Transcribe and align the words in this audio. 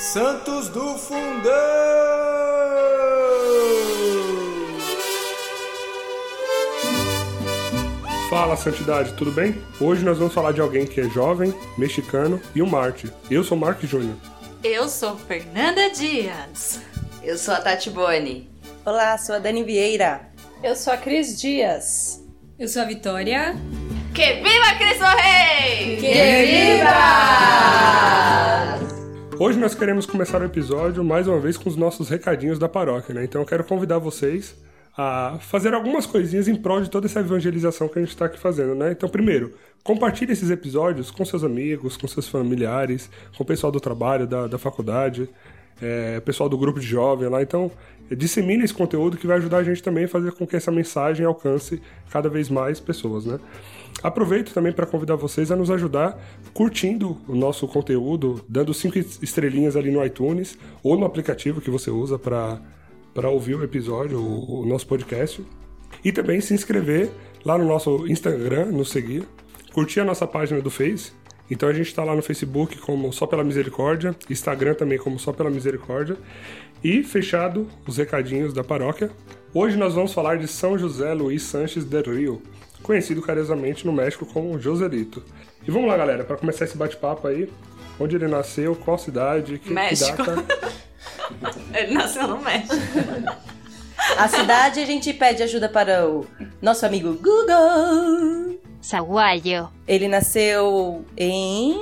Santos 0.00 0.68
do 0.70 0.96
Fundão! 0.96 1.52
Fala, 8.30 8.56
Santidade, 8.56 9.12
tudo 9.12 9.30
bem? 9.30 9.62
Hoje 9.78 10.02
nós 10.02 10.16
vamos 10.16 10.32
falar 10.32 10.52
de 10.52 10.60
alguém 10.62 10.86
que 10.86 11.02
é 11.02 11.08
jovem, 11.10 11.52
mexicano 11.76 12.40
e 12.54 12.62
um 12.62 12.66
Marte. 12.66 13.12
Eu 13.30 13.44
sou 13.44 13.58
Mark 13.58 13.82
Júnior. 13.82 14.16
Eu 14.64 14.88
sou 14.88 15.18
Fernanda 15.18 15.90
Dias. 15.90 16.80
Eu 17.22 17.36
sou 17.36 17.52
a 17.52 17.60
Tati 17.60 17.90
Boni. 17.90 18.48
Olá, 18.86 19.18
sou 19.18 19.34
a 19.34 19.38
Dani 19.38 19.62
Vieira. 19.62 20.30
Eu 20.62 20.74
sou 20.76 20.94
a 20.94 20.96
Cris 20.96 21.38
Dias. 21.38 22.24
Eu 22.58 22.68
sou 22.68 22.80
a 22.80 22.86
Vitória. 22.86 23.54
Que 24.14 24.36
viva 24.36 24.74
Cristo 24.78 25.04
Rei! 25.04 25.96
Que 25.96 26.78
viva! 26.78 28.30
Hoje 29.42 29.58
nós 29.58 29.74
queremos 29.74 30.04
começar 30.04 30.42
o 30.42 30.44
episódio 30.44 31.02
mais 31.02 31.26
uma 31.26 31.40
vez 31.40 31.56
com 31.56 31.66
os 31.66 31.74
nossos 31.74 32.10
recadinhos 32.10 32.58
da 32.58 32.68
paróquia, 32.68 33.14
né? 33.14 33.24
Então 33.24 33.40
eu 33.40 33.46
quero 33.46 33.64
convidar 33.64 33.96
vocês 33.96 34.54
a 34.94 35.38
fazer 35.40 35.72
algumas 35.72 36.04
coisinhas 36.04 36.46
em 36.46 36.54
prol 36.54 36.82
de 36.82 36.90
toda 36.90 37.06
essa 37.06 37.20
evangelização 37.20 37.88
que 37.88 37.98
a 37.98 38.02
gente 38.02 38.10
está 38.10 38.26
aqui 38.26 38.38
fazendo, 38.38 38.74
né? 38.74 38.92
Então, 38.92 39.08
primeiro, 39.08 39.54
compartilhe 39.82 40.30
esses 40.30 40.50
episódios 40.50 41.10
com 41.10 41.24
seus 41.24 41.42
amigos, 41.42 41.96
com 41.96 42.06
seus 42.06 42.28
familiares, 42.28 43.08
com 43.34 43.42
o 43.42 43.46
pessoal 43.46 43.72
do 43.72 43.80
trabalho, 43.80 44.26
da, 44.26 44.46
da 44.46 44.58
faculdade, 44.58 45.26
é, 45.80 46.20
pessoal 46.20 46.46
do 46.46 46.58
grupo 46.58 46.78
de 46.78 46.86
jovem 46.86 47.26
lá. 47.30 47.40
Então, 47.40 47.70
dissemine 48.10 48.62
esse 48.62 48.74
conteúdo 48.74 49.16
que 49.16 49.26
vai 49.26 49.38
ajudar 49.38 49.56
a 49.56 49.64
gente 49.64 49.82
também 49.82 50.04
a 50.04 50.08
fazer 50.08 50.32
com 50.32 50.46
que 50.46 50.54
essa 50.54 50.70
mensagem 50.70 51.24
alcance 51.24 51.80
cada 52.10 52.28
vez 52.28 52.50
mais 52.50 52.78
pessoas, 52.78 53.24
né? 53.24 53.40
Aproveito 54.02 54.52
também 54.52 54.72
para 54.72 54.86
convidar 54.86 55.16
vocês 55.16 55.50
a 55.50 55.56
nos 55.56 55.70
ajudar 55.70 56.18
curtindo 56.54 57.18
o 57.28 57.34
nosso 57.34 57.68
conteúdo, 57.68 58.42
dando 58.48 58.72
cinco 58.72 58.98
estrelinhas 58.98 59.76
ali 59.76 59.90
no 59.90 60.04
iTunes 60.04 60.56
ou 60.82 60.98
no 60.98 61.04
aplicativo 61.04 61.60
que 61.60 61.70
você 61.70 61.90
usa 61.90 62.18
para 62.18 63.28
ouvir 63.28 63.56
o 63.56 63.62
episódio, 63.62 64.18
o, 64.18 64.62
o 64.62 64.66
nosso 64.66 64.86
podcast. 64.86 65.44
E 66.04 66.12
também 66.12 66.40
se 66.40 66.54
inscrever 66.54 67.10
lá 67.44 67.58
no 67.58 67.66
nosso 67.66 68.06
Instagram, 68.06 68.66
nos 68.66 68.90
seguir, 68.90 69.24
curtir 69.72 70.00
a 70.00 70.04
nossa 70.04 70.26
página 70.26 70.60
do 70.60 70.70
Face. 70.70 71.12
Então 71.50 71.68
a 71.68 71.72
gente 71.72 71.88
está 71.88 72.04
lá 72.04 72.14
no 72.14 72.22
Facebook 72.22 72.78
como 72.78 73.12
Só 73.12 73.26
Pela 73.26 73.42
Misericórdia, 73.42 74.14
Instagram 74.30 74.74
também 74.74 74.98
como 74.98 75.18
Só 75.18 75.32
Pela 75.32 75.50
Misericórdia. 75.50 76.16
E 76.82 77.02
fechado 77.02 77.66
os 77.86 77.98
recadinhos 77.98 78.54
da 78.54 78.64
paróquia. 78.64 79.10
Hoje 79.52 79.76
nós 79.76 79.94
vamos 79.94 80.14
falar 80.14 80.38
de 80.38 80.48
São 80.48 80.78
José 80.78 81.12
Luiz 81.12 81.42
Sanches 81.42 81.84
del 81.84 82.04
Rio, 82.04 82.42
conhecido 82.82 83.22
carinhosamente 83.22 83.86
no 83.86 83.92
México 83.92 84.26
como 84.26 84.58
Joselito. 84.58 85.22
E 85.66 85.70
vamos 85.70 85.88
lá, 85.88 85.96
galera, 85.96 86.24
para 86.24 86.36
começar 86.36 86.64
esse 86.64 86.76
bate-papo 86.76 87.26
aí. 87.26 87.50
Onde 87.98 88.16
ele 88.16 88.28
nasceu, 88.28 88.74
qual 88.74 88.96
cidade, 88.96 89.58
que, 89.58 89.70
México. 89.70 90.16
que 90.16 90.22
data. 90.22 90.44
Ele 91.74 91.92
nasceu 91.92 92.26
no 92.26 92.38
México. 92.40 92.74
A 94.16 94.26
cidade 94.26 94.80
a 94.80 94.86
gente 94.86 95.12
pede 95.12 95.42
ajuda 95.42 95.68
para 95.68 96.08
o 96.08 96.26
nosso 96.60 96.84
amigo 96.84 97.14
Google. 97.14 98.58
Saguayo. 98.80 99.68
Ele 99.86 100.08
nasceu 100.08 101.04
em 101.16 101.76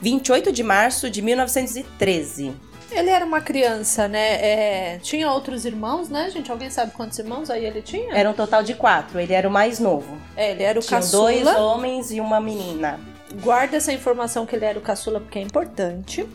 28 0.00 0.52
de 0.52 0.62
março 0.62 1.08
de 1.08 1.22
1913. 1.22 2.52
Ele 2.90 3.10
era 3.10 3.24
uma 3.24 3.40
criança, 3.40 4.08
né? 4.08 4.34
É, 4.40 4.98
Tinha 5.02 5.30
outros 5.30 5.64
irmãos, 5.64 6.08
né, 6.08 6.30
gente? 6.30 6.50
Alguém 6.50 6.70
sabe 6.70 6.92
quantos 6.92 7.18
irmãos 7.18 7.50
aí 7.50 7.64
ele 7.64 7.82
tinha? 7.82 8.14
Era 8.14 8.30
um 8.30 8.32
total 8.32 8.62
de 8.62 8.74
quatro, 8.74 9.20
ele 9.20 9.32
era 9.32 9.46
o 9.48 9.50
mais 9.50 9.78
novo. 9.78 10.16
É, 10.36 10.52
ele 10.52 10.62
era 10.62 10.78
o 10.78 10.82
Tinham 10.82 11.00
caçula. 11.00 11.30
dois 11.30 11.46
homens 11.56 12.10
e 12.10 12.20
uma 12.20 12.40
menina. 12.40 12.98
Guarda 13.42 13.76
essa 13.76 13.92
informação 13.92 14.46
que 14.46 14.56
ele 14.56 14.64
era 14.64 14.78
o 14.78 14.82
caçula 14.82 15.20
porque 15.20 15.38
é 15.38 15.42
importante. 15.42 16.26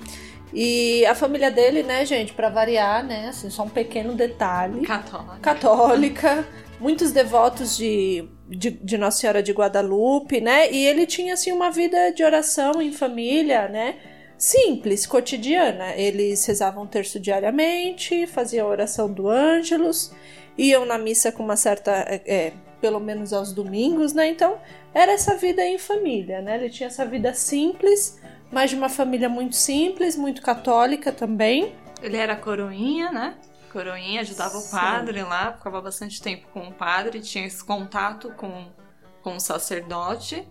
E 0.54 1.04
a 1.08 1.16
família 1.16 1.50
dele, 1.50 1.82
né, 1.82 2.06
gente, 2.06 2.32
pra 2.34 2.48
variar, 2.50 3.04
né, 3.04 3.30
assim, 3.30 3.50
só 3.50 3.64
um 3.64 3.70
pequeno 3.70 4.14
detalhe. 4.14 4.82
Católica. 4.86 5.40
católica, 5.42 6.48
muitos 6.80 7.11
devotos 7.11 7.76
de, 7.76 8.30
de, 8.48 8.70
de 8.70 8.98
Nossa 8.98 9.17
Senhora 9.17 9.42
de 9.42 9.52
Guadalupe, 9.52 10.39
né? 10.39 10.72
E 10.72 10.86
ele 10.86 11.08
tinha 11.08 11.33
assim 11.33 11.52
uma 11.52 11.72
vida 11.72 12.11
de 12.11 12.23
oração 12.23 12.80
em 12.80 12.92
família, 12.92 13.67
né? 13.67 13.95
Simples, 14.43 15.05
cotidiana. 15.05 15.95
Eles 15.95 16.45
rezavam 16.45 16.83
um 16.83 16.86
terço 16.86 17.17
diariamente, 17.17 18.27
faziam 18.27 18.67
a 18.67 18.70
oração 18.70 19.09
do 19.09 19.30
Ângelus, 19.30 20.11
iam 20.58 20.86
na 20.86 20.98
missa 20.98 21.31
com 21.31 21.42
uma 21.42 21.55
certa. 21.55 21.92
é, 22.09 22.21
é, 22.26 22.53
pelo 22.82 22.99
menos 22.99 23.32
aos 23.32 23.53
domingos, 23.53 24.11
né? 24.11 24.27
Então, 24.27 24.59
era 24.93 25.14
essa 25.14 25.37
vida 25.37 25.65
em 25.65 25.77
família, 25.77 26.42
né? 26.42 26.58
Ele 26.58 26.70
tinha 26.70 26.87
essa 26.87 27.05
vida 27.05 27.33
simples, 27.33 28.20
mas 28.52 28.70
de 28.70 28.76
uma 28.76 28.89
família 28.89 29.30
muito 29.30 29.55
simples, 29.55 30.17
muito 30.17 30.42
católica 30.42 31.14
também. 31.14 31.73
Ele 32.02 32.17
era 32.17 32.36
coroinha, 32.36 33.14
né? 33.14 33.37
Coroinha, 33.71 34.20
ajudava 34.20 34.59
Sim. 34.59 34.67
o 34.67 34.71
padre 34.71 35.23
lá, 35.23 35.53
ficava 35.53 35.80
bastante 35.80 36.21
tempo 36.21 36.48
com 36.53 36.67
o 36.67 36.73
padre, 36.73 37.21
tinha 37.21 37.45
esse 37.45 37.64
contato 37.64 38.30
com, 38.36 38.67
com 39.21 39.37
o 39.37 39.39
sacerdote. 39.39 40.45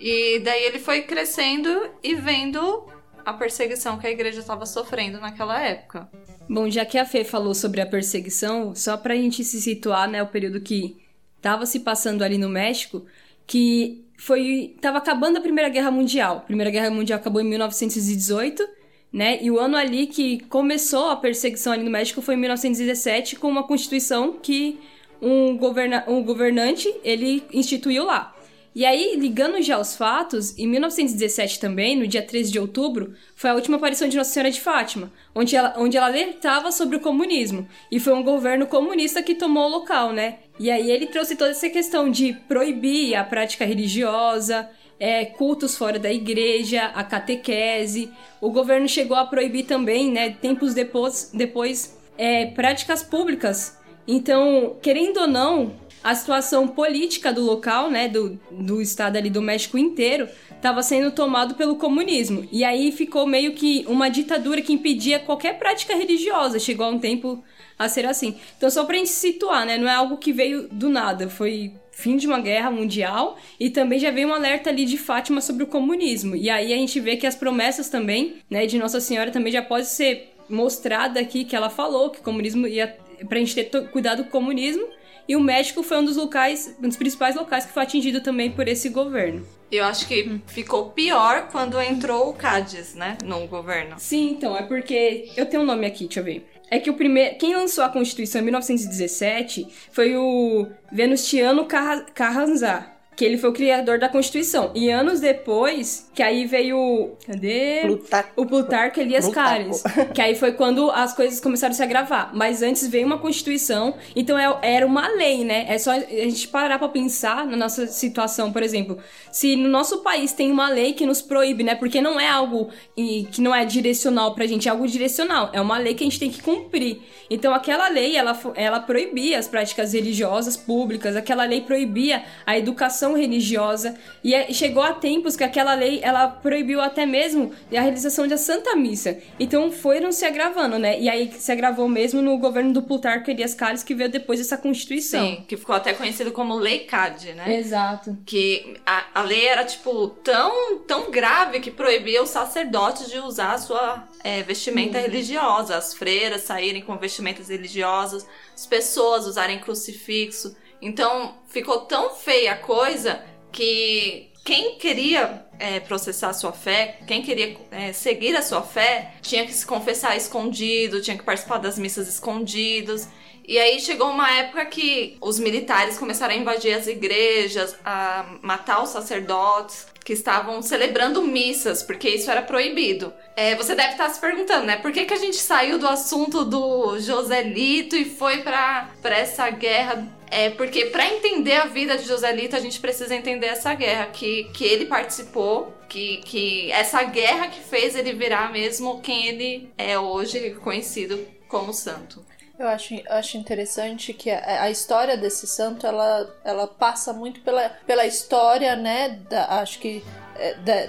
E 0.00 0.38
daí 0.38 0.64
ele 0.64 0.78
foi 0.78 1.02
crescendo 1.02 1.90
e 2.02 2.14
vendo 2.14 2.86
a 3.24 3.32
perseguição 3.32 3.98
que 3.98 4.06
a 4.06 4.10
igreja 4.10 4.40
estava 4.40 4.66
sofrendo 4.66 5.20
naquela 5.20 5.60
época. 5.60 6.08
Bom, 6.48 6.68
já 6.68 6.84
que 6.84 6.98
a 6.98 7.06
Fê 7.06 7.24
falou 7.24 7.54
sobre 7.54 7.80
a 7.80 7.86
perseguição, 7.86 8.74
só 8.74 8.96
pra 8.96 9.14
gente 9.14 9.42
se 9.44 9.60
situar, 9.60 10.08
né, 10.08 10.22
o 10.22 10.26
período 10.26 10.60
que 10.60 10.96
tava 11.40 11.66
se 11.66 11.80
passando 11.80 12.22
ali 12.22 12.38
no 12.38 12.48
México, 12.48 13.04
que 13.46 14.04
foi 14.16 14.76
tava 14.80 14.98
acabando 14.98 15.38
a 15.38 15.40
Primeira 15.40 15.68
Guerra 15.68 15.90
Mundial. 15.90 16.38
A 16.38 16.40
Primeira 16.40 16.70
Guerra 16.70 16.90
Mundial 16.90 17.18
acabou 17.18 17.40
em 17.40 17.44
1918, 17.44 18.66
né? 19.12 19.42
E 19.42 19.50
o 19.50 19.58
ano 19.58 19.76
ali 19.76 20.06
que 20.06 20.40
começou 20.48 21.10
a 21.10 21.16
perseguição 21.16 21.72
ali 21.72 21.82
no 21.82 21.90
México 21.90 22.22
foi 22.22 22.34
em 22.34 22.38
1917 22.38 23.36
com 23.36 23.48
uma 23.48 23.62
constituição 23.62 24.38
que 24.42 24.80
um, 25.20 25.56
governa 25.56 26.04
um 26.06 26.22
governante 26.22 26.92
ele 27.02 27.44
instituiu 27.52 28.04
lá. 28.04 28.33
E 28.74 28.84
aí, 28.84 29.14
ligando 29.16 29.62
já 29.62 29.76
aos 29.76 29.96
fatos, 29.96 30.58
em 30.58 30.66
1917 30.66 31.60
também, 31.60 31.96
no 31.96 32.08
dia 32.08 32.22
13 32.22 32.50
de 32.50 32.58
outubro, 32.58 33.14
foi 33.36 33.50
a 33.50 33.54
última 33.54 33.76
aparição 33.76 34.08
de 34.08 34.16
Nossa 34.16 34.30
Senhora 34.30 34.50
de 34.50 34.60
Fátima, 34.60 35.12
onde 35.32 35.54
ela, 35.54 35.74
onde 35.78 35.96
ela 35.96 36.06
alertava 36.06 36.72
sobre 36.72 36.96
o 36.96 37.00
comunismo. 37.00 37.68
E 37.88 38.00
foi 38.00 38.12
um 38.12 38.22
governo 38.24 38.66
comunista 38.66 39.22
que 39.22 39.36
tomou 39.36 39.66
o 39.66 39.68
local, 39.68 40.12
né? 40.12 40.38
E 40.58 40.72
aí 40.72 40.90
ele 40.90 41.06
trouxe 41.06 41.36
toda 41.36 41.52
essa 41.52 41.70
questão 41.70 42.10
de 42.10 42.32
proibir 42.48 43.14
a 43.14 43.22
prática 43.22 43.64
religiosa, 43.64 44.68
é, 44.98 45.24
cultos 45.24 45.76
fora 45.76 45.98
da 45.98 46.12
igreja, 46.12 46.86
a 46.86 47.04
catequese. 47.04 48.10
O 48.40 48.50
governo 48.50 48.88
chegou 48.88 49.16
a 49.16 49.24
proibir 49.24 49.66
também, 49.66 50.10
né, 50.10 50.30
tempos 50.30 50.74
depois, 50.74 51.30
depois 51.32 51.96
é, 52.18 52.46
práticas 52.46 53.04
públicas. 53.04 53.78
Então, 54.06 54.76
querendo 54.82 55.20
ou 55.20 55.26
não, 55.26 55.72
a 56.04 56.14
situação 56.14 56.68
política 56.68 57.32
do 57.32 57.40
local, 57.40 57.90
né, 57.90 58.08
do, 58.08 58.38
do 58.50 58.82
estado 58.82 59.16
ali 59.16 59.30
do 59.30 59.40
México 59.40 59.78
inteiro, 59.78 60.28
estava 60.54 60.82
sendo 60.82 61.10
tomado 61.10 61.54
pelo 61.54 61.76
comunismo. 61.76 62.46
E 62.52 62.62
aí 62.62 62.92
ficou 62.92 63.26
meio 63.26 63.54
que 63.54 63.86
uma 63.88 64.10
ditadura 64.10 64.60
que 64.60 64.74
impedia 64.74 65.18
qualquer 65.18 65.58
prática 65.58 65.96
religiosa. 65.96 66.58
Chegou 66.58 66.84
a 66.84 66.90
um 66.90 66.98
tempo 66.98 67.42
a 67.78 67.88
ser 67.88 68.04
assim. 68.04 68.36
Então, 68.56 68.68
só 68.68 68.84
pra 68.84 68.98
gente 68.98 69.08
se 69.08 69.32
situar, 69.32 69.64
né, 69.64 69.78
não 69.78 69.88
é 69.88 69.94
algo 69.94 70.18
que 70.18 70.30
veio 70.30 70.68
do 70.68 70.90
nada, 70.90 71.30
foi 71.30 71.72
fim 71.90 72.16
de 72.16 72.26
uma 72.26 72.40
guerra 72.40 72.70
mundial 72.70 73.38
e 73.58 73.70
também 73.70 73.98
já 73.98 74.10
veio 74.10 74.28
um 74.28 74.34
alerta 74.34 74.68
ali 74.68 74.84
de 74.84 74.98
Fátima 74.98 75.40
sobre 75.40 75.64
o 75.64 75.66
comunismo. 75.66 76.36
E 76.36 76.50
aí 76.50 76.74
a 76.74 76.76
gente 76.76 77.00
vê 77.00 77.16
que 77.16 77.26
as 77.26 77.34
promessas 77.34 77.88
também, 77.88 78.36
né, 78.50 78.66
de 78.66 78.78
Nossa 78.78 79.00
Senhora 79.00 79.30
também 79.30 79.52
já 79.52 79.62
pode 79.62 79.86
ser 79.86 80.34
mostrada 80.50 81.18
aqui 81.18 81.44
que 81.44 81.56
ela 81.56 81.70
falou 81.70 82.10
que 82.10 82.20
o 82.20 82.22
comunismo 82.22 82.66
ia 82.66 82.94
pra 83.26 83.38
gente 83.38 83.54
ter 83.54 83.88
cuidado 83.88 84.24
com 84.24 84.28
o 84.28 84.32
comunismo. 84.32 84.86
E 85.26 85.34
o 85.36 85.40
México 85.40 85.82
foi 85.82 85.98
um 85.98 86.04
dos 86.04 86.16
locais, 86.16 86.76
um 86.82 86.88
dos 86.88 86.96
principais 86.96 87.34
locais 87.34 87.64
que 87.64 87.72
foi 87.72 87.82
atingido 87.82 88.20
também 88.20 88.50
por 88.50 88.68
esse 88.68 88.88
governo. 88.90 89.46
Eu 89.72 89.84
acho 89.84 90.06
que 90.06 90.40
ficou 90.46 90.90
pior 90.90 91.48
quando 91.50 91.80
entrou 91.80 92.28
o 92.28 92.34
Cádiz, 92.34 92.94
né, 92.94 93.16
no 93.24 93.46
governo. 93.46 93.96
Sim, 93.98 94.30
então, 94.30 94.56
é 94.56 94.62
porque. 94.62 95.30
Eu 95.36 95.46
tenho 95.46 95.62
um 95.62 95.66
nome 95.66 95.86
aqui, 95.86 96.04
deixa 96.04 96.20
eu 96.20 96.24
ver. 96.24 96.46
É 96.70 96.78
que 96.78 96.90
o 96.90 96.94
primeiro. 96.94 97.36
Quem 97.38 97.54
lançou 97.56 97.82
a 97.82 97.88
Constituição 97.88 98.40
em 98.40 98.44
1917 98.44 99.66
foi 99.90 100.16
o 100.16 100.66
Venustiano 100.92 101.64
Carra- 101.66 102.06
Carranza. 102.14 102.86
Que 103.16 103.24
ele 103.24 103.38
foi 103.38 103.50
o 103.50 103.52
criador 103.52 103.98
da 103.98 104.08
Constituição. 104.08 104.72
E 104.74 104.90
anos 104.90 105.20
depois, 105.20 106.10
que 106.14 106.22
aí 106.22 106.46
veio. 106.46 107.12
Cadê? 107.26 107.82
Plutar... 107.82 108.32
O 108.36 108.44
Plutarco 108.44 108.98
Elias 109.00 109.24
Plutarco. 109.26 109.82
Cares. 109.82 109.82
Que 110.12 110.20
aí 110.20 110.34
foi 110.34 110.52
quando 110.52 110.90
as 110.90 111.12
coisas 111.14 111.38
começaram 111.40 111.72
a 111.72 111.76
se 111.76 111.82
agravar. 111.82 112.30
Mas 112.34 112.62
antes 112.62 112.88
veio 112.88 113.06
uma 113.06 113.18
Constituição, 113.18 113.94
então 114.16 114.36
é- 114.38 114.58
era 114.62 114.86
uma 114.86 115.06
lei, 115.08 115.44
né? 115.44 115.66
É 115.68 115.78
só 115.78 115.92
a 115.92 116.00
gente 116.00 116.48
parar 116.48 116.78
pra 116.78 116.88
pensar 116.88 117.46
na 117.46 117.56
nossa 117.56 117.86
situação, 117.86 118.52
por 118.52 118.62
exemplo. 118.62 118.98
Se 119.30 119.54
no 119.54 119.68
nosso 119.68 119.98
país 120.02 120.32
tem 120.32 120.50
uma 120.50 120.68
lei 120.68 120.92
que 120.92 121.06
nos 121.06 121.22
proíbe, 121.22 121.62
né? 121.62 121.74
Porque 121.74 122.00
não 122.00 122.18
é 122.18 122.28
algo 122.28 122.68
e, 122.96 123.28
que 123.30 123.40
não 123.40 123.54
é 123.54 123.64
direcional 123.64 124.34
pra 124.34 124.46
gente, 124.46 124.68
é 124.68 124.70
algo 124.72 124.86
direcional. 124.88 125.50
É 125.52 125.60
uma 125.60 125.78
lei 125.78 125.94
que 125.94 126.02
a 126.02 126.06
gente 126.06 126.18
tem 126.18 126.30
que 126.30 126.42
cumprir. 126.42 127.00
Então 127.30 127.54
aquela 127.54 127.88
lei, 127.88 128.16
ela, 128.16 128.38
ela 128.54 128.80
proibia 128.80 129.38
as 129.38 129.46
práticas 129.46 129.92
religiosas 129.92 130.56
públicas, 130.56 131.14
aquela 131.16 131.44
lei 131.44 131.60
proibia 131.60 132.22
a 132.44 132.58
educação 132.58 133.03
educação 133.04 133.14
religiosa 133.14 133.94
e 134.22 134.34
é, 134.34 134.52
chegou 134.52 134.82
a 134.82 134.92
tempos 134.92 135.36
que 135.36 135.44
aquela 135.44 135.74
lei 135.74 136.00
ela 136.02 136.28
proibiu 136.28 136.80
até 136.80 137.04
mesmo 137.04 137.52
a 137.70 137.80
realização 137.80 138.26
da 138.26 138.38
Santa 138.38 138.74
Missa. 138.74 139.18
Então 139.38 139.70
foram 139.70 140.10
se 140.10 140.24
agravando, 140.24 140.78
né? 140.78 140.98
E 140.98 141.08
aí 141.08 141.30
se 141.32 141.52
agravou 141.52 141.88
mesmo 141.88 142.22
no 142.22 142.38
governo 142.38 142.72
do 142.72 142.82
Plutarco 142.82 143.30
Elias 143.30 143.54
Calles 143.54 143.82
que 143.82 143.94
veio 143.94 144.10
depois 144.10 144.38
dessa 144.38 144.56
Constituição. 144.56 145.26
Sim, 145.26 145.44
que 145.46 145.56
ficou 145.56 145.74
até 145.74 145.92
conhecido 145.92 146.32
como 146.32 146.54
Lei 146.54 146.80
CAD, 146.80 147.34
né? 147.34 147.58
Exato. 147.58 148.16
Que 148.24 148.76
a, 148.86 149.20
a 149.20 149.22
lei 149.22 149.46
era, 149.46 149.64
tipo, 149.64 150.08
tão, 150.08 150.78
tão 150.78 151.10
grave 151.10 151.60
que 151.60 151.70
proibia 151.70 152.22
os 152.22 152.30
sacerdotes 152.30 153.10
de 153.10 153.18
usar 153.18 153.52
a 153.52 153.58
sua 153.58 154.08
é, 154.22 154.42
vestimenta 154.42 154.98
religiosa, 154.98 155.76
as 155.76 155.92
freiras 155.94 156.42
saírem 156.42 156.82
com 156.82 156.96
vestimentas 156.96 157.48
religiosas, 157.48 158.26
as 158.54 158.66
pessoas 158.66 159.26
usarem 159.26 159.58
crucifixo. 159.58 160.56
Então 160.84 161.34
ficou 161.48 161.80
tão 161.80 162.10
feia 162.10 162.52
a 162.52 162.56
coisa 162.56 163.24
que 163.50 164.30
quem 164.44 164.76
queria 164.76 165.46
é, 165.58 165.80
processar 165.80 166.28
a 166.28 166.34
sua 166.34 166.52
fé, 166.52 166.98
quem 167.06 167.22
queria 167.22 167.56
é, 167.70 167.94
seguir 167.94 168.36
a 168.36 168.42
sua 168.42 168.60
fé, 168.60 169.14
tinha 169.22 169.46
que 169.46 169.54
se 169.54 169.64
confessar 169.64 170.14
escondido, 170.14 171.00
tinha 171.00 171.16
que 171.16 171.24
participar 171.24 171.56
das 171.56 171.78
missas 171.78 172.06
escondidos. 172.06 173.08
E 173.48 173.58
aí 173.58 173.80
chegou 173.80 174.10
uma 174.10 174.30
época 174.30 174.66
que 174.66 175.16
os 175.22 175.38
militares 175.38 175.96
começaram 175.96 176.34
a 176.34 176.36
invadir 176.36 176.74
as 176.74 176.86
igrejas, 176.86 177.74
a 177.82 178.36
matar 178.42 178.82
os 178.82 178.90
sacerdotes 178.90 179.86
que 180.04 180.12
estavam 180.12 180.60
celebrando 180.60 181.22
missas, 181.22 181.82
porque 181.82 182.10
isso 182.10 182.30
era 182.30 182.42
proibido. 182.42 183.12
É, 183.34 183.54
você 183.54 183.74
deve 183.74 183.92
estar 183.92 184.10
se 184.10 184.20
perguntando, 184.20 184.66
né? 184.66 184.76
Por 184.76 184.92
que, 184.92 185.06
que 185.06 185.14
a 185.14 185.18
gente 185.18 185.36
saiu 185.36 185.78
do 185.78 185.88
assunto 185.88 186.44
do 186.44 186.98
Joselito 187.00 187.96
e 187.96 188.04
foi 188.04 188.42
para 188.42 188.90
essa 189.04 189.48
guerra? 189.48 190.06
É 190.36 190.50
porque 190.50 190.86
para 190.86 191.06
entender 191.06 191.54
a 191.54 191.66
vida 191.66 191.96
de 191.96 192.08
Joselito, 192.08 192.56
a 192.56 192.58
gente 192.58 192.80
precisa 192.80 193.14
entender 193.14 193.46
essa 193.46 193.72
guerra 193.72 194.06
que, 194.06 194.50
que 194.52 194.64
ele 194.64 194.86
participou, 194.86 195.72
que, 195.88 196.16
que 196.24 196.72
essa 196.72 197.04
guerra 197.04 197.46
que 197.46 197.60
fez 197.60 197.94
ele 197.94 198.12
virar 198.14 198.50
mesmo 198.50 199.00
quem 199.00 199.28
ele 199.28 199.72
é 199.78 199.96
hoje, 199.96 200.50
conhecido 200.56 201.24
como 201.46 201.72
santo. 201.72 202.26
Eu 202.58 202.66
acho, 202.66 202.94
eu 202.94 203.02
acho 203.10 203.36
interessante 203.36 204.12
que 204.12 204.28
a, 204.28 204.62
a, 204.62 204.70
história 204.72 205.16
desse 205.16 205.46
santo 205.46 205.86
ela, 205.86 206.28
ela 206.44 206.66
passa 206.66 207.12
muito 207.12 207.40
pela, 207.42 207.68
pela 207.86 208.04
história, 208.04 208.74
né? 208.74 209.20
Da, 209.30 209.60
acho 209.60 209.78
que 209.78 210.02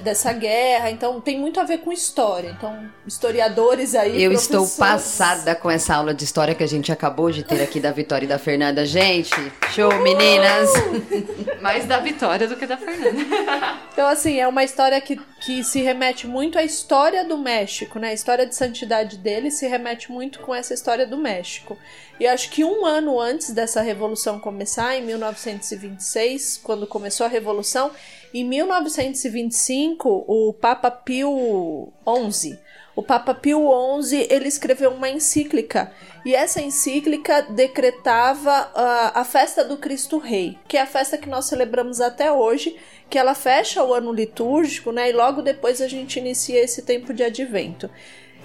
dessa 0.03 0.33
guerra, 0.33 0.89
então 0.89 1.21
tem 1.21 1.39
muito 1.39 1.59
a 1.59 1.63
ver 1.63 1.79
com 1.79 1.91
história. 1.91 2.49
Então, 2.49 2.89
historiadores 3.05 3.93
aí. 3.93 4.21
Eu 4.21 4.31
estou 4.31 4.67
passada 4.67 5.53
com 5.55 5.69
essa 5.69 5.95
aula 5.95 6.13
de 6.13 6.23
história 6.23 6.55
que 6.55 6.63
a 6.63 6.67
gente 6.67 6.91
acabou 6.91 7.29
de 7.29 7.43
ter 7.43 7.61
aqui 7.61 7.79
da 7.79 7.91
Vitória 7.91 8.25
e 8.25 8.27
da 8.27 8.39
Fernanda. 8.39 8.85
Gente, 8.85 9.35
show, 9.71 9.93
meninas! 10.01 10.69
Mais 11.61 11.85
da 11.85 11.99
Vitória 11.99 12.47
do 12.47 12.55
que 12.55 12.65
da 12.65 12.77
Fernanda. 12.77 13.21
então, 13.93 14.07
assim, 14.07 14.39
é 14.39 14.47
uma 14.47 14.63
história 14.63 14.99
que, 14.99 15.19
que 15.41 15.63
se 15.63 15.81
remete 15.81 16.27
muito 16.27 16.57
à 16.57 16.63
história 16.63 17.23
do 17.23 17.37
México, 17.37 17.99
né? 17.99 18.09
A 18.09 18.13
história 18.13 18.45
de 18.45 18.55
santidade 18.55 19.17
dele 19.17 19.51
se 19.51 19.67
remete 19.67 20.11
muito 20.11 20.39
com 20.39 20.53
essa 20.53 20.73
história 20.73 21.05
do 21.05 21.17
México. 21.17 21.77
E 22.19 22.25
acho 22.25 22.49
que 22.49 22.63
um 22.63 22.85
ano 22.85 23.19
antes 23.19 23.51
dessa 23.51 23.81
revolução 23.81 24.39
começar, 24.39 24.95
em 24.95 25.03
1926, 25.03 26.61
quando 26.63 26.87
começou 26.87 27.25
a 27.25 27.29
revolução, 27.29 27.91
em 28.39 28.43
1925, 28.43 30.25
o 30.27 30.51
Papa 30.51 30.91
Pio 30.91 31.93
XI, 32.29 32.59
o 32.93 33.01
Papa 33.01 33.33
Pio 33.33 33.69
XI, 34.01 34.27
ele 34.29 34.49
escreveu 34.49 34.91
uma 34.91 35.07
encíclica 35.09 35.89
e 36.25 36.35
essa 36.35 36.61
encíclica 36.61 37.43
decretava 37.43 38.71
uh, 38.75 39.19
a 39.19 39.23
festa 39.23 39.63
do 39.63 39.77
Cristo 39.77 40.17
Rei, 40.17 40.57
que 40.67 40.75
é 40.75 40.81
a 40.81 40.85
festa 40.85 41.17
que 41.17 41.29
nós 41.29 41.45
celebramos 41.45 42.01
até 42.01 42.29
hoje, 42.29 42.75
que 43.09 43.17
ela 43.17 43.35
fecha 43.35 43.81
o 43.81 43.93
ano 43.93 44.11
litúrgico, 44.11 44.91
né? 44.91 45.09
E 45.09 45.13
logo 45.13 45.41
depois 45.41 45.79
a 45.79 45.87
gente 45.87 46.19
inicia 46.19 46.61
esse 46.61 46.81
tempo 46.81 47.13
de 47.13 47.23
advento. 47.23 47.89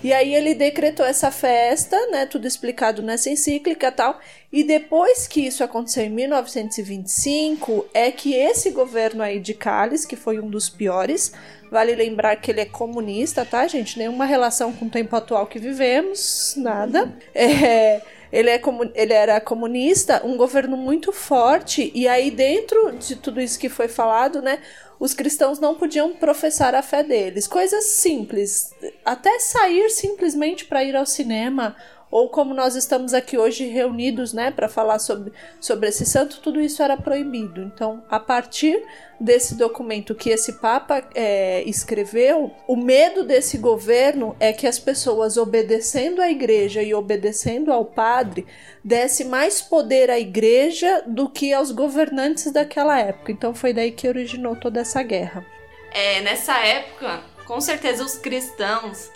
E 0.02 0.12
aí 0.12 0.34
ele 0.34 0.54
decretou 0.54 1.04
essa 1.04 1.30
festa, 1.30 1.96
né, 2.10 2.24
tudo 2.26 2.46
explicado 2.46 3.02
nessa 3.02 3.28
encíclica 3.28 3.92
tal. 3.92 4.18
E 4.52 4.64
depois 4.64 5.26
que 5.26 5.46
isso 5.46 5.62
aconteceu 5.62 6.04
em 6.04 6.10
1925, 6.10 7.86
é 7.92 8.10
que 8.10 8.34
esse 8.34 8.70
governo 8.70 9.22
aí 9.22 9.38
de 9.38 9.54
Calles, 9.54 10.04
que 10.04 10.16
foi 10.16 10.40
um 10.40 10.48
dos 10.48 10.68
piores, 10.68 11.32
vale 11.70 11.94
lembrar 11.94 12.36
que 12.36 12.50
ele 12.50 12.60
é 12.60 12.66
comunista, 12.66 13.44
tá, 13.44 13.66
gente? 13.68 13.98
Nenhuma 13.98 14.24
relação 14.24 14.72
com 14.72 14.86
o 14.86 14.90
tempo 14.90 15.14
atual 15.14 15.46
que 15.46 15.58
vivemos, 15.58 16.54
nada. 16.56 17.12
É, 17.34 18.00
ele, 18.32 18.50
é, 18.50 18.60
ele 18.94 19.12
era 19.12 19.40
comunista, 19.40 20.22
um 20.24 20.36
governo 20.36 20.76
muito 20.76 21.12
forte, 21.12 21.90
e 21.94 22.08
aí 22.08 22.30
dentro 22.30 22.92
de 22.92 23.16
tudo 23.16 23.40
isso 23.40 23.58
que 23.58 23.68
foi 23.68 23.88
falado, 23.88 24.40
né, 24.40 24.60
os 25.00 25.14
cristãos 25.14 25.58
não 25.58 25.74
podiam 25.74 26.12
professar 26.12 26.74
a 26.74 26.82
fé 26.82 27.02
deles. 27.02 27.46
Coisas 27.46 27.84
simples, 27.84 28.70
até 29.02 29.38
sair 29.40 29.88
simplesmente 29.88 30.66
para 30.66 30.84
ir 30.84 30.94
ao 30.94 31.06
cinema 31.06 31.74
ou 32.10 32.28
como 32.28 32.52
nós 32.52 32.74
estamos 32.74 33.14
aqui 33.14 33.38
hoje 33.38 33.64
reunidos, 33.66 34.32
né, 34.32 34.50
para 34.50 34.68
falar 34.68 34.98
sobre, 34.98 35.32
sobre 35.60 35.88
esse 35.88 36.04
santo, 36.04 36.40
tudo 36.40 36.60
isso 36.60 36.82
era 36.82 36.96
proibido. 36.96 37.62
Então, 37.62 38.02
a 38.10 38.18
partir 38.18 38.82
desse 39.20 39.54
documento 39.54 40.14
que 40.14 40.30
esse 40.30 40.54
Papa 40.54 41.06
é, 41.14 41.62
escreveu, 41.62 42.52
o 42.66 42.74
medo 42.74 43.22
desse 43.22 43.58
governo 43.58 44.34
é 44.40 44.52
que 44.52 44.66
as 44.66 44.78
pessoas 44.78 45.36
obedecendo 45.36 46.20
à 46.20 46.28
igreja 46.28 46.82
e 46.82 46.92
obedecendo 46.92 47.72
ao 47.72 47.84
padre 47.84 48.46
desse 48.82 49.24
mais 49.24 49.62
poder 49.62 50.10
à 50.10 50.18
igreja 50.18 51.04
do 51.06 51.28
que 51.28 51.52
aos 51.52 51.70
governantes 51.70 52.50
daquela 52.50 52.98
época. 52.98 53.30
Então, 53.30 53.54
foi 53.54 53.72
daí 53.72 53.92
que 53.92 54.08
originou 54.08 54.56
toda 54.56 54.80
essa 54.80 55.02
guerra. 55.02 55.46
É, 55.92 56.20
nessa 56.22 56.58
época, 56.58 57.22
com 57.46 57.60
certeza 57.60 58.04
os 58.04 58.16
cristãos. 58.16 59.10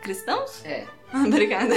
Cristãos? 0.00 0.64
É 0.64 0.97
Obrigada. 1.26 1.74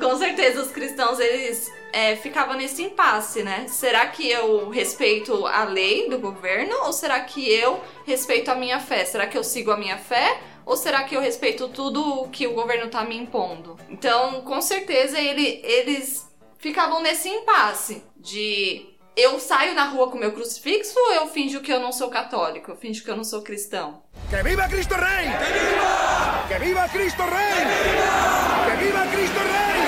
Com 0.00 0.16
certeza 0.16 0.62
os 0.62 0.70
cristãos 0.70 1.18
eles 1.20 1.70
é, 1.92 2.16
ficavam 2.16 2.56
nesse 2.56 2.82
impasse, 2.82 3.42
né? 3.42 3.66
Será 3.68 4.06
que 4.06 4.28
eu 4.28 4.68
respeito 4.70 5.46
a 5.46 5.64
lei 5.64 6.08
do 6.08 6.18
governo 6.18 6.74
ou 6.84 6.92
será 6.92 7.20
que 7.20 7.48
eu 7.48 7.80
respeito 8.04 8.50
a 8.50 8.54
minha 8.54 8.80
fé? 8.80 9.04
Será 9.04 9.26
que 9.26 9.36
eu 9.36 9.44
sigo 9.44 9.70
a 9.70 9.76
minha 9.76 9.98
fé 9.98 10.40
ou 10.66 10.76
será 10.76 11.04
que 11.04 11.14
eu 11.14 11.20
respeito 11.20 11.68
tudo 11.68 12.28
que 12.32 12.46
o 12.46 12.54
governo 12.54 12.88
tá 12.90 13.04
me 13.04 13.16
impondo? 13.16 13.76
Então, 13.88 14.40
com 14.42 14.60
certeza 14.60 15.20
ele, 15.20 15.60
eles 15.62 16.26
ficavam 16.58 17.02
nesse 17.02 17.28
impasse 17.28 18.02
de 18.16 18.93
eu 19.16 19.38
saio 19.38 19.74
na 19.74 19.84
rua 19.84 20.10
com 20.10 20.18
meu 20.18 20.32
crucifixo 20.32 20.98
ou 20.98 21.12
eu 21.12 21.28
finjo 21.28 21.60
que 21.60 21.72
eu 21.72 21.78
não 21.78 21.92
sou 21.92 22.08
católico? 22.08 22.72
Eu 22.72 22.76
finjo 22.76 23.04
que 23.04 23.10
eu 23.10 23.16
não 23.16 23.22
sou 23.22 23.42
cristão? 23.42 24.02
Que 24.28 24.42
viva 24.42 24.68
Cristo 24.68 24.94
Rei! 24.94 25.26
Que 25.38 25.52
viva! 25.52 26.48
Que 26.48 26.58
viva 26.58 26.88
Cristo 26.88 27.22
Rei! 27.22 27.64
Que 27.64 27.86
viva! 27.90 28.44
Que 28.64 28.84
viva 28.84 29.06
Cristo 29.06 29.38
Rei! 29.38 29.84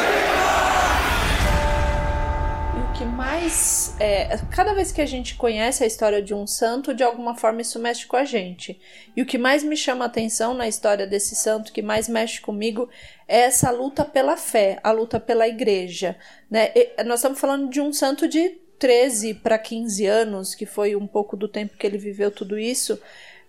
E 2.76 2.78
o 2.78 2.92
que 2.92 3.04
mais. 3.04 3.96
É, 3.98 4.38
cada 4.52 4.72
vez 4.74 4.92
que 4.92 5.00
a 5.00 5.06
gente 5.06 5.34
conhece 5.34 5.82
a 5.82 5.88
história 5.88 6.22
de 6.22 6.32
um 6.32 6.46
santo, 6.46 6.94
de 6.94 7.02
alguma 7.02 7.34
forma 7.34 7.62
isso 7.62 7.80
mexe 7.80 8.06
com 8.06 8.16
a 8.16 8.24
gente. 8.24 8.80
E 9.16 9.22
o 9.22 9.26
que 9.26 9.38
mais 9.38 9.64
me 9.64 9.76
chama 9.76 10.04
a 10.04 10.06
atenção 10.06 10.54
na 10.54 10.68
história 10.68 11.04
desse 11.04 11.34
santo, 11.34 11.72
que 11.72 11.82
mais 11.82 12.08
mexe 12.08 12.40
comigo, 12.40 12.88
é 13.26 13.40
essa 13.40 13.72
luta 13.72 14.04
pela 14.04 14.36
fé, 14.36 14.78
a 14.84 14.92
luta 14.92 15.18
pela 15.18 15.48
igreja. 15.48 16.16
Né? 16.48 16.70
E 16.76 17.02
nós 17.02 17.18
estamos 17.18 17.40
falando 17.40 17.68
de 17.68 17.80
um 17.80 17.92
santo 17.92 18.28
de 18.28 18.64
13 18.78 19.34
para 19.34 19.58
15 19.58 20.06
anos, 20.06 20.54
que 20.54 20.66
foi 20.66 20.94
um 20.96 21.06
pouco 21.06 21.36
do 21.36 21.48
tempo 21.48 21.76
que 21.76 21.86
ele 21.86 21.98
viveu 21.98 22.30
tudo 22.30 22.58
isso, 22.58 23.00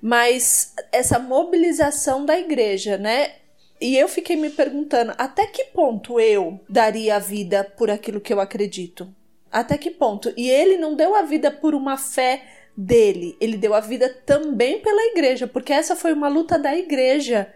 mas 0.01 0.74
essa 0.91 1.19
mobilização 1.19 2.25
da 2.25 2.38
igreja, 2.38 2.98
né? 2.98 3.34
E 3.79 3.96
eu 3.96 4.07
fiquei 4.07 4.36
me 4.36 4.50
perguntando 4.50 5.13
até 5.17 5.46
que 5.46 5.65
ponto 5.65 6.19
eu 6.19 6.60
daria 6.67 7.15
a 7.15 7.19
vida 7.19 7.63
por 7.63 7.91
aquilo 7.91 8.22
que 8.22 8.34
eu 8.34 8.39
acredito? 8.39 9.07
Até 9.51 9.77
que 9.77 9.91
ponto? 9.91 10.34
E 10.36 10.50
ele 10.50 10.77
não 10.77 10.96
deu 10.96 11.15
a 11.15 11.22
vida 11.22 11.51
por 11.51 11.75
uma 11.75 11.98
fé 11.98 12.43
dele, 12.75 13.36
ele 13.39 13.57
deu 13.57 13.74
a 13.74 13.79
vida 13.79 14.10
também 14.25 14.79
pela 14.79 15.12
igreja, 15.12 15.48
porque 15.48 15.74
essa 15.74 15.96
foi 15.96 16.13
uma 16.13 16.27
luta 16.27 16.60
da 16.60 16.75
igreja. 16.75 17.51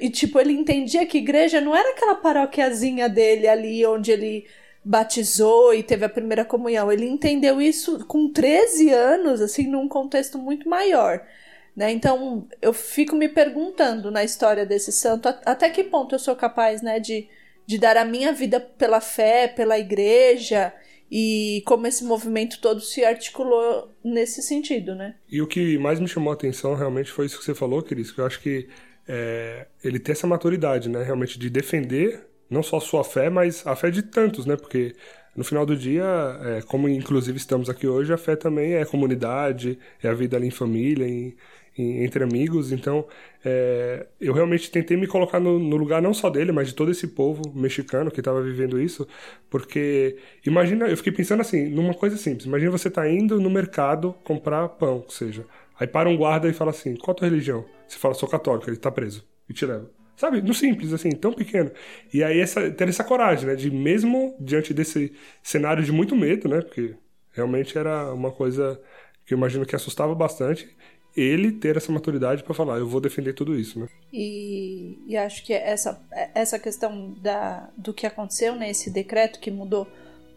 E 0.00 0.10
tipo, 0.10 0.40
ele 0.40 0.52
entendia 0.52 1.06
que 1.06 1.18
igreja 1.18 1.60
não 1.60 1.74
era 1.74 1.90
aquela 1.90 2.16
paróquiazinha 2.16 3.08
dele 3.08 3.46
ali 3.46 3.86
onde 3.86 4.10
ele 4.10 4.46
batizou 4.86 5.74
e 5.74 5.82
teve 5.82 6.04
a 6.04 6.08
primeira 6.08 6.44
comunhão. 6.44 6.92
Ele 6.92 7.06
entendeu 7.06 7.60
isso 7.60 8.06
com 8.06 8.32
13 8.32 8.90
anos, 8.90 9.40
assim, 9.40 9.66
num 9.66 9.88
contexto 9.88 10.38
muito 10.38 10.68
maior. 10.68 11.26
Né? 11.74 11.90
Então, 11.90 12.46
eu 12.62 12.72
fico 12.72 13.16
me 13.16 13.28
perguntando 13.28 14.12
na 14.12 14.22
história 14.22 14.64
desse 14.64 14.92
santo 14.92 15.28
até 15.44 15.68
que 15.70 15.82
ponto 15.82 16.14
eu 16.14 16.18
sou 16.20 16.36
capaz 16.36 16.82
né, 16.82 17.00
de, 17.00 17.28
de 17.66 17.78
dar 17.78 17.96
a 17.96 18.04
minha 18.04 18.32
vida 18.32 18.60
pela 18.60 19.00
fé, 19.00 19.48
pela 19.48 19.76
igreja 19.76 20.72
e 21.10 21.64
como 21.66 21.86
esse 21.88 22.04
movimento 22.04 22.60
todo 22.60 22.80
se 22.80 23.04
articulou 23.04 23.90
nesse 24.04 24.40
sentido, 24.40 24.94
né? 24.94 25.16
E 25.28 25.42
o 25.42 25.46
que 25.46 25.76
mais 25.78 26.00
me 26.00 26.08
chamou 26.08 26.30
a 26.30 26.34
atenção 26.34 26.74
realmente 26.74 27.10
foi 27.10 27.26
isso 27.26 27.38
que 27.38 27.44
você 27.44 27.54
falou, 27.54 27.82
Cris, 27.82 28.10
que 28.10 28.20
eu 28.20 28.26
acho 28.26 28.40
que 28.40 28.68
é, 29.06 29.66
ele 29.84 29.98
tem 29.98 30.12
essa 30.12 30.26
maturidade, 30.26 30.88
né? 30.88 31.02
Realmente 31.02 31.38
de 31.38 31.50
defender 31.50 32.26
não 32.50 32.62
só 32.62 32.80
sua 32.80 33.04
fé, 33.04 33.28
mas 33.30 33.66
a 33.66 33.74
fé 33.76 33.90
de 33.90 34.02
tantos, 34.02 34.46
né? 34.46 34.56
Porque 34.56 34.94
No 35.36 35.44
final 35.44 35.66
do 35.66 35.76
dia, 35.76 36.04
é, 36.42 36.62
como 36.62 36.88
inclusive 36.88 37.36
estamos 37.36 37.68
aqui 37.68 37.86
hoje, 37.86 38.12
a 38.12 38.16
fé 38.16 38.34
também 38.36 38.74
é 38.74 38.84
comunidade, 38.86 39.78
é 40.02 40.08
a 40.08 40.14
vida 40.14 40.36
ali 40.36 40.46
em 40.46 40.50
família, 40.50 41.06
em, 41.06 41.36
em, 41.76 42.04
entre 42.04 42.24
amigos. 42.24 42.72
Então, 42.72 43.06
é, 43.44 44.06
eu 44.20 44.32
realmente 44.32 44.70
tentei 44.70 44.96
me 44.96 45.06
colocar 45.06 45.38
no, 45.38 45.58
no, 45.58 45.76
lugar 45.76 46.00
não 46.00 46.14
só 46.14 46.30
dele, 46.30 46.52
mas 46.52 46.68
de 46.68 46.74
todo 46.74 46.90
esse 46.90 47.08
povo 47.08 47.42
mexicano 47.54 48.10
que 48.10 48.20
estava 48.20 48.40
vivendo 48.42 48.80
isso, 48.80 49.06
porque 49.50 50.16
imagina, 50.44 50.86
eu 50.88 50.96
fiquei 50.96 51.12
pensando 51.12 51.40
assim, 51.42 51.68
numa 51.68 51.94
coisa 51.94 52.16
simples. 52.16 52.46
Imagina 52.46 52.70
você 52.70 52.90
tá 52.90 53.08
indo 53.08 53.40
no 53.40 53.50
mercado 53.50 54.14
comprar 54.24 54.68
pão, 54.70 55.02
ou 55.04 55.10
seja, 55.10 55.44
aí 55.78 55.86
para 55.86 56.08
um 56.08 56.16
guarda 56.16 56.48
e 56.48 56.52
fala 56.52 56.70
assim: 56.70 56.96
"Qual 56.96 57.12
a 57.14 57.18
tua 57.18 57.28
religião?" 57.28 57.64
Você 57.86 57.98
fala: 57.98 58.14
"Sou 58.14 58.28
católico", 58.28 58.68
ele 58.70 58.76
tá 58.78 58.90
preso 58.90 59.24
e 59.48 59.52
te 59.52 59.66
leva. 59.66 59.95
Sabe, 60.16 60.40
no 60.40 60.54
simples, 60.54 60.92
assim, 60.92 61.10
tão 61.10 61.32
pequeno. 61.32 61.70
E 62.12 62.24
aí 62.24 62.40
essa, 62.40 62.70
ter 62.70 62.88
essa 62.88 63.04
coragem, 63.04 63.46
né, 63.46 63.54
de 63.54 63.70
mesmo 63.70 64.34
diante 64.40 64.72
desse 64.72 65.12
cenário 65.42 65.84
de 65.84 65.92
muito 65.92 66.16
medo, 66.16 66.48
né, 66.48 66.62
porque 66.62 66.94
realmente 67.32 67.76
era 67.76 68.12
uma 68.14 68.32
coisa 68.32 68.80
que 69.26 69.34
eu 69.34 69.38
imagino 69.38 69.66
que 69.66 69.76
assustava 69.76 70.14
bastante, 70.14 70.74
ele 71.14 71.52
ter 71.52 71.76
essa 71.76 71.92
maturidade 71.92 72.42
para 72.42 72.54
falar, 72.54 72.78
eu 72.78 72.86
vou 72.86 73.00
defender 73.00 73.32
tudo 73.32 73.58
isso, 73.58 73.78
né? 73.78 73.88
E, 74.12 74.98
e, 75.06 75.16
acho 75.16 75.44
que 75.44 75.52
essa, 75.52 76.00
essa 76.34 76.58
questão 76.58 77.14
da, 77.22 77.70
do 77.76 77.92
que 77.92 78.06
aconteceu, 78.06 78.54
né, 78.54 78.70
esse 78.70 78.90
decreto 78.90 79.40
que 79.40 79.50
mudou 79.50 79.86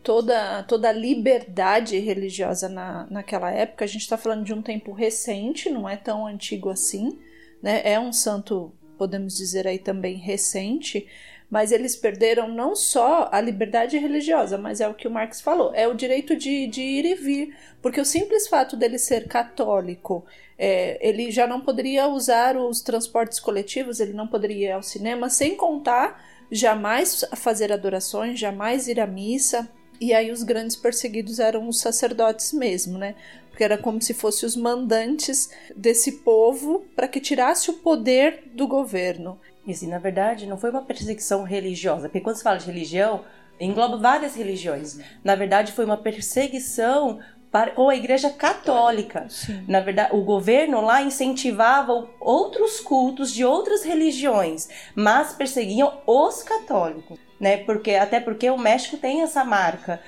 toda, 0.01 0.63
toda 0.63 0.89
a 0.89 0.93
liberdade 0.93 1.99
religiosa 1.99 2.69
na, 2.69 3.05
naquela 3.09 3.51
época, 3.51 3.83
a 3.83 3.87
gente 3.87 4.01
está 4.01 4.17
falando 4.17 4.45
de 4.45 4.53
um 4.53 4.61
tempo 4.61 4.93
recente, 4.93 5.69
não 5.69 5.87
é 5.87 5.97
tão 5.97 6.25
antigo 6.25 6.69
assim, 6.69 7.19
né? 7.61 7.81
É 7.83 7.99
um 7.99 8.13
santo 8.13 8.73
podemos 8.99 9.37
dizer 9.37 9.65
aí 9.65 9.79
também 9.79 10.17
recente, 10.17 11.07
mas 11.49 11.71
eles 11.71 11.95
perderam 11.95 12.47
não 12.47 12.75
só 12.75 13.27
a 13.31 13.41
liberdade 13.41 13.97
religiosa, 13.97 14.57
mas 14.57 14.81
é 14.81 14.87
o 14.87 14.93
que 14.93 15.07
o 15.07 15.11
Marx 15.11 15.41
falou, 15.41 15.73
é 15.73 15.87
o 15.87 15.95
direito 15.95 16.35
de, 16.35 16.67
de 16.67 16.81
ir 16.81 17.05
e 17.05 17.15
vir, 17.15 17.57
porque 17.81 17.99
o 17.99 18.05
simples 18.05 18.47
fato 18.47 18.75
dele 18.75 18.99
ser 18.99 19.27
católico, 19.27 20.25
é, 20.57 20.99
ele 21.01 21.31
já 21.31 21.47
não 21.47 21.61
poderia 21.61 22.07
usar 22.07 22.55
os 22.55 22.81
transportes 22.81 23.39
coletivos, 23.39 23.99
ele 23.99 24.13
não 24.13 24.27
poderia 24.27 24.67
ir 24.67 24.71
ao 24.73 24.83
cinema, 24.83 25.29
sem 25.29 25.55
contar 25.55 26.23
jamais 26.51 27.25
fazer 27.35 27.71
adorações, 27.71 28.37
jamais 28.37 28.87
ir 28.87 28.99
à 28.99 29.07
missa, 29.07 29.67
e 29.99 30.13
aí 30.13 30.31
os 30.31 30.43
grandes 30.43 30.75
perseguidos 30.75 31.39
eram 31.39 31.67
os 31.67 31.79
sacerdotes 31.79 32.53
mesmo, 32.53 32.97
né? 32.97 33.15
Porque 33.59 33.63
era 33.65 33.77
como 33.77 34.01
se 34.01 34.13
fossem 34.13 34.47
os 34.47 34.55
mandantes 34.55 35.49
desse 35.75 36.23
povo 36.23 36.85
para 36.95 37.09
que 37.09 37.19
tirasse 37.19 37.69
o 37.69 37.73
poder 37.73 38.49
do 38.53 38.65
governo. 38.65 39.37
E 39.67 39.71
assim, 39.71 39.87
na 39.87 39.99
verdade, 39.99 40.47
não 40.47 40.57
foi 40.57 40.69
uma 40.69 40.83
perseguição 40.83 41.43
religiosa, 41.43 42.07
porque 42.07 42.21
quando 42.21 42.37
se 42.37 42.43
fala 42.43 42.57
de 42.57 42.67
religião, 42.67 43.25
engloba 43.59 43.97
várias 43.97 44.33
religiões. 44.33 45.01
Na 45.21 45.35
verdade, 45.35 45.73
foi 45.73 45.83
uma 45.83 45.97
perseguição 45.97 47.19
para, 47.51 47.71
com 47.71 47.89
a 47.89 47.97
Igreja 47.97 48.29
Católica. 48.29 49.25
Sim. 49.27 49.65
Na 49.67 49.81
verdade, 49.81 50.15
o 50.15 50.21
governo 50.21 50.79
lá 50.79 51.01
incentivava 51.01 52.07
outros 52.21 52.79
cultos 52.79 53.33
de 53.33 53.43
outras 53.43 53.83
religiões, 53.83 54.69
mas 54.95 55.33
perseguiam 55.33 55.99
os 56.07 56.43
católicos 56.43 57.19
né? 57.39 57.57
Porque 57.57 57.91
até 57.91 58.19
porque 58.19 58.49
o 58.49 58.57
México 58.57 58.97
tem 58.97 59.21
essa 59.21 59.43
marca, 59.43 60.01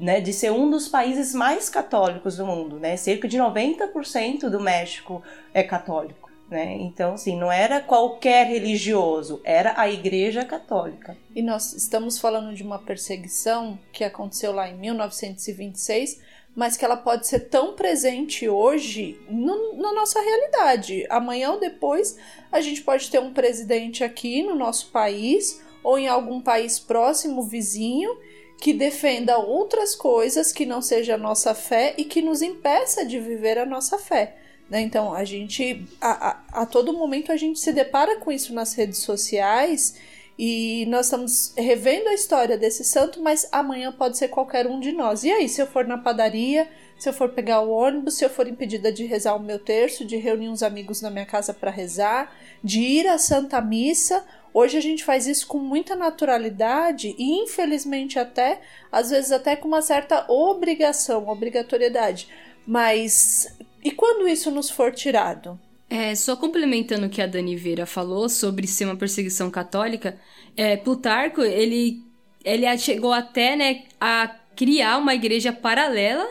né, 0.00 0.20
de 0.20 0.32
ser 0.32 0.50
um 0.50 0.68
dos 0.68 0.88
países 0.88 1.34
mais 1.34 1.68
católicos 1.68 2.36
do 2.36 2.46
mundo, 2.46 2.78
né? 2.78 2.96
Cerca 2.96 3.28
de 3.28 3.38
90% 3.38 4.48
do 4.48 4.60
México 4.60 5.22
é 5.54 5.62
católico, 5.62 6.30
né? 6.50 6.76
Então, 6.80 7.14
assim, 7.14 7.38
não 7.38 7.52
era 7.52 7.80
qualquer 7.80 8.46
religioso, 8.46 9.40
era 9.44 9.74
a 9.76 9.88
Igreja 9.88 10.44
Católica. 10.44 11.16
E 11.34 11.40
nós 11.40 11.72
estamos 11.72 12.18
falando 12.18 12.54
de 12.54 12.62
uma 12.62 12.78
perseguição 12.78 13.78
que 13.92 14.02
aconteceu 14.02 14.52
lá 14.52 14.68
em 14.68 14.76
1926, 14.76 16.20
mas 16.54 16.76
que 16.76 16.84
ela 16.84 16.96
pode 16.96 17.26
ser 17.26 17.48
tão 17.48 17.74
presente 17.74 18.46
hoje 18.46 19.18
no, 19.30 19.74
na 19.76 19.92
nossa 19.94 20.20
realidade. 20.20 21.06
Amanhã 21.08 21.52
ou 21.52 21.60
depois, 21.60 22.18
a 22.50 22.60
gente 22.60 22.82
pode 22.82 23.10
ter 23.10 23.18
um 23.20 23.32
presidente 23.32 24.04
aqui 24.04 24.42
no 24.42 24.54
nosso 24.54 24.90
país 24.90 25.62
ou 25.82 25.98
em 25.98 26.08
algum 26.08 26.40
país 26.40 26.78
próximo, 26.78 27.42
vizinho, 27.42 28.16
que 28.60 28.72
defenda 28.72 29.38
outras 29.38 29.94
coisas 29.94 30.52
que 30.52 30.64
não 30.64 30.80
seja 30.80 31.14
a 31.14 31.18
nossa 31.18 31.54
fé 31.54 31.94
e 31.96 32.04
que 32.04 32.22
nos 32.22 32.42
impeça 32.42 33.04
de 33.04 33.18
viver 33.18 33.58
a 33.58 33.66
nossa 33.66 33.98
fé. 33.98 34.36
Né? 34.70 34.80
Então, 34.80 35.12
a 35.12 35.24
gente, 35.24 35.84
a, 36.00 36.28
a, 36.28 36.62
a 36.62 36.66
todo 36.66 36.92
momento, 36.92 37.32
a 37.32 37.36
gente 37.36 37.58
se 37.58 37.72
depara 37.72 38.20
com 38.20 38.30
isso 38.30 38.54
nas 38.54 38.72
redes 38.74 38.98
sociais 38.98 39.96
e 40.38 40.86
nós 40.88 41.06
estamos 41.06 41.52
revendo 41.56 42.08
a 42.08 42.14
história 42.14 42.56
desse 42.56 42.84
santo, 42.84 43.20
mas 43.20 43.46
amanhã 43.52 43.92
pode 43.92 44.16
ser 44.16 44.28
qualquer 44.28 44.66
um 44.66 44.80
de 44.80 44.92
nós. 44.92 45.24
E 45.24 45.30
aí, 45.30 45.48
se 45.48 45.60
eu 45.60 45.66
for 45.66 45.86
na 45.86 45.98
padaria, 45.98 46.68
se 46.98 47.08
eu 47.08 47.12
for 47.12 47.28
pegar 47.30 47.60
o 47.60 47.70
ônibus, 47.70 48.14
se 48.14 48.24
eu 48.24 48.30
for 48.30 48.46
impedida 48.48 48.90
de 48.90 49.04
rezar 49.04 49.34
o 49.34 49.42
meu 49.42 49.58
terço, 49.58 50.04
de 50.04 50.16
reunir 50.16 50.48
uns 50.48 50.62
amigos 50.62 51.02
na 51.02 51.10
minha 51.10 51.26
casa 51.26 51.52
para 51.52 51.70
rezar, 51.70 52.34
de 52.62 52.80
ir 52.80 53.06
à 53.08 53.18
Santa 53.18 53.60
Missa 53.60 54.24
Hoje 54.54 54.76
a 54.76 54.80
gente 54.80 55.04
faz 55.04 55.26
isso 55.26 55.46
com 55.46 55.58
muita 55.58 55.96
naturalidade 55.96 57.14
e, 57.18 57.42
infelizmente, 57.42 58.18
até, 58.18 58.60
às 58.90 59.10
vezes, 59.10 59.32
até 59.32 59.56
com 59.56 59.66
uma 59.68 59.82
certa 59.82 60.30
obrigação, 60.30 61.28
obrigatoriedade. 61.28 62.28
Mas 62.66 63.56
e 63.84 63.90
quando 63.90 64.28
isso 64.28 64.50
nos 64.50 64.70
for 64.70 64.92
tirado? 64.92 65.58
É, 65.90 66.14
só 66.14 66.36
complementando 66.36 67.06
o 67.06 67.10
que 67.10 67.20
a 67.20 67.26
Dani 67.26 67.56
Vera 67.56 67.84
falou 67.84 68.28
sobre 68.28 68.66
ser 68.66 68.84
uma 68.84 68.96
perseguição 68.96 69.50
católica, 69.50 70.18
é, 70.56 70.76
Plutarco, 70.76 71.42
ele, 71.42 72.02
ele 72.44 72.78
chegou 72.78 73.12
até 73.12 73.56
né, 73.56 73.82
a 74.00 74.28
criar 74.56 74.98
uma 74.98 75.14
igreja 75.14 75.52
paralela 75.52 76.26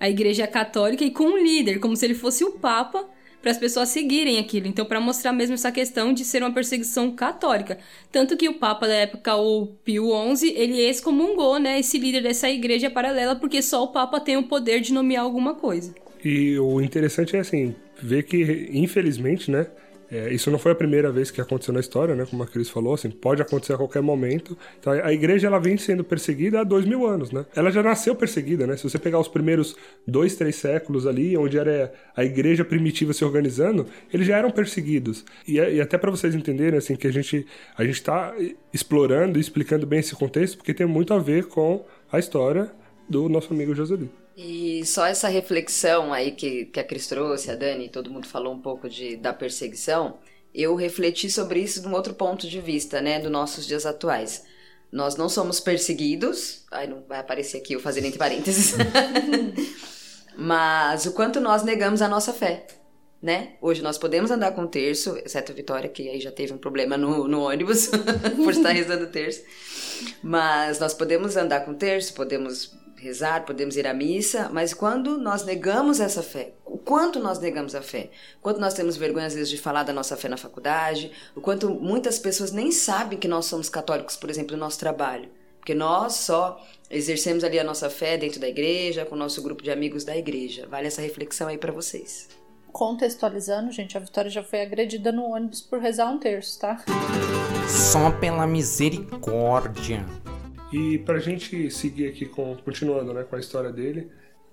à 0.00 0.08
igreja 0.08 0.46
católica 0.46 1.04
e 1.04 1.10
com 1.10 1.24
um 1.24 1.38
líder, 1.38 1.78
como 1.78 1.94
se 1.94 2.04
ele 2.06 2.14
fosse 2.14 2.42
o 2.44 2.52
Papa, 2.52 3.08
para 3.44 3.50
as 3.50 3.58
pessoas 3.58 3.90
seguirem 3.90 4.38
aquilo. 4.38 4.66
Então, 4.66 4.86
para 4.86 4.98
mostrar 4.98 5.30
mesmo 5.30 5.52
essa 5.52 5.70
questão 5.70 6.14
de 6.14 6.24
ser 6.24 6.42
uma 6.42 6.50
perseguição 6.50 7.10
católica. 7.10 7.76
Tanto 8.10 8.38
que 8.38 8.48
o 8.48 8.54
Papa 8.54 8.86
da 8.88 8.94
época, 8.94 9.36
o 9.36 9.66
Pio 9.84 10.08
XI, 10.34 10.48
ele 10.56 10.80
excomungou, 10.80 11.58
né, 11.58 11.78
esse 11.78 11.98
líder 11.98 12.22
dessa 12.22 12.48
igreja 12.48 12.88
paralela, 12.88 13.36
porque 13.36 13.60
só 13.60 13.84
o 13.84 13.88
Papa 13.88 14.18
tem 14.18 14.38
o 14.38 14.44
poder 14.44 14.80
de 14.80 14.94
nomear 14.94 15.24
alguma 15.24 15.54
coisa. 15.54 15.94
E 16.24 16.58
o 16.58 16.80
interessante 16.80 17.36
é 17.36 17.40
assim, 17.40 17.74
ver 18.02 18.22
que, 18.22 18.70
infelizmente, 18.72 19.50
né, 19.50 19.66
é, 20.14 20.32
isso 20.32 20.48
não 20.48 20.60
foi 20.60 20.70
a 20.70 20.74
primeira 20.76 21.10
vez 21.10 21.32
que 21.32 21.40
aconteceu 21.40 21.74
na 21.74 21.80
história, 21.80 22.14
né? 22.14 22.24
Como 22.24 22.40
a 22.40 22.46
Cris 22.46 22.70
falou, 22.70 22.94
assim, 22.94 23.10
pode 23.10 23.42
acontecer 23.42 23.72
a 23.72 23.76
qualquer 23.76 24.00
momento. 24.00 24.56
Então, 24.78 24.92
a 24.92 25.12
igreja 25.12 25.48
ela 25.48 25.58
vem 25.58 25.76
sendo 25.76 26.04
perseguida 26.04 26.60
há 26.60 26.64
dois 26.64 26.84
mil 26.84 27.04
anos, 27.04 27.32
né? 27.32 27.44
Ela 27.52 27.72
já 27.72 27.82
nasceu 27.82 28.14
perseguida, 28.14 28.64
né? 28.64 28.76
Se 28.76 28.84
você 28.84 28.96
pegar 28.96 29.18
os 29.18 29.26
primeiros 29.26 29.74
dois, 30.06 30.36
três 30.36 30.54
séculos 30.54 31.04
ali, 31.04 31.36
onde 31.36 31.58
era 31.58 31.92
a 32.16 32.24
igreja 32.24 32.64
primitiva 32.64 33.12
se 33.12 33.24
organizando, 33.24 33.88
eles 34.12 34.24
já 34.24 34.38
eram 34.38 34.52
perseguidos. 34.52 35.24
E, 35.48 35.54
e 35.54 35.80
até 35.80 35.98
para 35.98 36.12
vocês 36.12 36.32
entenderem, 36.32 36.78
assim, 36.78 36.94
que 36.94 37.08
a 37.08 37.12
gente 37.12 37.44
a 37.76 37.84
gente 37.84 37.96
está 37.96 38.32
explorando 38.72 39.36
e 39.36 39.40
explicando 39.40 39.84
bem 39.84 39.98
esse 39.98 40.14
contexto, 40.14 40.58
porque 40.58 40.72
tem 40.72 40.86
muito 40.86 41.12
a 41.12 41.18
ver 41.18 41.46
com 41.46 41.84
a 42.12 42.20
história 42.20 42.70
do 43.08 43.28
nosso 43.28 43.52
amigo 43.52 43.74
Joselito. 43.74 44.23
E 44.36 44.84
só 44.84 45.06
essa 45.06 45.28
reflexão 45.28 46.12
aí 46.12 46.32
que, 46.32 46.66
que 46.66 46.80
a 46.80 46.84
Cris 46.84 47.06
trouxe, 47.06 47.50
a 47.50 47.54
Dani, 47.54 47.88
todo 47.88 48.10
mundo 48.10 48.26
falou 48.26 48.52
um 48.52 48.60
pouco 48.60 48.88
de, 48.88 49.16
da 49.16 49.32
perseguição, 49.32 50.18
eu 50.52 50.74
refleti 50.74 51.30
sobre 51.30 51.60
isso 51.60 51.80
de 51.80 51.86
um 51.86 51.92
outro 51.92 52.14
ponto 52.14 52.48
de 52.48 52.60
vista, 52.60 53.00
né, 53.00 53.20
dos 53.20 53.30
nossos 53.30 53.66
dias 53.66 53.86
atuais. 53.86 54.44
Nós 54.90 55.16
não 55.16 55.28
somos 55.28 55.60
perseguidos, 55.60 56.64
ai, 56.70 56.86
não 56.86 57.02
vai 57.08 57.18
aparecer 57.18 57.58
aqui 57.58 57.74
eu 57.74 57.80
fazendo 57.80 58.06
entre 58.06 58.18
parênteses, 58.18 58.74
mas 60.36 61.06
o 61.06 61.12
quanto 61.12 61.40
nós 61.40 61.62
negamos 61.62 62.02
a 62.02 62.08
nossa 62.08 62.32
fé, 62.32 62.66
né? 63.20 63.54
Hoje 63.60 63.82
nós 63.82 63.98
podemos 63.98 64.30
andar 64.30 64.52
com 64.52 64.66
terço, 64.66 65.16
exceto 65.24 65.50
a 65.50 65.54
Vitória, 65.54 65.88
que 65.88 66.08
aí 66.08 66.20
já 66.20 66.30
teve 66.30 66.52
um 66.52 66.58
problema 66.58 66.96
no, 66.96 67.26
no 67.26 67.42
ônibus 67.42 67.88
por 68.36 68.52
estar 68.52 68.70
rezando 68.70 69.06
terço, 69.08 69.42
mas 70.22 70.78
nós 70.78 70.94
podemos 70.94 71.36
andar 71.36 71.64
com 71.64 71.74
terço, 71.74 72.14
podemos 72.14 72.72
rezar, 73.04 73.44
podemos 73.44 73.76
ir 73.76 73.86
à 73.86 73.92
missa, 73.92 74.48
mas 74.50 74.72
quando 74.72 75.18
nós 75.18 75.44
negamos 75.44 76.00
essa 76.00 76.22
fé, 76.22 76.52
o 76.64 76.78
quanto 76.78 77.18
nós 77.20 77.38
negamos 77.38 77.74
a 77.74 77.82
fé, 77.82 78.10
quanto 78.40 78.58
nós 78.58 78.72
temos 78.72 78.96
vergonha 78.96 79.26
às 79.26 79.34
vezes 79.34 79.50
de 79.50 79.58
falar 79.58 79.82
da 79.82 79.92
nossa 79.92 80.16
fé 80.16 80.26
na 80.28 80.38
faculdade, 80.38 81.12
o 81.36 81.40
quanto 81.40 81.68
muitas 81.70 82.18
pessoas 82.18 82.50
nem 82.50 82.72
sabem 82.72 83.18
que 83.18 83.28
nós 83.28 83.44
somos 83.44 83.68
católicos, 83.68 84.16
por 84.16 84.30
exemplo, 84.30 84.56
no 84.56 84.60
nosso 84.60 84.78
trabalho, 84.78 85.28
porque 85.58 85.74
nós 85.74 86.14
só 86.14 86.60
exercemos 86.90 87.44
ali 87.44 87.58
a 87.58 87.64
nossa 87.64 87.90
fé 87.90 88.16
dentro 88.16 88.40
da 88.40 88.48
igreja, 88.48 89.04
com 89.04 89.14
o 89.14 89.18
nosso 89.18 89.42
grupo 89.42 89.62
de 89.62 89.70
amigos 89.70 90.02
da 90.02 90.16
igreja. 90.16 90.66
Vale 90.66 90.86
essa 90.86 91.02
reflexão 91.02 91.48
aí 91.48 91.58
para 91.58 91.72
vocês. 91.72 92.28
Contextualizando, 92.72 93.70
gente, 93.70 93.96
a 93.96 94.00
Vitória 94.00 94.30
já 94.30 94.42
foi 94.42 94.62
agredida 94.62 95.12
no 95.12 95.24
ônibus 95.24 95.60
por 95.60 95.78
rezar 95.78 96.10
um 96.10 96.18
terço, 96.18 96.58
tá? 96.58 96.82
Só 97.68 98.10
pela 98.10 98.46
misericórdia. 98.46 100.04
E 100.74 100.98
para 100.98 101.18
a 101.18 101.20
gente 101.20 101.70
seguir 101.70 102.08
aqui 102.08 102.26
com, 102.26 102.56
continuando 102.56 103.14
né, 103.14 103.22
com 103.22 103.36
a 103.36 103.38
história 103.38 103.70
dele, 103.70 104.10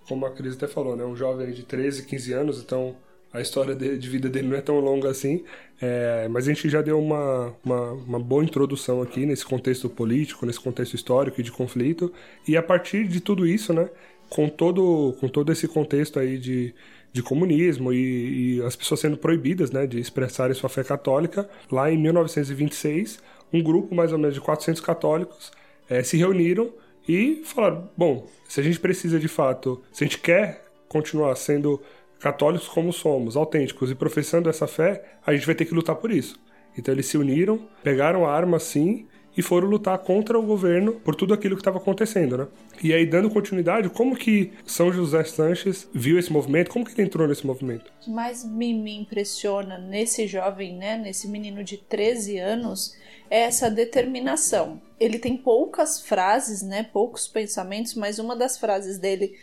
como 0.08 0.24
a 0.24 0.30
Cris 0.30 0.54
até 0.54 0.68
falou, 0.68 0.96
né, 0.96 1.04
um 1.04 1.16
jovem 1.16 1.52
de 1.52 1.64
13, 1.64 2.06
15 2.06 2.34
anos, 2.34 2.62
então 2.62 2.96
a 3.34 3.42
história 3.42 3.74
de, 3.74 3.98
de 3.98 4.08
vida 4.08 4.30
dele 4.30 4.48
não 4.50 4.56
é 4.56 4.62
tão 4.62 4.80
longa 4.80 5.10
assim, 5.10 5.44
é, 5.82 6.28
mas 6.30 6.48
a 6.48 6.54
gente 6.54 6.70
já 6.70 6.80
deu 6.80 7.00
uma, 7.00 7.56
uma, 7.66 7.92
uma, 7.94 8.20
boa 8.20 8.44
introdução 8.44 9.02
aqui 9.02 9.26
nesse 9.26 9.44
contexto 9.44 9.90
político, 9.90 10.46
nesse 10.46 10.60
contexto 10.60 10.94
histórico 10.94 11.42
e 11.42 11.44
de 11.44 11.52
conflito. 11.52 12.14
E 12.48 12.56
a 12.56 12.62
partir 12.62 13.08
de 13.08 13.20
tudo 13.20 13.48
isso, 13.48 13.74
né, 13.74 13.90
com 14.30 14.48
todo, 14.48 15.16
com 15.20 15.28
todo 15.28 15.52
esse 15.52 15.68
contexto 15.68 16.20
aí 16.20 16.38
de, 16.38 16.72
de 17.12 17.24
comunismo 17.24 17.92
e, 17.92 18.58
e 18.58 18.62
as 18.62 18.76
pessoas 18.76 19.00
sendo 19.00 19.18
proibidas 19.18 19.72
né, 19.72 19.88
de 19.88 20.00
expressarem 20.00 20.54
sua 20.54 20.70
fé 20.70 20.84
católica, 20.84 21.50
lá 21.72 21.92
em 21.92 21.98
1926, 21.98 23.20
um 23.52 23.64
grupo 23.64 23.96
mais 23.96 24.12
ou 24.14 24.20
menos 24.20 24.36
de 24.36 24.42
400 24.42 24.80
católicos 24.82 25.52
é, 25.92 26.02
se 26.04 26.16
reuniram 26.16 26.74
e 27.08 27.42
falaram: 27.44 27.90
bom, 27.98 28.26
se 28.48 28.62
a 28.62 28.64
gente 28.64 28.80
precisa 28.80 29.20
de 29.20 29.28
fato, 29.28 29.84
se 29.92 30.04
a 30.04 30.08
gente 30.08 30.20
quer 30.20 30.66
continuar 30.88 31.36
sendo 31.36 31.82
católicos 32.18 32.68
como 32.68 32.94
somos, 32.94 33.36
autênticos 33.36 33.92
e 33.92 33.96
professando 33.96 34.50
essa 34.50 34.68
fé, 34.68 35.04
a 35.26 35.34
gente 35.34 35.46
vai 35.46 35.54
ter 35.54 35.66
que 35.66 35.74
lutar 35.74 35.98
por 35.98 36.10
isso. 36.10 36.40
Então 36.78 36.94
eles 36.94 37.08
se 37.08 37.18
uniram, 37.18 37.68
pegaram 37.84 38.26
a 38.26 38.34
arma 38.34 38.58
sim 38.58 39.06
e 39.36 39.42
foram 39.42 39.68
lutar 39.68 39.98
contra 40.00 40.38
o 40.38 40.44
governo 40.44 40.94
por 40.94 41.16
tudo 41.16 41.34
aquilo 41.34 41.56
que 41.56 41.62
estava 41.62 41.78
acontecendo, 41.78 42.38
né? 42.38 42.48
E 42.84 42.94
aí, 42.94 43.06
dando 43.06 43.30
continuidade, 43.30 43.90
como 43.90 44.16
que 44.16 44.52
São 44.66 44.92
José 44.92 45.24
Sanches 45.24 45.88
viu 45.94 46.18
esse 46.18 46.32
movimento? 46.32 46.72
Como 46.72 46.86
que 46.86 46.94
ele 47.00 47.08
entrou 47.08 47.28
nesse 47.28 47.46
movimento? 47.46 47.92
O 48.02 48.06
que 48.06 48.10
mais 48.10 48.44
me, 48.44 48.74
me 48.74 48.96
impressiona 48.98 49.78
nesse 49.78 50.28
jovem, 50.28 50.76
né, 50.76 50.98
nesse 50.98 51.28
menino 51.28 51.64
de 51.64 51.78
13 51.78 52.38
anos, 52.40 52.96
é 53.30 53.42
essa 53.42 53.70
determinação. 53.70 54.82
Ele 55.00 55.18
tem 55.18 55.38
poucas 55.38 56.02
frases, 56.02 56.62
né, 56.62 56.84
poucos 56.92 57.28
pensamentos, 57.28 57.94
mas 57.96 58.20
uma 58.20 58.36
das 58.36 58.58
frases 58.58 58.98
dele 58.98 59.36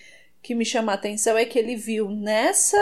que 0.48 0.54
me 0.54 0.64
chama 0.64 0.92
a 0.92 0.94
atenção 0.94 1.36
é 1.36 1.44
que 1.44 1.58
ele 1.58 1.76
viu 1.76 2.08
nessa 2.10 2.78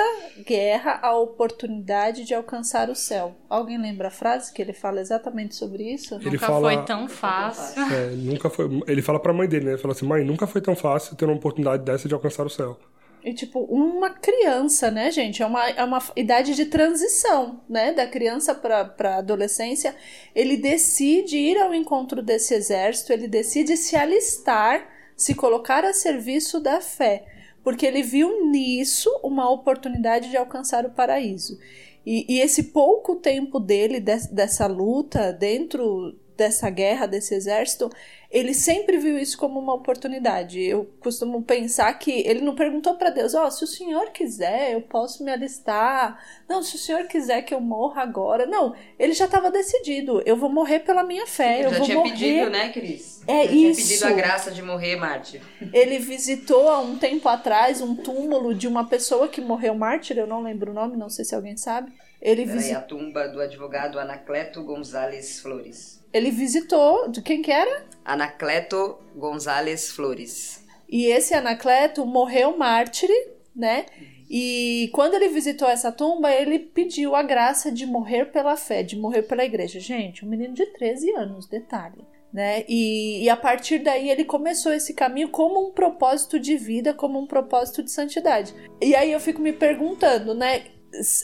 guerra 0.46 1.00
a 1.02 1.16
oportunidade 1.16 2.22
de 2.24 2.32
alcançar 2.32 2.88
o 2.88 2.94
céu. 2.94 3.34
Alguém 3.50 3.76
lembra 3.76 4.06
a 4.06 4.10
frase 4.12 4.52
que 4.52 4.62
ele 4.62 4.72
fala 4.72 5.00
exatamente 5.00 5.56
sobre 5.56 5.82
isso? 5.82 6.14
Ele 6.14 6.26
nunca 6.30 6.46
fala- 6.46 6.72
foi 6.72 6.84
tão 6.84 7.08
fácil. 7.08 7.82
É, 7.82 8.10
nunca 8.10 8.48
foi. 8.48 8.68
Ele 8.86 9.02
fala 9.02 9.18
pra 9.18 9.32
mãe 9.32 9.48
dele, 9.48 9.64
né? 9.64 9.72
Ele 9.72 9.80
fala 9.82 9.94
assim: 9.94 10.06
mãe, 10.06 10.24
nunca 10.24 10.46
foi 10.46 10.60
tão 10.60 10.76
fácil 10.76 11.16
ter 11.16 11.24
uma 11.24 11.34
oportunidade 11.34 11.82
dessa 11.84 12.06
de 12.06 12.14
alcançar 12.14 12.46
o 12.46 12.50
céu. 12.50 12.78
E, 13.24 13.34
tipo, 13.34 13.58
uma 13.64 14.10
criança, 14.10 14.88
né, 14.88 15.10
gente? 15.10 15.42
É 15.42 15.46
uma, 15.46 15.68
é 15.68 15.82
uma 15.82 16.00
idade 16.14 16.54
de 16.54 16.66
transição, 16.66 17.60
né? 17.68 17.92
Da 17.92 18.06
criança 18.06 18.54
pra, 18.54 18.84
pra 18.84 19.16
adolescência. 19.16 19.96
Ele 20.32 20.56
decide 20.56 21.36
ir 21.36 21.58
ao 21.58 21.74
encontro 21.74 22.22
desse 22.22 22.54
exército, 22.54 23.12
ele 23.12 23.26
decide 23.26 23.76
se 23.76 23.96
alistar, 23.96 24.86
se 25.16 25.34
colocar 25.34 25.84
a 25.84 25.92
serviço 25.92 26.60
da 26.60 26.80
fé. 26.80 27.24
Porque 27.66 27.84
ele 27.84 28.00
viu 28.00 28.48
nisso 28.48 29.10
uma 29.24 29.50
oportunidade 29.50 30.30
de 30.30 30.36
alcançar 30.36 30.86
o 30.86 30.90
paraíso. 30.90 31.58
E, 32.06 32.24
e 32.32 32.38
esse 32.40 32.62
pouco 32.62 33.16
tempo 33.16 33.58
dele, 33.58 33.98
des- 33.98 34.28
dessa 34.28 34.68
luta, 34.68 35.32
dentro 35.32 36.16
dessa 36.36 36.70
guerra, 36.70 37.06
desse 37.06 37.34
exército, 37.34 37.90
ele 38.36 38.52
sempre 38.52 38.98
viu 38.98 39.18
isso 39.18 39.38
como 39.38 39.58
uma 39.58 39.72
oportunidade. 39.74 40.60
Eu 40.62 40.84
costumo 41.00 41.42
pensar 41.42 41.92
que 41.94 42.10
ele 42.26 42.40
não 42.42 42.54
perguntou 42.54 42.94
para 42.94 43.10
Deus: 43.10 43.34
Ó, 43.34 43.48
se 43.50 43.64
o 43.64 43.66
senhor 43.66 44.10
quiser, 44.10 44.72
eu 44.74 44.82
posso 44.82 45.24
me 45.24 45.30
alistar. 45.32 46.18
Não, 46.48 46.62
se 46.62 46.76
o 46.76 46.78
senhor 46.78 47.04
quiser 47.06 47.42
que 47.42 47.54
eu 47.54 47.60
morra 47.60 48.02
agora. 48.02 48.44
Não, 48.46 48.74
ele 48.98 49.12
já 49.14 49.24
estava 49.24 49.50
decidido: 49.50 50.22
eu 50.26 50.36
vou 50.36 50.50
morrer 50.50 50.80
pela 50.80 51.02
minha 51.02 51.26
fé. 51.26 51.64
eu 51.64 51.70
já 51.70 51.76
vou 51.78 51.86
tinha 51.86 51.96
morrer. 51.98 52.10
pedido, 52.10 52.50
né, 52.50 52.68
Cris? 52.72 53.22
É 53.26 53.42
já 53.44 53.48
tinha 53.48 53.70
isso. 53.70 53.80
pedido 53.88 54.06
a 54.06 54.12
graça 54.12 54.50
de 54.50 54.62
morrer, 54.62 54.96
Marte. 54.96 55.40
Ele 55.72 55.98
visitou 55.98 56.68
há 56.68 56.78
um 56.80 56.96
tempo 56.98 57.28
atrás 57.28 57.80
um 57.80 57.96
túmulo 57.96 58.54
de 58.54 58.68
uma 58.68 58.86
pessoa 58.86 59.28
que 59.28 59.40
morreu 59.40 59.74
mártir, 59.74 60.18
eu 60.18 60.26
não 60.26 60.42
lembro 60.42 60.70
o 60.70 60.74
nome, 60.74 60.96
não 60.96 61.08
sei 61.08 61.24
se 61.24 61.34
alguém 61.34 61.56
sabe. 61.56 61.90
Ele, 62.20 62.44
Peraí, 62.44 62.58
visi- 62.58 62.74
a 62.74 62.80
tumba 62.80 63.28
do 63.28 63.40
advogado 63.40 63.98
Anacleto 63.98 64.62
Gonzalez 64.64 65.38
Flores. 65.40 66.00
Ele 66.16 66.30
visitou, 66.30 67.08
de 67.08 67.20
quem 67.20 67.42
que 67.42 67.52
era? 67.52 67.84
Anacleto 68.04 68.96
Gonzalez 69.14 69.90
Flores. 69.90 70.64
E 70.88 71.06
esse 71.06 71.34
Anacleto 71.34 72.06
morreu 72.06 72.56
mártir, 72.56 73.10
né? 73.54 73.86
E 74.28 74.90
quando 74.92 75.14
ele 75.14 75.28
visitou 75.28 75.68
essa 75.68 75.92
tumba, 75.92 76.32
ele 76.32 76.58
pediu 76.58 77.14
a 77.14 77.22
graça 77.22 77.70
de 77.70 77.86
morrer 77.86 78.26
pela 78.26 78.56
fé, 78.56 78.82
de 78.82 78.96
morrer 78.96 79.22
pela 79.22 79.44
igreja. 79.44 79.78
Gente, 79.78 80.24
um 80.24 80.28
menino 80.28 80.54
de 80.54 80.66
13 80.66 81.12
anos, 81.12 81.46
detalhe. 81.46 82.04
Né? 82.32 82.64
E, 82.68 83.22
e 83.22 83.30
a 83.30 83.36
partir 83.36 83.78
daí 83.78 84.10
ele 84.10 84.24
começou 84.24 84.72
esse 84.72 84.92
caminho 84.92 85.28
como 85.28 85.68
um 85.68 85.70
propósito 85.70 86.38
de 86.38 86.56
vida, 86.56 86.92
como 86.92 87.18
um 87.18 87.26
propósito 87.26 87.82
de 87.82 87.90
santidade. 87.90 88.54
E 88.82 88.94
aí 88.94 89.12
eu 89.12 89.20
fico 89.20 89.40
me 89.40 89.52
perguntando, 89.52 90.34
né? 90.34 90.64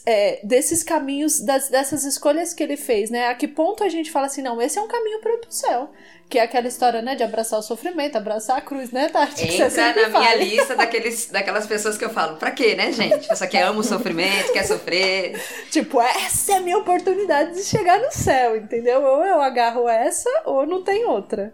É, 0.07 0.41
desses 0.43 0.83
caminhos, 0.83 1.41
das- 1.41 1.69
dessas 1.69 2.05
escolhas 2.05 2.53
que 2.55 2.63
ele 2.63 2.77
fez, 2.77 3.11
né? 3.11 3.29
A 3.29 3.35
que 3.35 3.47
ponto 3.49 3.83
a 3.85 3.89
gente 3.89 4.11
fala 4.11 4.27
assim, 4.27 4.43
não, 4.43 4.61
esse 4.61 4.79
é 4.79 4.83
um 4.83 4.89
caminho 4.89 5.21
para 5.21 5.33
o 5.35 5.41
céu. 5.49 5.91
Que 6.29 6.39
é 6.39 6.43
aquela 6.43 6.67
história, 6.67 7.03
né, 7.03 7.15
de 7.15 7.23
abraçar 7.23 7.59
o 7.59 7.63
sofrimento, 7.63 8.17
abraçar 8.17 8.57
a 8.57 8.61
cruz, 8.63 8.91
né, 8.91 9.09
Tati? 9.11 9.45
Entra 9.45 9.69
na 9.69 9.93
minha 9.95 10.11
fala. 10.11 10.35
lista 10.37 10.75
daqueles, 10.75 11.27
daquelas 11.31 11.67
pessoas 11.67 11.99
que 11.99 12.05
eu 12.07 12.11
falo, 12.11 12.37
pra 12.37 12.51
quê, 12.51 12.75
né, 12.75 12.91
gente? 12.91 13.29
Pessoa 13.29 13.47
que 13.49 13.59
ama 13.59 13.81
o 13.81 13.85
sofrimento, 13.85 14.51
quer 14.51 14.65
sofrer. 14.65 15.39
Tipo, 15.71 16.01
essa 16.01 16.53
é 16.53 16.57
a 16.57 16.61
minha 16.61 16.79
oportunidade 16.79 17.53
de 17.55 17.63
chegar 17.65 18.01
no 18.01 18.11
céu, 18.11 18.57
entendeu? 18.57 19.03
Ou 19.03 19.23
eu 19.27 19.43
agarro 19.43 19.87
essa, 19.87 20.31
ou 20.47 20.67
não 20.67 20.83
tem 20.83 21.05
outra. 21.05 21.53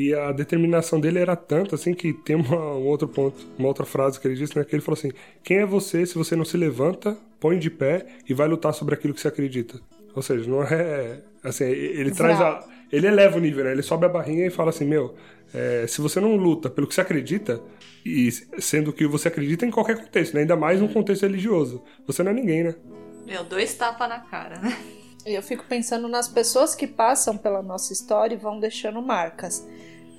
E 0.00 0.14
a 0.14 0.32
determinação 0.32 0.98
dele 0.98 1.18
era 1.18 1.36
tanta 1.36 1.74
assim 1.74 1.92
que 1.92 2.14
tem 2.14 2.34
uma, 2.34 2.56
um 2.56 2.86
outro 2.86 3.06
ponto, 3.06 3.36
uma 3.58 3.68
outra 3.68 3.84
frase 3.84 4.18
que 4.18 4.26
ele 4.26 4.34
disse, 4.34 4.56
né? 4.56 4.64
Que 4.64 4.74
ele 4.74 4.80
falou 4.80 4.98
assim: 4.98 5.10
Quem 5.44 5.58
é 5.58 5.66
você 5.66 6.06
se 6.06 6.14
você 6.14 6.34
não 6.34 6.44
se 6.46 6.56
levanta, 6.56 7.18
põe 7.38 7.58
de 7.58 7.68
pé 7.68 8.06
e 8.26 8.32
vai 8.32 8.48
lutar 8.48 8.72
sobre 8.72 8.94
aquilo 8.94 9.12
que 9.12 9.20
você 9.20 9.28
acredita? 9.28 9.78
Ou 10.16 10.22
seja, 10.22 10.48
não 10.48 10.62
é. 10.62 11.20
Assim, 11.44 11.64
ele 11.64 12.12
traz 12.12 12.40
a. 12.40 12.66
Ele 12.90 13.08
eleva 13.08 13.36
o 13.36 13.40
nível, 13.40 13.62
né? 13.62 13.72
Ele 13.72 13.82
sobe 13.82 14.06
a 14.06 14.08
barrinha 14.08 14.46
e 14.46 14.50
fala 14.50 14.70
assim: 14.70 14.86
Meu, 14.86 15.14
é, 15.52 15.84
se 15.86 16.00
você 16.00 16.18
não 16.18 16.34
luta 16.34 16.70
pelo 16.70 16.86
que 16.86 16.94
você 16.94 17.02
acredita, 17.02 17.60
e 18.02 18.32
sendo 18.58 18.94
que 18.94 19.06
você 19.06 19.28
acredita 19.28 19.66
em 19.66 19.70
qualquer 19.70 19.98
contexto, 19.98 20.32
né? 20.32 20.40
ainda 20.40 20.56
mais 20.56 20.80
num 20.80 20.88
contexto 20.88 21.24
religioso, 21.24 21.82
você 22.06 22.22
não 22.22 22.30
é 22.30 22.34
ninguém, 22.34 22.64
né? 22.64 22.74
Meu, 23.26 23.44
dois 23.44 23.74
tapas 23.74 24.08
na 24.08 24.20
cara, 24.20 24.58
né? 24.60 24.74
E 25.26 25.34
eu 25.34 25.42
fico 25.42 25.66
pensando 25.68 26.08
nas 26.08 26.26
pessoas 26.26 26.74
que 26.74 26.86
passam 26.86 27.36
pela 27.36 27.62
nossa 27.62 27.92
história 27.92 28.34
e 28.34 28.38
vão 28.38 28.58
deixando 28.58 29.02
marcas. 29.02 29.68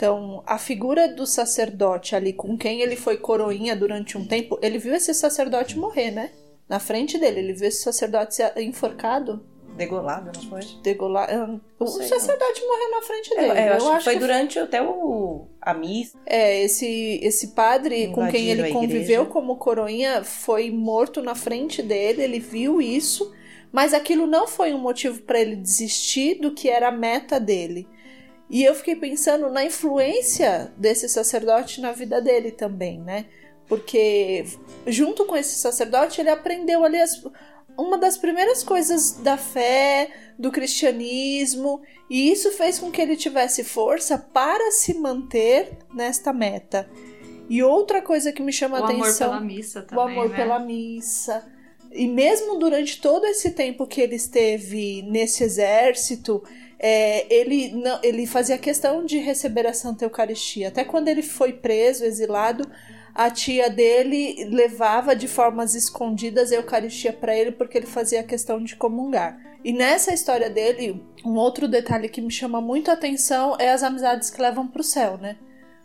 Então, 0.02 0.42
a 0.48 0.58
figura 0.58 1.08
do 1.08 1.28
sacerdote 1.28 2.16
ali, 2.16 2.34
com 2.34 2.58
quem 2.58 2.82
ele 2.82 2.96
foi 2.96 3.18
coroinha 3.18 3.76
durante 3.76 4.18
um 4.18 4.26
tempo, 4.26 4.58
ele 4.60 4.80
viu 4.80 4.96
esse 4.96 5.14
sacerdote 5.14 5.78
morrer, 5.78 6.10
né? 6.10 6.32
Na 6.68 6.80
frente 6.80 7.20
dele, 7.20 7.38
ele 7.38 7.54
viu 7.54 7.68
esse 7.68 7.84
sacerdote 7.84 8.34
ser 8.34 8.52
enforcado, 8.58 9.46
Degolado, 9.78 10.32
não 10.36 10.50
foi? 10.50 10.62
degolado. 10.82 11.62
O 11.80 11.86
sei, 11.86 12.08
sacerdote 12.08 12.62
morreu 12.66 12.92
na 12.92 13.02
frente 13.04 13.30
Eu, 13.30 13.38
dele. 13.38 13.70
eu 13.70 13.74
acho, 13.74 13.98
que 14.00 14.04
foi 14.04 14.16
durante 14.18 14.58
até 14.58 14.82
o, 14.82 15.46
a 15.62 15.72
missa. 15.72 16.18
É, 16.26 16.64
esse, 16.64 17.20
esse 17.22 17.50
padre 17.50 18.08
com 18.08 18.28
quem 18.28 18.50
ele 18.50 18.72
conviveu 18.72 19.28
como 19.28 19.58
coroinha 19.58 20.24
foi 20.24 20.72
morto 20.72 21.22
na 21.22 21.36
frente 21.36 21.84
dele, 21.84 22.24
ele 22.24 22.40
viu 22.40 22.82
isso, 22.82 23.32
mas 23.72 23.94
aquilo 23.94 24.26
não 24.26 24.48
foi 24.48 24.74
um 24.74 24.80
motivo 24.80 25.22
para 25.22 25.40
ele 25.40 25.56
desistir 25.56 26.40
do 26.42 26.52
que 26.56 26.70
era 26.70 26.88
a 26.88 26.92
meta 26.92 27.40
dele. 27.40 27.88
E 28.52 28.66
eu 28.66 28.76
fiquei 28.76 28.98
pensando 28.98 29.50
na 29.50 29.64
influência 29.64 30.74
desse 30.76 31.08
sacerdote 31.08 31.80
na 31.80 31.94
vida 31.94 32.22
dele 32.22 32.52
também, 32.52 33.00
né? 33.00 33.28
Porque 33.66 34.44
junto 34.86 35.24
com 35.24 35.38
esse 35.38 35.56
sacerdote 35.56 36.20
ele 36.20 36.30
aprendeu 36.30 36.84
ali 36.84 36.98
as, 36.98 37.24
uma 37.78 37.98
das 37.98 38.18
primeiras 38.18 38.62
coisas 38.62 39.14
da 39.14 39.38
fé, 39.38 40.10
do 40.38 40.52
cristianismo, 40.52 41.82
e 42.10 42.30
isso 42.30 42.52
fez 42.52 42.78
com 42.78 42.92
que 42.92 43.02
ele 43.02 43.16
tivesse 43.16 43.64
força 43.64 44.18
para 44.18 44.70
se 44.72 44.96
manter 44.96 45.78
nesta 45.94 46.34
meta. 46.34 46.90
E 47.50 47.64
outra 47.64 48.02
coisa 48.02 48.34
que 48.34 48.42
me 48.42 48.52
chama 48.52 48.82
O 48.82 48.84
a 48.84 48.90
amor 48.90 49.02
atenção, 49.02 49.30
pela 49.30 49.42
missa 49.42 49.80
o 49.80 49.84
também, 49.84 50.06
amor 50.10 50.30
né? 50.30 50.36
pela 50.36 50.60
missa. 50.60 51.50
E 51.94 52.06
mesmo 52.06 52.60
durante 52.60 53.00
todo 53.00 53.26
esse 53.26 53.52
tempo 53.52 53.88
que 53.88 54.02
ele 54.02 54.16
esteve 54.16 55.02
nesse 55.04 55.42
exército, 55.44 56.44
é, 56.84 57.32
ele, 57.32 57.72
não, 57.74 58.00
ele 58.02 58.26
fazia 58.26 58.58
questão 58.58 59.06
de 59.06 59.20
receber 59.20 59.68
a 59.68 59.74
Santa 59.74 60.04
Eucaristia. 60.04 60.70
Até 60.70 60.84
quando 60.84 61.10
ele 61.10 61.22
foi 61.22 61.54
preso, 61.54 62.04
exilado, 62.04 62.68
a 63.14 63.30
tia 63.30 63.70
dele 63.70 64.46
levava 64.50 65.16
de 65.16 65.28
formas 65.28 65.76
escondidas 65.76 66.52
a 66.52 66.56
Eucaristia 66.56 67.14
para 67.14 67.36
ele 67.36 67.52
porque 67.52 67.78
ele 67.78 67.86
fazia 67.86 68.24
questão 68.24 68.64
de 68.64 68.76
comungar. 68.76 69.40
E 69.64 69.72
nessa 69.72 70.12
história 70.12 70.50
dele, 70.50 71.06
um 71.24 71.36
outro 71.36 71.68
detalhe 71.68 72.10
que 72.10 72.20
me 72.20 72.32
chama 72.32 72.60
muito 72.60 72.90
a 72.90 72.96
atenção 72.96 73.56
é 73.60 73.70
as 73.70 73.84
amizades 73.84 74.32
que 74.32 74.42
levam 74.42 74.68
para 74.68 74.82
o 74.82 74.84
céu, 74.84 75.20
né? 75.20 75.38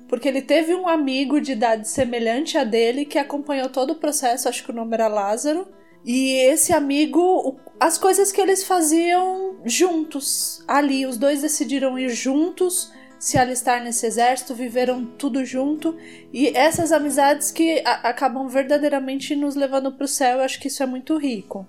Porque 0.09 0.27
ele 0.27 0.41
teve 0.41 0.75
um 0.75 0.89
amigo 0.89 1.43
de 1.43 1.53
idade 1.53 1.87
semelhante 1.89 2.57
a 2.57 2.65
dele 2.65 3.05
que 3.05 3.19
acompanhou 3.19 3.69
todo 3.69 3.91
o 3.91 3.97
processo, 3.97 4.49
acho 4.49 4.65
que 4.65 4.71
o 4.71 4.75
nome 4.75 4.95
era 4.95 5.09
Lázaro. 5.09 5.69
E 6.07 6.35
esse 6.37 6.73
amigo, 6.73 7.59
as 7.79 7.99
coisas 7.99 8.31
que 8.31 8.41
eles 8.41 8.65
faziam 8.65 9.56
juntos, 9.65 10.63
ali, 10.67 11.07
os 11.07 11.17
dois 11.17 11.43
decidiram 11.43 11.99
ir 11.99 12.09
juntos 12.11 12.93
se 13.19 13.39
alistar 13.39 13.83
nesse 13.83 14.07
exército, 14.07 14.55
viveram 14.55 15.05
tudo 15.05 15.45
junto 15.45 15.97
e 16.33 16.49
essas 16.49 16.93
amizades 16.93 17.51
que 17.51 17.83
acabam 17.85 18.47
verdadeiramente 18.47 19.35
nos 19.35 19.57
levando 19.57 19.91
para 19.93 20.05
o 20.05 20.09
céu. 20.09 20.39
Eu 20.39 20.45
acho 20.45 20.61
que 20.61 20.69
isso 20.69 20.83
é 20.83 20.87
muito 20.87 21.17
rico. 21.17 21.67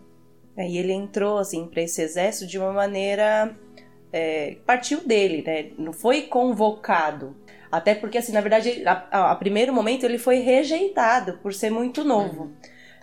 É, 0.57 0.67
e 0.67 0.77
ele 0.77 0.91
entrou 0.91 1.37
assim 1.37 1.65
para 1.67 1.81
esse 1.81 2.01
exército 2.01 2.47
de 2.47 2.57
uma 2.59 2.73
maneira 2.73 3.55
é, 4.11 4.57
partiu 4.65 4.99
dele, 5.01 5.43
né? 5.45 5.69
Não 5.77 5.93
foi 5.93 6.23
convocado. 6.23 7.35
Até 7.71 7.93
porque 7.95 8.17
assim, 8.17 8.31
na 8.31 8.41
verdade, 8.41 8.83
a, 8.85 9.31
a- 9.31 9.35
primeiro 9.35 9.73
momento 9.73 10.05
ele 10.05 10.17
foi 10.17 10.39
rejeitado 10.39 11.37
por 11.41 11.53
ser 11.53 11.69
muito 11.69 12.03
novo. 12.03 12.51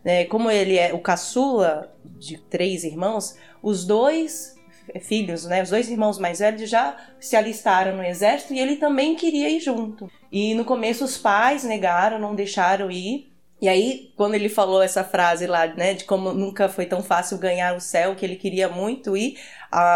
Né? 0.04 0.24
Como 0.26 0.50
ele 0.50 0.76
é 0.78 0.92
o 0.92 0.98
caçula 0.98 1.94
de 2.18 2.38
três 2.38 2.84
irmãos, 2.84 3.36
os 3.62 3.84
dois 3.86 4.53
filhos, 5.00 5.44
né, 5.46 5.62
os 5.62 5.70
dois 5.70 5.88
irmãos 5.88 6.18
mais 6.18 6.38
velhos 6.38 6.68
já 6.68 6.96
se 7.18 7.36
alistaram 7.36 7.96
no 7.96 8.04
exército 8.04 8.54
e 8.54 8.60
ele 8.60 8.76
também 8.76 9.14
queria 9.14 9.48
ir 9.48 9.60
junto. 9.60 10.10
E 10.30 10.54
no 10.54 10.64
começo 10.64 11.04
os 11.04 11.16
pais 11.16 11.64
negaram, 11.64 12.18
não 12.18 12.34
deixaram 12.34 12.90
ir. 12.90 13.30
E 13.60 13.68
aí, 13.68 14.12
quando 14.16 14.34
ele 14.34 14.48
falou 14.48 14.82
essa 14.82 15.02
frase 15.02 15.46
lá, 15.46 15.66
né, 15.66 15.94
de 15.94 16.04
como 16.04 16.34
nunca 16.34 16.68
foi 16.68 16.86
tão 16.86 17.02
fácil 17.02 17.38
ganhar 17.38 17.74
o 17.74 17.80
céu, 17.80 18.14
que 18.14 18.24
ele 18.24 18.36
queria 18.36 18.68
muito 18.68 19.16
ir, 19.16 19.38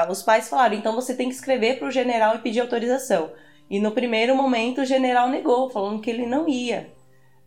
os 0.08 0.22
pais 0.22 0.48
falaram: 0.48 0.74
então 0.74 0.94
você 0.94 1.14
tem 1.14 1.28
que 1.28 1.34
escrever 1.34 1.78
para 1.78 1.88
o 1.88 1.90
general 1.90 2.36
e 2.36 2.38
pedir 2.38 2.60
autorização. 2.60 3.30
E 3.68 3.78
no 3.78 3.90
primeiro 3.90 4.34
momento 4.34 4.80
o 4.80 4.86
general 4.86 5.28
negou, 5.28 5.68
falando 5.68 6.00
que 6.00 6.08
ele 6.08 6.24
não 6.24 6.48
ia. 6.48 6.90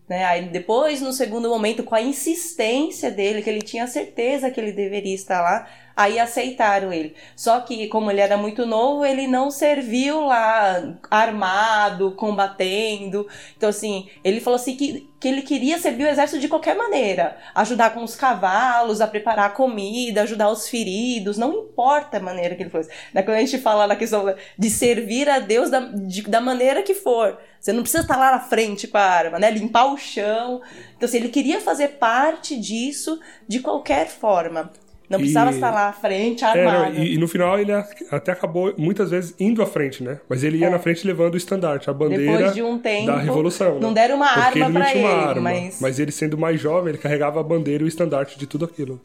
Né? 0.07 0.25
Aí 0.25 0.49
depois, 0.49 1.01
no 1.01 1.13
segundo 1.13 1.49
momento, 1.49 1.83
com 1.83 1.95
a 1.95 2.01
insistência 2.01 3.09
dele, 3.09 3.41
que 3.41 3.49
ele 3.49 3.61
tinha 3.61 3.87
certeza 3.87 4.51
que 4.51 4.59
ele 4.59 4.73
deveria 4.73 5.15
estar 5.15 5.41
lá, 5.41 5.67
aí 5.95 6.19
aceitaram 6.19 6.91
ele. 6.93 7.15
Só 7.35 7.59
que, 7.61 7.87
como 7.87 8.09
ele 8.11 8.21
era 8.21 8.37
muito 8.37 8.65
novo, 8.65 9.05
ele 9.05 9.27
não 9.27 9.51
serviu 9.51 10.21
lá 10.25 10.95
armado, 11.09 12.11
combatendo. 12.11 13.27
Então, 13.57 13.69
assim, 13.69 14.09
ele 14.23 14.39
falou 14.39 14.55
assim 14.55 14.75
que, 14.75 15.09
que 15.19 15.27
ele 15.27 15.41
queria 15.41 15.79
servir 15.79 16.05
o 16.05 16.07
exército 16.09 16.39
de 16.39 16.47
qualquer 16.47 16.75
maneira. 16.75 17.37
Ajudar 17.55 17.93
com 17.93 18.03
os 18.03 18.15
cavalos, 18.15 19.01
a 19.01 19.07
preparar 19.07 19.47
a 19.47 19.49
comida, 19.53 20.21
ajudar 20.23 20.49
os 20.49 20.67
feridos, 20.67 21.37
não 21.37 21.53
importa 21.53 22.17
a 22.17 22.21
maneira 22.21 22.55
que 22.55 22.63
ele 22.63 22.69
fosse. 22.69 22.89
Né? 23.13 23.21
Quando 23.23 23.37
a 23.37 23.41
gente 23.41 23.57
fala 23.59 23.87
na 23.87 23.95
questão 23.95 24.33
de 24.57 24.69
servir 24.69 25.29
a 25.29 25.39
Deus 25.39 25.69
da, 25.69 25.79
de- 25.79 26.23
da 26.23 26.41
maneira 26.41 26.83
que 26.83 26.93
for. 26.93 27.37
Você 27.59 27.71
não 27.71 27.83
precisa 27.83 28.01
estar 28.01 28.17
lá 28.17 28.31
na 28.31 28.39
frente 28.39 28.87
com 28.87 28.97
a 28.97 29.01
arma, 29.03 29.37
né? 29.37 29.51
Limpar 29.51 29.85
o 29.93 29.97
chão. 29.97 30.61
Então, 30.97 31.07
assim, 31.07 31.17
ele 31.17 31.29
queria 31.29 31.61
fazer 31.61 31.89
parte 31.99 32.59
disso 32.59 33.19
de 33.47 33.59
qualquer 33.59 34.07
forma. 34.07 34.71
Não 35.11 35.17
E- 35.19 35.21
precisava 35.23 35.51
estar 35.51 35.71
lá 35.71 35.89
à 35.89 35.93
frente, 35.93 36.43
É, 36.43 36.47
armado. 36.47 36.93
não, 36.95 37.03
e, 37.03 37.15
e 37.15 37.17
no 37.17 37.27
final 37.27 37.59
ele 37.59 37.71
até 38.09 38.31
acabou 38.31 38.73
muitas 38.77 39.11
vezes 39.11 39.35
indo 39.39 39.61
à 39.61 39.65
frente, 39.65 40.01
né? 40.03 40.19
Mas 40.29 40.41
ele 40.43 40.57
ia 40.57 40.67
É. 40.67 40.69
na 40.69 40.79
frente 40.79 41.05
levando 41.05 41.33
o 41.33 41.37
estandarte, 41.37 41.89
a 41.89 41.93
bandeira 41.93 42.31
Depois 42.31 42.53
de 42.53 42.63
um 42.63 42.79
tempo, 42.79 43.07
da 43.07 43.17
revolução. 43.17 43.77
não 43.79 43.89
né? 43.89 43.95
deram 43.95 44.15
uma 44.15 44.27
Porque 44.27 44.39
arma 44.39 44.55
ele 44.55 44.63
não 44.73 44.81
pra 44.81 44.91
tinha 44.91 45.03
uma 45.05 45.13
ele, 45.13 45.23
arma, 45.29 45.51
mas- 45.81 45.99
ele 45.99 46.11
sendo 46.11 46.37
mais 46.37 46.59
jovem, 46.61 46.89
ele 46.89 46.97
carregava 46.97 47.39
a 47.39 47.43
bandeira 47.43 47.83
e 47.83 47.85
o 47.85 47.87
estandarte 47.87 48.39
de 48.39 48.47
tudo 48.47 48.63
aquilo. 48.65 48.99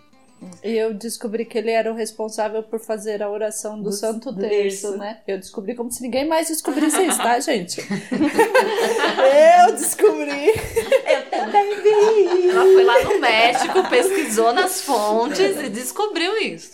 E 0.66 0.76
eu 0.76 0.92
descobri 0.94 1.44
que 1.44 1.56
ele 1.58 1.70
era 1.70 1.92
o 1.92 1.94
responsável 1.94 2.62
por 2.62 2.80
fazer 2.80 3.22
a 3.22 3.30
oração 3.30 3.76
do, 3.78 3.84
Do- 3.84 3.92
Santo 3.92 4.34
terço. 4.34 4.96
né? 4.96 5.20
Eu 5.26 5.38
descobri 5.38 5.74
como 5.74 5.90
se 5.90 6.02
ninguém 6.02 6.26
mais 6.26 6.48
descobrisse 6.48 7.02
isso, 7.06 7.18
tá, 7.18 7.38
gente? 7.40 7.80
eu 9.66 9.72
descobri. 9.74 10.48
Eu 10.48 11.30
também 11.30 11.80
vi. 11.82 12.48
Ela 12.50 12.62
foi 12.64 12.84
lá 12.84 13.02
no 13.04 13.20
México, 13.20 13.88
pesquisou 13.88 14.52
nas 14.52 14.80
fontes 14.82 15.38
e 15.60 15.68
descobriu 15.68 16.36
isso. 16.38 16.72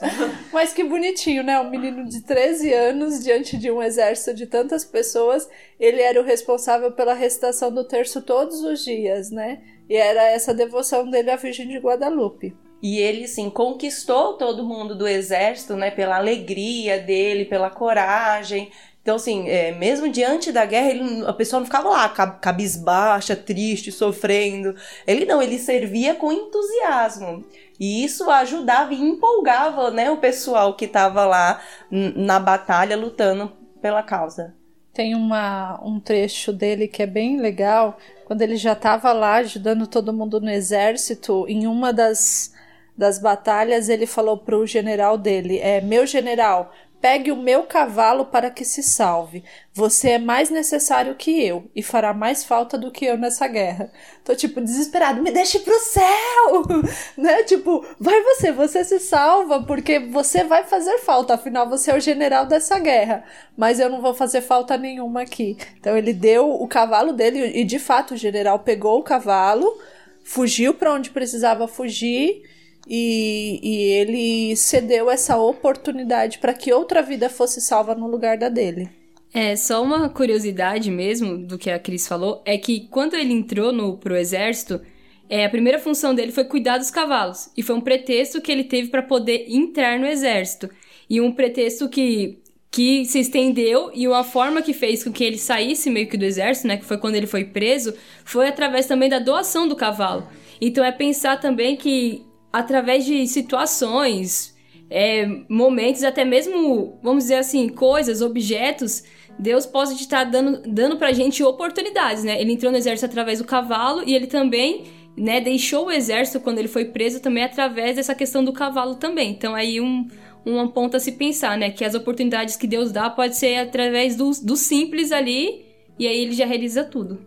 Mas 0.53 0.73
que 0.73 0.85
bonitinho, 0.85 1.43
né? 1.43 1.61
Um 1.61 1.71
menino 1.71 2.05
de 2.09 2.21
13 2.23 2.73
anos, 2.73 3.23
diante 3.23 3.57
de 3.57 3.71
um 3.71 3.83
exército 3.83 4.35
de 4.35 4.47
tantas 4.47 4.85
pessoas, 4.85 5.49
ele 5.79 6.01
era 6.01 6.21
o 6.21 6.25
responsável 6.25 6.93
pela 6.93 7.15
recitação 7.15 7.73
do 7.73 7.85
terço 7.85 8.23
todos 8.23 8.63
os 8.63 8.85
dias, 8.85 9.31
né? 9.31 9.61
E 9.89 9.97
era 9.97 10.23
essa 10.31 10.55
devoção 10.55 11.09
dele 11.11 11.31
à 11.31 11.37
Virgem 11.37 11.69
de 11.69 11.79
Guadalupe. 11.79 12.55
E 12.83 12.99
ele, 12.99 13.29
sim, 13.29 13.49
conquistou 13.49 14.35
todo 14.35 14.65
mundo 14.65 14.95
do 14.97 15.07
exército, 15.07 15.77
né? 15.77 15.91
Pela 15.91 16.17
alegria 16.17 16.99
dele, 16.99 17.45
pela 17.45 17.71
coragem. 17.71 18.71
Então, 19.01 19.17
assim, 19.17 19.49
é, 19.49 19.73
mesmo 19.73 20.09
diante 20.09 20.53
da 20.53 20.65
guerra, 20.65 20.91
ele- 20.91 21.25
a 21.27 21.33
pessoa 21.33 21.61
não 21.61 21.67
ficava 21.67 21.89
lá 21.89 22.09
cab- 22.09 22.41
cabisbaixa, 22.41 23.35
triste, 23.37 23.91
sofrendo. 23.93 24.75
Ele 25.07 25.25
não, 25.25 25.41
ele 25.43 25.59
servia 25.59 26.15
com 26.15 26.33
entusiasmo. 26.33 27.45
E 27.79 28.05
isso 28.05 28.31
ajudava 28.31 28.93
e 28.95 29.01
empolgava, 29.01 29.91
né? 29.91 30.11
O 30.11 30.19
pessoal 30.19 30.75
que 30.75 30.85
estava 30.85 31.25
lá 31.25 31.61
na 31.91 32.39
batalha 32.39 32.97
lutando 32.97 33.53
pela 33.81 34.03
causa. 34.03 34.55
Tem 34.93 35.15
uma, 35.15 35.81
um 35.83 35.99
trecho 35.99 36.53
dele 36.53 36.87
que 36.87 37.03
é 37.03 37.07
bem 37.07 37.41
legal, 37.41 37.97
quando 38.27 38.43
ele 38.43 38.57
já 38.57 38.73
estava 38.73 39.13
lá 39.13 39.37
ajudando 39.37 39.87
todo 39.87 40.13
mundo 40.13 40.39
no 40.41 40.51
exército, 40.51 41.47
em 41.49 41.67
uma 41.67 41.93
das, 41.93 42.52
das 42.97 43.19
batalhas 43.19 43.89
ele 43.89 44.07
falou 44.07 44.39
pro 44.39 44.67
general 44.67 45.17
dele, 45.17 45.59
é, 45.59 45.81
meu 45.81 46.07
general, 46.07 46.73
pegue 47.03 47.33
o 47.33 47.37
meu 47.37 47.65
cavalo 47.65 48.27
para 48.27 48.49
que 48.49 48.65
se 48.65 48.81
salve. 48.81 49.43
Você 49.75 50.11
é 50.11 50.19
mais 50.19 50.51
necessário 50.51 51.17
que 51.17 51.45
eu 51.45 51.69
e 51.75 51.83
fará 51.83 52.15
mais 52.15 52.45
falta 52.45 52.79
do 52.79 52.93
que 52.93 53.05
eu 53.05 53.19
nessa 53.19 53.49
guerra. 53.49 53.91
Tô 54.25 54.37
tipo 54.37 54.61
desesperado, 54.61 55.21
me 55.21 55.33
deixe 55.33 55.59
pro 55.59 55.77
céu, 55.81 56.63
né? 57.19 57.43
Tipo, 57.43 57.85
vai 57.99 58.23
você, 58.23 58.53
você 58.53 58.85
se 58.85 59.01
salva 59.01 59.65
porque 59.65 59.99
você 59.99 60.45
vai 60.45 60.63
fazer 60.63 60.99
falta, 60.99 61.35
afinal 61.35 61.69
você 61.69 61.91
é 61.91 61.97
o 61.97 62.01
general 62.01 62.47
dessa 62.47 62.79
guerra, 62.79 63.25
mas 63.57 63.81
eu 63.81 63.91
não 63.91 64.01
vou 64.01 64.15
fazer 64.15 64.41
falta 64.41 64.79
nenhuma 64.79 65.23
aqui. 65.23 65.59
Então 65.81 65.99
ele 65.99 66.13
deu 66.13 66.51
o 66.53 66.69
cavalo 66.69 67.13
dele 67.13 67.59
e 67.59 67.65
de 67.65 67.81
fato 67.81 68.15
o 68.15 68.17
general 68.17 68.61
pegou 68.61 69.01
o 69.01 69.03
cavalo, 69.03 69.77
fugiu 70.23 70.73
para 70.73 70.93
onde 70.93 71.11
precisava 71.11 71.67
fugir 71.67 72.43
e, 72.87 73.61
e 73.63 73.77
ele 73.93 74.57
cedeu 74.57 75.11
essa 75.11 75.37
oportunidade 75.37 76.39
para 76.39 76.55
que 76.55 76.73
outra 76.73 77.03
vida 77.03 77.29
fosse 77.29 77.61
salva 77.61 77.95
no 77.95 78.07
lugar 78.07 78.37
da 78.37 78.49
dele. 78.49 78.91
É, 79.35 79.57
só 79.57 79.83
uma 79.83 80.11
curiosidade 80.11 80.91
mesmo 80.91 81.39
do 81.39 81.57
que 81.57 81.71
a 81.71 81.79
Cris 81.79 82.07
falou, 82.07 82.43
é 82.45 82.59
que 82.59 82.89
quando 82.89 83.15
ele 83.15 83.33
entrou 83.33 83.73
no, 83.73 83.97
pro 83.97 84.17
exército, 84.17 84.81
é, 85.29 85.47
a 85.47 85.51
primeira 85.51 85.79
função 85.79 86.15
dele 86.15 86.33
foi 86.33 86.45
cuidar 86.45 86.77
dos 86.77 86.91
cavalos. 86.91 87.49
E 87.57 87.63
foi 87.63 87.75
um 87.75 87.81
pretexto 87.81 88.43
que 88.43 88.53
ele 88.53 88.65
teve 88.65 88.89
para 88.89 89.03
poder 89.03 89.47
entrar 89.49 89.99
no 89.99 90.07
exército. 90.07 90.69
E 91.09 91.19
um 91.19 91.33
pretexto 91.33 91.89
que, 91.89 92.41
que 92.71 93.07
se 93.07 93.21
estendeu 93.21 93.91
e 93.95 94.07
uma 94.07 94.23
forma 94.23 94.61
que 94.61 94.75
fez 94.75 95.03
com 95.03 95.11
que 95.11 95.25
ele 95.25 95.39
saísse 95.39 95.89
meio 95.89 96.09
que 96.09 96.19
do 96.19 96.27
exército, 96.27 96.69
né, 96.69 96.77
que 96.77 96.85
foi 96.85 96.99
quando 96.99 97.15
ele 97.15 97.27
foi 97.27 97.45
preso, 97.45 97.95
foi 98.27 98.49
através 98.49 98.85
também 98.85 99.09
da 99.09 99.19
doação 99.19 99.67
do 99.67 99.75
cavalo. 99.75 100.29
Então 100.61 100.85
é 100.85 100.93
pensar 100.93 101.41
também 101.41 101.77
que 101.77 102.23
através 102.53 103.05
de 103.05 103.27
situações, 103.27 104.55
é, 104.91 105.27
momentos, 105.49 106.05
até 106.05 106.25
mesmo, 106.25 106.99
vamos 107.03 107.25
dizer 107.25 107.37
assim, 107.37 107.69
coisas, 107.69 108.21
objetos, 108.21 109.03
Deus 109.39 109.65
pode 109.65 109.95
estar 109.95 110.25
dando, 110.25 110.63
dando 110.67 110.97
pra 110.97 111.13
gente 111.13 111.43
oportunidades, 111.43 112.23
né? 112.25 112.41
Ele 112.41 112.53
entrou 112.53 112.71
no 112.71 112.77
exército 112.77 113.07
através 113.07 113.39
do 113.39 113.45
cavalo 113.45 114.03
e 114.07 114.15
ele 114.15 114.27
também, 114.27 114.85
né, 115.17 115.41
deixou 115.41 115.87
o 115.87 115.91
exército 115.91 116.41
quando 116.41 116.59
ele 116.59 116.69
foi 116.69 116.85
preso 116.87 117.21
também 117.21 117.43
através 117.43 117.97
dessa 117.97 118.15
questão 118.15 118.45
do 118.45 118.53
cavalo 118.53 118.97
também. 118.97 119.31
Então 119.31 119.55
aí 119.55 119.81
um, 119.81 120.07
um 120.45 120.69
ponto 120.69 120.97
a 120.97 121.01
se 121.01 121.13
pensar, 121.13 121.57
né? 121.57 121.71
Que 121.71 121.85
as 121.85 121.95
oportunidades 121.95 122.57
que 122.57 122.67
Deus 122.67 122.93
dá 122.93 123.09
pode 123.09 123.37
ser 123.37 123.57
através 123.57 124.17
do, 124.17 124.31
do 124.43 124.57
simples 124.57 125.11
ali 125.11 125.65
e 125.99 126.07
aí 126.07 126.21
ele 126.23 126.33
já 126.33 126.45
realiza 126.45 126.85
tudo. 126.85 127.19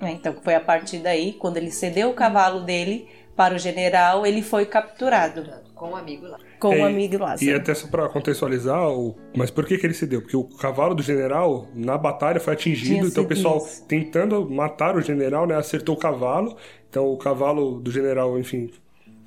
É, 0.00 0.12
Então 0.12 0.34
foi 0.42 0.54
a 0.54 0.60
partir 0.60 0.98
daí, 0.98 1.32
quando 1.32 1.56
ele 1.56 1.70
cedeu 1.70 2.10
o 2.10 2.14
cavalo 2.14 2.60
dele 2.60 3.08
para 3.36 3.54
o 3.54 3.58
general, 3.58 4.26
ele 4.26 4.42
foi 4.42 4.66
capturado 4.66 5.44
Com 5.74 5.90
um 5.90 5.96
amigo 5.96 6.26
lá. 6.26 6.40
com 6.58 6.72
É, 6.72 6.78
o 6.78 6.84
amigo 6.84 7.18
E 7.40 7.52
Lázaro. 7.52 7.52
até 7.52 7.74
só 7.74 7.88
pra 7.88 8.08
contextualizar, 8.08 8.88
o... 8.90 9.16
mas 9.34 9.50
por 9.50 9.66
que, 9.66 9.78
que 9.78 9.86
ele 9.86 9.94
se 9.94 10.06
deu? 10.06 10.22
Porque 10.22 10.36
o 10.36 10.44
cavalo 10.44 10.94
do 10.94 11.02
general, 11.02 11.68
na 11.74 11.98
batalha, 11.98 12.40
foi 12.40 12.54
atingido, 12.54 13.06
Tinha 13.06 13.08
então 13.08 13.24
o 13.24 13.26
pessoal 13.26 13.58
isso. 13.58 13.84
tentando 13.88 14.48
matar 14.50 14.96
o 14.96 15.00
general, 15.02 15.46
né, 15.46 15.56
acertou 15.56 15.94
o 15.94 15.98
cavalo, 15.98 16.56
então 16.88 17.06
o 17.06 17.18
cavalo 17.18 17.80
do 17.80 17.90
general, 17.90 18.38
enfim, 18.38 18.70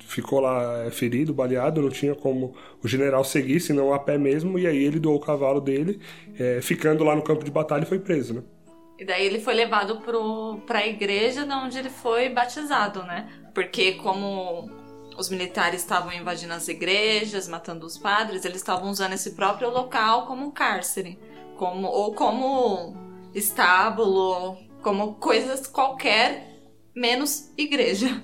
ficou 0.00 0.40
lá 0.40 0.84
é, 0.86 0.90
ferido, 0.90 1.34
baleado, 1.34 1.82
não 1.82 1.90
tinha 1.90 2.14
como 2.14 2.54
o 2.82 2.88
general 2.88 3.24
seguir, 3.24 3.60
senão 3.60 3.92
a 3.92 3.98
pé 3.98 4.18
mesmo, 4.18 4.58
e 4.58 4.66
aí 4.66 4.82
ele 4.84 4.98
doou 4.98 5.16
o 5.16 5.20
cavalo 5.20 5.60
dele, 5.60 6.00
é, 6.38 6.60
ficando 6.62 7.04
lá 7.04 7.14
no 7.16 7.22
campo 7.22 7.44
de 7.44 7.50
batalha 7.50 7.82
e 7.84 7.86
foi 7.86 7.98
preso, 8.00 8.34
né? 8.34 8.42
E 8.98 9.04
daí 9.04 9.24
ele 9.26 9.38
foi 9.40 9.54
levado 9.54 10.00
pro, 10.00 10.60
pra 10.66 10.84
igreja 10.86 11.44
de 11.46 11.52
onde 11.52 11.78
ele 11.78 11.88
foi 11.90 12.28
batizado, 12.28 13.04
né? 13.04 13.28
Porque 13.58 13.94
como 13.94 14.70
os 15.18 15.28
militares 15.28 15.80
estavam 15.80 16.12
invadindo 16.12 16.54
as 16.54 16.68
igrejas, 16.68 17.48
matando 17.48 17.84
os 17.84 17.98
padres, 17.98 18.44
eles 18.44 18.58
estavam 18.58 18.88
usando 18.88 19.14
esse 19.14 19.32
próprio 19.32 19.68
local 19.68 20.26
como 20.28 20.52
cárcere. 20.52 21.18
Como, 21.56 21.88
ou 21.88 22.14
como 22.14 22.96
estábulo, 23.34 24.56
como 24.80 25.14
coisas 25.14 25.66
qualquer, 25.66 26.46
menos 26.94 27.50
igreja. 27.58 28.22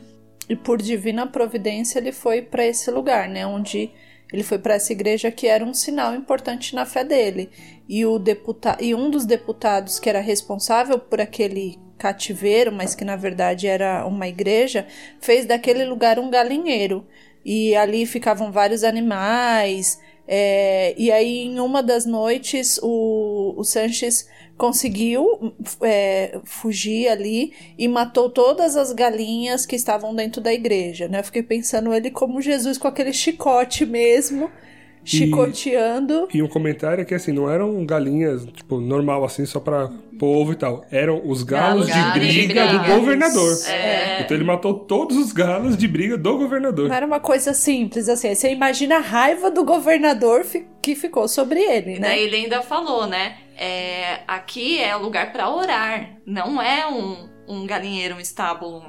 E 0.49 0.55
por 0.55 0.81
divina 0.81 1.27
providência 1.27 1.99
ele 1.99 2.13
foi 2.13 2.41
para 2.41 2.65
esse 2.65 2.89
lugar, 2.93 3.29
né? 3.29 3.45
Onde 3.45 3.91
Ele 4.33 4.45
foi 4.45 4.59
para 4.59 4.75
essa 4.75 4.93
igreja 4.93 5.33
que 5.33 5.49
era 5.49 5.65
um 5.65 5.75
sinal 5.75 6.15
importante 6.15 6.77
na 6.77 6.87
fé 6.87 7.03
dele. 7.03 7.51
E, 7.89 8.07
o 8.07 8.21
deputa 8.21 8.79
e 8.81 8.95
um 8.95 9.11
dos 9.11 9.27
deputados 9.27 9.99
que 9.99 10.09
era 10.09 10.21
responsável 10.21 10.97
por 10.97 11.21
aquele 11.21 11.77
cativeiro, 12.05 12.71
mas 12.71 12.95
que 12.95 13.03
na 13.03 13.17
verdade 13.17 13.67
era 13.67 14.07
uma 14.07 14.29
igreja, 14.29 14.87
fez 15.23 15.47
daquele 15.47 15.87
lugar 15.87 16.19
um 16.19 16.29
galinheiro. 16.29 17.07
E 17.43 17.75
ali 17.75 18.05
ficavam 18.05 18.53
vários 18.53 18.85
animais. 18.85 19.99
É, 20.29 20.95
e 20.99 21.11
aí, 21.11 21.45
em 21.45 21.61
uma 21.61 21.83
das 21.83 22.05
noites, 22.05 22.79
o, 22.83 23.55
o 23.57 23.65
Sanches 23.65 24.29
conseguiu 24.57 25.55
é, 25.83 26.39
fugir 26.45 27.09
ali 27.09 27.53
e 27.79 27.89
matou 27.89 28.31
todas 28.31 28.77
as 28.77 28.93
galinhas 28.93 29.67
que 29.67 29.77
estavam 29.77 30.15
dentro 30.15 30.41
da 30.41 30.53
igreja, 30.53 31.09
né? 31.09 31.21
Eu 31.21 31.25
fiquei 31.25 31.43
pensando 31.43 31.93
ele 31.93 32.11
como 32.11 32.41
Jesus 32.41 32.79
com 32.79 32.89
aquele 32.89 33.13
chicote 33.13 33.85
mesmo, 33.85 34.51
chicoteando. 35.05 36.29
E 36.33 36.43
um 36.43 36.49
comentário 36.49 37.03
é 37.03 37.05
que 37.05 37.15
assim, 37.15 37.33
não 37.33 37.51
eram 37.51 37.85
galinhas, 37.85 38.45
tipo, 38.47 38.81
normal 38.81 39.25
assim, 39.25 39.45
só 39.47 39.61
pra 39.61 39.91
povo 40.19 40.53
e 40.53 40.57
tal. 40.57 40.85
Eram 40.91 41.21
os 41.25 41.43
galos, 41.43 41.87
Galos 41.89 42.13
de, 42.13 42.13
de 42.13 42.19
briga 42.47 42.67
briga. 42.67 42.79
do 42.79 42.95
governador. 42.95 43.59
É. 43.69 44.21
Então 44.23 44.37
ele 44.37 44.45
matou 44.45 44.75
todos 44.75 45.17
os 45.17 45.33
galos 45.33 45.77
de 45.77 45.87
briga 45.89 46.17
do 46.17 46.39
governador. 46.39 46.89
Não 46.89 46.95
era 46.97 47.07
uma 47.07 47.21
coisa 47.21 47.53
simples, 47.53 48.09
assim. 48.09 48.35
Você 48.35 48.51
imagina 48.51 48.97
a 48.97 49.01
raiva 49.01 49.51
do 49.51 49.65
governador 49.65 50.45
fi- 50.45 50.67
que 50.83 50.95
ficou 50.95 51.27
sobre 51.29 51.61
ele, 51.61 51.97
E 51.97 52.01
né? 52.01 52.09
daí 52.09 52.23
ele 52.25 52.37
ainda 52.37 52.63
falou, 52.63 53.07
né? 53.07 53.37
É, 53.57 54.21
aqui 54.27 54.79
é 54.81 54.95
lugar 54.97 55.33
pra 55.33 55.49
orar, 55.49 56.17
não 56.27 56.61
é 56.61 56.87
um, 56.89 57.29
um 57.49 57.67
galinheiro, 57.67 58.17
um 58.17 58.21
estábulo. 58.21 58.83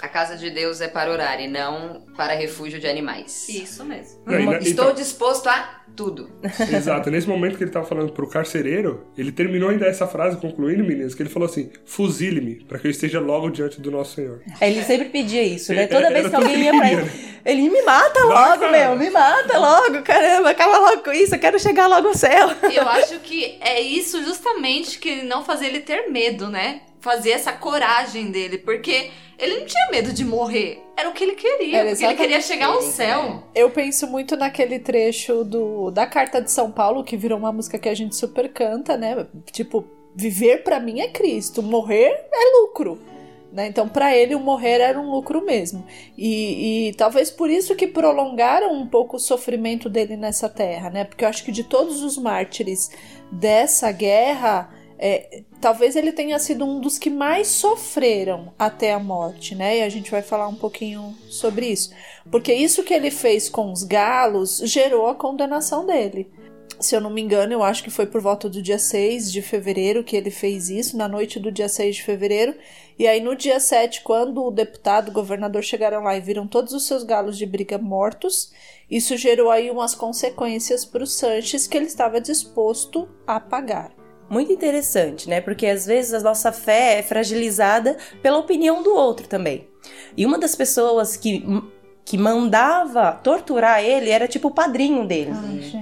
A 0.00 0.08
casa 0.08 0.36
de 0.36 0.50
Deus 0.50 0.80
é 0.80 0.88
para 0.88 1.10
orar 1.10 1.40
e 1.40 1.48
não 1.48 2.02
para 2.16 2.34
refúgio 2.34 2.78
de 2.78 2.86
animais. 2.86 3.48
Isso 3.48 3.84
mesmo. 3.84 4.20
Não, 4.26 4.34
e 4.54 4.68
Estou 4.68 4.86
então- 4.86 4.92
disposto 4.94 5.46
a 5.48 5.80
tudo. 5.96 6.30
Exato, 6.70 7.10
nesse 7.10 7.26
momento 7.26 7.56
que 7.56 7.64
ele 7.64 7.70
tava 7.70 7.86
falando 7.86 8.12
pro 8.12 8.28
carcereiro, 8.28 9.06
ele 9.16 9.32
terminou 9.32 9.70
ainda 9.70 9.86
essa 9.86 10.06
frase, 10.06 10.36
concluindo, 10.36 10.84
meninas, 10.84 11.14
que 11.14 11.22
ele 11.22 11.30
falou 11.30 11.48
assim: 11.48 11.70
fuzile-me, 11.86 12.56
pra 12.64 12.78
que 12.78 12.86
eu 12.86 12.90
esteja 12.90 13.18
logo 13.20 13.48
diante 13.48 13.80
do 13.80 13.90
nosso 13.90 14.16
Senhor. 14.16 14.42
Ele 14.60 14.82
sempre 14.82 15.08
pedia 15.08 15.42
isso, 15.42 15.72
né? 15.72 15.84
É, 15.84 15.86
Toda 15.86 16.06
era 16.06 16.10
vez 16.14 16.28
que 16.28 16.36
alguém 16.36 16.58
ia 16.58 16.68
ele 16.68 16.78
pra 16.78 16.88
queria, 16.88 17.02
ele, 17.44 17.62
ele 17.62 17.70
me 17.70 17.82
mata 17.82 18.24
logo, 18.24 18.68
meu, 18.70 18.96
me 18.96 19.10
mata 19.10 19.58
logo, 19.58 20.02
caramba, 20.02 20.50
acaba 20.50 20.78
logo 20.78 21.02
com 21.04 21.12
isso, 21.12 21.34
eu 21.34 21.38
quero 21.38 21.58
chegar 21.58 21.86
logo 21.86 22.08
ao 22.08 22.14
céu. 22.14 22.48
Eu 22.70 22.86
acho 22.88 23.18
que 23.20 23.56
é 23.60 23.80
isso 23.80 24.22
justamente 24.22 24.98
que 24.98 25.22
não 25.22 25.42
fazia 25.44 25.68
ele 25.68 25.80
ter 25.80 26.10
medo, 26.10 26.48
né? 26.48 26.82
Fazer 27.06 27.30
essa 27.30 27.52
coragem 27.52 28.32
dele, 28.32 28.58
porque 28.58 29.10
ele 29.38 29.60
não 29.60 29.64
tinha 29.64 29.90
medo 29.92 30.12
de 30.12 30.24
morrer. 30.24 30.82
Era 30.96 31.08
o 31.08 31.12
que 31.12 31.22
ele 31.22 31.36
queria, 31.36 31.78
Era 31.78 31.90
porque 31.90 32.04
ele 32.04 32.14
queria 32.14 32.40
chegar 32.40 32.66
ao 32.66 32.82
ele, 32.82 32.90
céu. 32.90 33.44
Eu 33.54 33.70
penso 33.70 34.08
muito 34.08 34.36
naquele 34.36 34.80
trecho 34.80 35.44
do, 35.44 35.92
da 35.92 36.04
Carta 36.04 36.42
de 36.42 36.50
São 36.50 36.72
Paulo, 36.72 37.04
que 37.04 37.16
virou 37.16 37.38
uma 37.38 37.52
música 37.52 37.78
que 37.78 37.88
a 37.88 37.94
gente 37.94 38.16
super 38.16 38.52
canta, 38.52 38.96
né? 38.96 39.24
Tipo, 39.52 39.84
viver 40.16 40.64
pra 40.64 40.80
mim 40.80 40.98
é 40.98 41.06
Cristo, 41.06 41.62
morrer 41.62 42.28
é 42.32 42.60
lucro. 42.60 42.98
Né? 43.52 43.68
Então, 43.68 43.88
pra 43.88 44.14
ele, 44.14 44.34
o 44.34 44.40
morrer 44.40 44.80
era 44.80 45.00
um 45.00 45.10
lucro 45.10 45.44
mesmo. 45.44 45.86
E, 46.18 46.88
e 46.88 46.92
talvez 46.94 47.30
por 47.30 47.48
isso 47.48 47.76
que 47.76 47.86
prolongaram 47.86 48.72
um 48.74 48.86
pouco 48.86 49.16
o 49.16 49.20
sofrimento 49.20 49.88
dele 49.88 50.16
nessa 50.16 50.48
terra, 50.48 50.90
né? 50.90 51.04
Porque 51.04 51.24
eu 51.24 51.28
acho 51.28 51.44
que 51.44 51.52
de 51.52 51.62
todos 51.62 52.02
os 52.02 52.18
mártires 52.18 52.90
dessa 53.30 53.92
guerra, 53.92 54.68
é, 54.98 55.42
talvez 55.60 55.94
ele 55.96 56.12
tenha 56.12 56.38
sido 56.38 56.64
um 56.64 56.80
dos 56.80 56.98
que 56.98 57.10
mais 57.10 57.48
sofreram 57.48 58.52
até 58.58 58.92
a 58.92 58.98
morte, 58.98 59.54
né? 59.54 59.78
E 59.78 59.82
a 59.82 59.88
gente 59.88 60.10
vai 60.10 60.22
falar 60.22 60.48
um 60.48 60.54
pouquinho 60.54 61.14
sobre 61.28 61.66
isso. 61.66 61.90
Porque 62.30 62.52
isso 62.52 62.82
que 62.82 62.94
ele 62.94 63.10
fez 63.10 63.48
com 63.48 63.70
os 63.70 63.82
galos 63.82 64.58
gerou 64.64 65.06
a 65.06 65.14
condenação 65.14 65.84
dele. 65.86 66.30
Se 66.78 66.94
eu 66.94 67.00
não 67.00 67.08
me 67.08 67.22
engano, 67.22 67.54
eu 67.54 67.62
acho 67.62 67.82
que 67.82 67.90
foi 67.90 68.06
por 68.06 68.20
volta 68.20 68.50
do 68.50 68.60
dia 68.60 68.78
6 68.78 69.32
de 69.32 69.40
fevereiro 69.40 70.04
que 70.04 70.14
ele 70.14 70.30
fez 70.30 70.68
isso, 70.68 70.96
na 70.96 71.08
noite 71.08 71.40
do 71.40 71.50
dia 71.50 71.68
6 71.70 71.96
de 71.96 72.02
fevereiro. 72.02 72.54
E 72.98 73.06
aí, 73.06 73.20
no 73.20 73.34
dia 73.34 73.58
7, 73.58 74.02
quando 74.02 74.44
o 74.44 74.50
deputado, 74.50 75.08
o 75.08 75.12
governador 75.12 75.62
chegaram 75.62 76.02
lá 76.02 76.16
e 76.16 76.20
viram 76.20 76.46
todos 76.46 76.74
os 76.74 76.86
seus 76.86 77.02
galos 77.02 77.38
de 77.38 77.46
briga 77.46 77.78
mortos, 77.78 78.52
isso 78.90 79.16
gerou 79.16 79.50
aí 79.50 79.70
umas 79.70 79.94
consequências 79.94 80.84
para 80.84 81.02
o 81.02 81.06
Sanches 81.06 81.66
que 81.66 81.76
ele 81.76 81.86
estava 81.86 82.20
disposto 82.20 83.08
a 83.26 83.40
pagar. 83.40 84.05
Muito 84.28 84.52
interessante, 84.52 85.28
né? 85.28 85.40
Porque 85.40 85.66
às 85.66 85.86
vezes 85.86 86.12
a 86.12 86.20
nossa 86.20 86.50
fé 86.50 86.98
é 86.98 87.02
fragilizada 87.02 87.96
pela 88.22 88.38
opinião 88.38 88.82
do 88.82 88.94
outro 88.94 89.28
também. 89.28 89.68
E 90.16 90.26
uma 90.26 90.38
das 90.38 90.56
pessoas 90.56 91.16
que, 91.16 91.44
que 92.04 92.18
mandava 92.18 93.12
torturar 93.12 93.84
ele 93.84 94.10
era 94.10 94.26
tipo 94.26 94.48
o 94.48 94.50
padrinho 94.50 95.06
dele, 95.06 95.32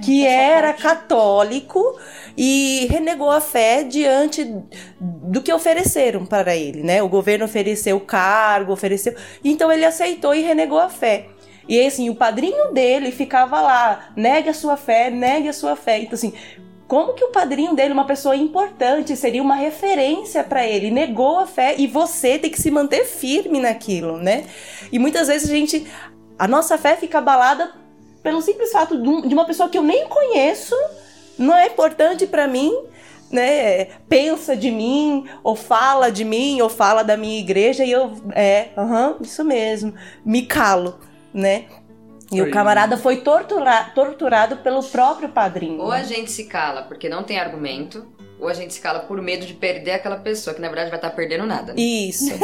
que 0.03 0.27
era 0.27 0.73
católico 0.73 1.99
e 2.37 2.87
renegou 2.89 3.31
a 3.31 3.41
fé 3.41 3.83
diante 3.83 4.43
do 4.99 5.41
que 5.41 5.51
ofereceram 5.51 6.23
para 6.23 6.55
ele, 6.55 6.83
né? 6.83 7.01
O 7.01 7.09
governo 7.09 7.45
ofereceu 7.45 7.99
cargo, 7.99 8.73
ofereceu. 8.73 9.15
Então 9.43 9.71
ele 9.71 9.85
aceitou 9.85 10.35
e 10.35 10.41
renegou 10.41 10.79
a 10.79 10.89
fé. 10.89 11.29
E 11.67 11.79
aí, 11.79 11.87
assim, 11.87 12.09
o 12.09 12.15
padrinho 12.15 12.71
dele 12.71 13.11
ficava 13.11 13.59
lá, 13.59 14.09
negue 14.15 14.49
a 14.49 14.53
sua 14.53 14.77
fé, 14.77 15.09
negue 15.09 15.49
a 15.49 15.53
sua 15.53 15.75
fé. 15.75 15.99
Então, 15.99 16.13
assim, 16.13 16.31
como 16.87 17.13
que 17.13 17.23
o 17.23 17.31
padrinho 17.31 17.73
dele, 17.75 17.93
uma 17.93 18.05
pessoa 18.05 18.35
importante, 18.35 19.15
seria 19.15 19.41
uma 19.41 19.55
referência 19.55 20.43
para 20.43 20.65
ele, 20.65 20.91
negou 20.91 21.39
a 21.39 21.47
fé 21.47 21.75
e 21.77 21.87
você 21.87 22.37
tem 22.37 22.51
que 22.51 22.61
se 22.61 22.69
manter 22.69 23.05
firme 23.05 23.59
naquilo, 23.59 24.17
né? 24.17 24.45
E 24.91 24.99
muitas 24.99 25.27
vezes 25.27 25.49
a 25.49 25.53
gente, 25.53 25.87
a 26.37 26.47
nossa 26.47 26.77
fé 26.77 26.95
fica 26.95 27.17
abalada 27.17 27.71
pelo 28.21 28.41
simples 28.41 28.71
fato 28.71 29.01
de 29.01 29.07
um- 29.07 29.21
uma 29.21 29.45
pessoa 29.45 29.67
que 29.69 29.77
eu 29.77 29.83
nem 29.83 30.07
conheço, 30.07 30.75
não 31.37 31.55
é 31.55 31.67
importante 31.67 32.27
para 32.27 32.47
mim, 32.47 32.71
né? 33.31 33.85
Pensa 34.07 34.55
de 34.55 34.69
mim, 34.69 35.25
ou 35.43 35.55
fala 35.55 36.11
de 36.11 36.23
mim, 36.23 36.61
ou 36.61 36.69
fala 36.69 37.03
da 37.03 37.17
minha 37.17 37.39
igreja 37.39 37.83
e 37.83 37.91
eu, 37.91 38.11
é, 38.33 38.69
aham, 38.77 39.17
isso 39.21 39.43
mesmo, 39.43 39.93
me 40.23 40.45
calo, 40.45 40.99
né? 41.33 41.65
E 42.37 42.41
o 42.41 42.51
camarada 42.51 42.97
foi 42.97 43.17
tortura- 43.17 43.91
torturado 43.95 44.57
pelo 44.57 44.83
próprio 44.83 45.29
padrinho. 45.29 45.79
Ou 45.81 45.91
a 45.91 46.03
gente 46.03 46.31
se 46.31 46.45
cala 46.45 46.83
porque 46.83 47.07
não 47.09 47.23
tem 47.23 47.39
argumento, 47.39 48.05
ou 48.39 48.47
a 48.49 48.53
gente 48.53 48.73
se 48.73 48.81
cala 48.81 48.99
por 48.99 49.21
medo 49.21 49.45
de 49.45 49.53
perder 49.53 49.91
aquela 49.91 50.17
pessoa, 50.17 50.53
que 50.53 50.61
na 50.61 50.67
verdade 50.67 50.89
vai 50.89 50.97
estar 50.99 51.09
perdendo 51.11 51.45
nada. 51.45 51.73
né? 51.73 51.79
Isso. 51.81 52.31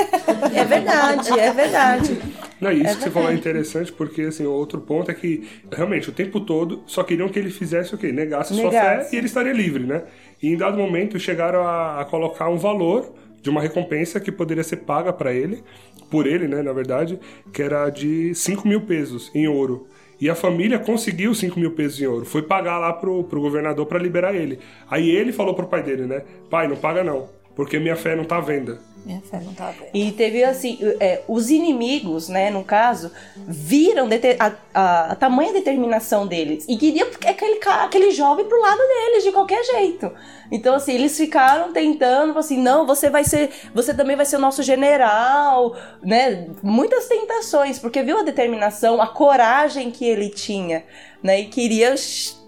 É 0.54 0.64
verdade, 0.66 1.40
é 1.40 1.52
verdade. 1.52 2.22
Não, 2.60 2.72
isso 2.72 2.98
que 2.98 3.04
você 3.04 3.12
falou 3.12 3.30
é 3.32 3.34
interessante, 3.34 3.92
porque 3.92 4.22
assim, 4.24 4.46
o 4.46 4.52
outro 4.52 4.80
ponto 4.82 5.10
é 5.10 5.14
que 5.14 5.48
realmente 5.72 6.10
o 6.10 6.12
tempo 6.14 6.40
todo 6.42 6.84
só 6.86 7.04
queriam 7.04 7.28
que 7.30 7.40
ele 7.40 7.50
fizesse 7.50 7.96
o 7.96 7.98
quê? 7.98 8.12
Negasse, 8.12 8.54
sua 8.54 8.70
fé 8.70 8.90
Negasse. 8.90 9.16
e 9.16 9.18
ele 9.18 9.26
estaria 9.28 9.54
livre, 9.54 9.84
né? 9.86 10.04
E 10.42 10.50
em 10.50 10.58
dado 10.58 10.78
momento 10.78 11.18
chegaram 11.20 11.66
a, 11.66 12.02
a 12.02 12.06
colocar 12.06 12.50
um 12.50 12.58
valor 12.58 13.14
de 13.42 13.50
uma 13.50 13.62
recompensa 13.62 14.20
que 14.20 14.32
poderia 14.32 14.64
ser 14.64 14.78
paga 14.78 15.12
para 15.12 15.34
ele, 15.34 15.64
por 16.10 16.28
ele, 16.28 16.48
né, 16.48 16.62
na 16.62 16.74
verdade, 16.74 17.20
que 17.52 17.62
era 17.62 17.90
de 17.90 18.34
5 18.36 18.68
mil 18.68 18.82
pesos 18.82 19.32
em 19.34 19.48
ouro. 19.48 19.88
E 20.20 20.30
a 20.30 20.36
família 20.36 20.78
conseguiu 20.78 21.34
5 21.34 21.60
mil 21.60 21.72
pesos 21.72 22.00
em 22.00 22.06
ouro. 22.06 22.26
Foi 22.26 22.44
pagar 22.44 22.78
lá 22.78 22.94
pro, 22.94 23.24
pro 23.24 23.42
governador 23.42 23.88
para 23.88 23.98
liberar 23.98 24.36
ele. 24.36 24.60
Aí 24.90 25.10
ele 25.10 25.32
falou 25.32 25.56
pro 25.56 25.68
pai 25.68 25.82
dele, 25.82 26.06
né? 26.06 26.22
Pai, 26.50 26.68
não 26.68 26.76
paga 26.76 27.04
não, 27.04 27.28
porque 27.56 27.80
minha 27.80 27.96
fé 27.96 28.16
não 28.16 28.24
tá 28.24 28.38
à 28.38 28.42
venda. 28.42 28.80
Minha 29.06 29.20
fé 29.22 29.40
não 29.44 29.54
tá 29.54 29.72
vendo. 29.72 29.90
E 29.94 30.12
teve 30.12 30.44
assim, 30.44 30.78
é, 31.00 31.24
os 31.28 31.50
inimigos, 31.50 32.30
né, 32.30 32.52
no 32.52 32.64
caso, 32.64 33.12
viram 33.36 34.08
a, 34.40 34.52
a- 34.74 35.12
a 35.12 35.16
tamanha 35.16 35.52
determinação 35.54 36.28
deles 36.28 36.66
e 36.70 36.78
queriam 36.78 37.08
aquele, 37.26 37.60
aquele 37.66 38.12
jovem 38.12 38.46
pro 38.46 38.62
lado 38.62 38.78
deles 38.78 39.24
de 39.24 39.32
qualquer 39.32 39.64
jeito. 39.64 40.12
Então, 40.52 40.76
assim, 40.76 40.94
eles 40.94 41.18
ficaram 41.18 41.72
tentando, 41.74 42.38
assim, 42.38 42.58
não, 42.62 42.86
você 42.86 43.10
vai 43.10 43.24
ser, 43.24 43.50
você 43.74 43.94
também 43.94 44.16
vai 44.16 44.26
ser 44.26 44.36
o 44.36 44.40
nosso 44.40 44.62
general, 44.62 45.76
né? 46.04 46.50
Muitas 46.62 47.08
tentações, 47.08 47.80
porque 47.80 48.04
viu 48.04 48.20
a 48.20 48.24
determinação, 48.24 49.02
a 49.02 49.08
coragem 49.08 49.90
que 49.90 50.06
ele 50.06 50.30
tinha, 50.30 50.84
né? 51.24 51.40
E 51.40 51.46
queria 51.46 51.96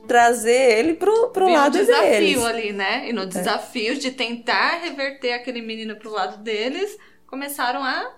trazer 0.08 0.80
ele 0.80 0.94
pro, 0.94 1.30
pro 1.30 1.46
Viu 1.46 1.56
o 1.56 1.58
lado 1.58 1.78
desafio 1.78 2.10
deles. 2.10 2.46
ali, 2.46 2.74
né? 2.74 3.10
E 3.10 3.14
no 3.14 3.26
desafio 3.26 3.96
de 3.96 4.12
tentar 4.12 4.80
reverter 4.82 5.34
aquele 5.34 5.62
menino 5.62 5.96
pro 5.96 6.12
lado 6.12 6.38
deles, 6.44 6.98
começaram 7.28 7.84
a 7.84 8.12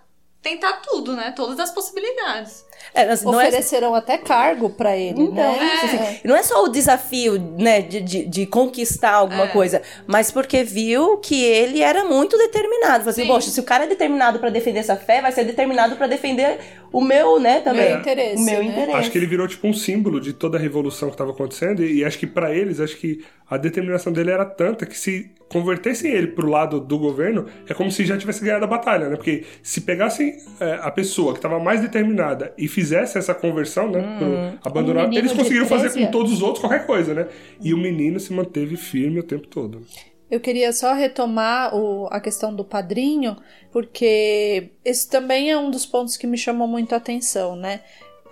tentar 0.46 0.74
tudo, 0.74 1.16
né? 1.16 1.34
Todas 1.36 1.60
as 1.60 1.72
possibilidades. 1.72 2.64
É, 2.94 3.02
assim, 3.10 3.26
não 3.26 3.42
é 3.42 3.48
Ofereceram 3.48 3.96
até 3.96 4.18
cargo 4.18 4.70
pra 4.70 4.96
ele, 4.96 5.24
Então, 5.24 5.34
né? 5.58 5.74
isso, 5.76 5.86
assim, 5.86 6.20
não 6.24 6.36
é 6.36 6.44
só 6.44 6.64
o 6.64 6.68
desafio, 6.68 7.40
né, 7.58 7.82
de, 7.82 8.00
de, 8.00 8.26
de 8.26 8.46
conquistar 8.46 9.14
alguma 9.14 9.46
É. 9.46 9.48
coisa, 9.48 9.82
mas 10.06 10.30
porque 10.32 10.64
viu 10.64 11.18
que 11.18 11.44
ele 11.44 11.82
era 11.82 12.06
muito 12.06 12.38
determinado. 12.38 13.00
Falou 13.00 13.10
assim, 13.10 13.24
Sim. 13.24 13.28
poxa, 13.28 13.50
se 13.50 13.60
o 13.60 13.64
cara 13.64 13.86
é 13.86 13.88
determinado 13.88 14.40
pra 14.40 14.50
defender 14.50 14.80
essa 14.80 14.96
fé, 14.96 15.20
vai 15.22 15.32
ser 15.32 15.46
determinado 15.46 15.96
pra 15.96 16.06
defender 16.06 16.60
o 16.92 17.02
meu, 17.02 17.40
né, 17.40 17.60
também. 17.62 17.90
Meu 17.90 18.00
interesse, 18.00 18.42
O 18.42 18.46
meu 18.46 18.60
né? 18.60 18.66
interesse. 18.66 18.98
Acho 18.98 19.12
que 19.12 19.18
ele 19.18 19.26
virou 19.26 19.48
tipo 19.48 19.68
um 19.68 19.74
símbolo 19.74 20.22
de 20.22 20.32
toda 20.34 20.58
a 20.58 20.62
revolução 20.62 21.10
que 21.10 21.16
estava 21.16 21.32
acontecendo 21.32 21.84
e, 21.84 21.98
e 22.00 22.06
acho 22.06 22.20
que 22.20 22.28
pra 22.28 22.54
eles, 22.54 22.80
acho 22.80 22.96
que 22.98 23.26
a 23.50 23.58
determinação 23.58 24.14
dele 24.14 24.32
era 24.32 24.46
tanta 24.46 24.86
que 24.86 24.98
se 24.98 25.32
convertessem 25.50 26.12
ele 26.12 26.28
pro 26.28 26.50
lado 26.50 26.80
do 26.80 26.98
governo, 26.98 27.46
é 27.68 27.74
como 27.74 27.92
se 27.92 28.06
já 28.06 28.18
tivesse 28.18 28.44
ganhado 28.44 28.66
a 28.66 28.68
batalha, 28.68 29.10
né? 29.10 29.16
Porque 29.16 29.46
se 29.62 29.82
pegassem 29.82 30.38
é, 30.60 30.80
a 30.82 30.92
pessoa 30.92 31.34
que 31.34 31.40
estava 31.40 31.60
mais 31.60 31.82
determinada 31.82 32.54
e 32.58 32.68
fizesse 32.68 33.18
essa 33.18 33.34
conversão, 33.34 33.90
né? 33.90 34.00
Hum. 34.00 34.58
abandonar, 34.64 35.08
Um 35.08 35.14
eles 35.14 35.32
conseguiram 35.34 35.66
fazer 35.66 35.90
13 35.90 36.06
com 36.06 36.12
todos 36.12 36.34
os 36.34 36.42
outros 36.42 36.60
qualquer 36.60 36.86
coisa, 36.86 37.14
né? 37.14 37.28
E 37.62 37.74
o 37.74 37.78
menino 37.78 38.20
se 38.20 38.34
manteve 38.34 38.76
firme 38.76 39.20
o 39.20 39.24
tempo 39.24 39.48
todo. 39.48 39.82
Eu 40.30 40.40
queria 40.40 40.74
só 40.74 40.94
retomar 40.94 41.76
o, 41.76 42.08
a 42.12 42.20
questão 42.20 42.54
do 42.54 42.66
padrinho, 42.66 43.38
porque 43.72 44.72
esse 44.84 45.08
também 45.08 45.52
é 45.52 45.58
um 45.58 45.70
dos 45.70 45.86
pontos 45.86 46.18
que 46.18 46.26
me 46.26 46.38
chamou 46.38 46.68
muito 46.68 46.94
a 46.94 46.98
atenção, 46.98 47.56
né? 47.56 47.82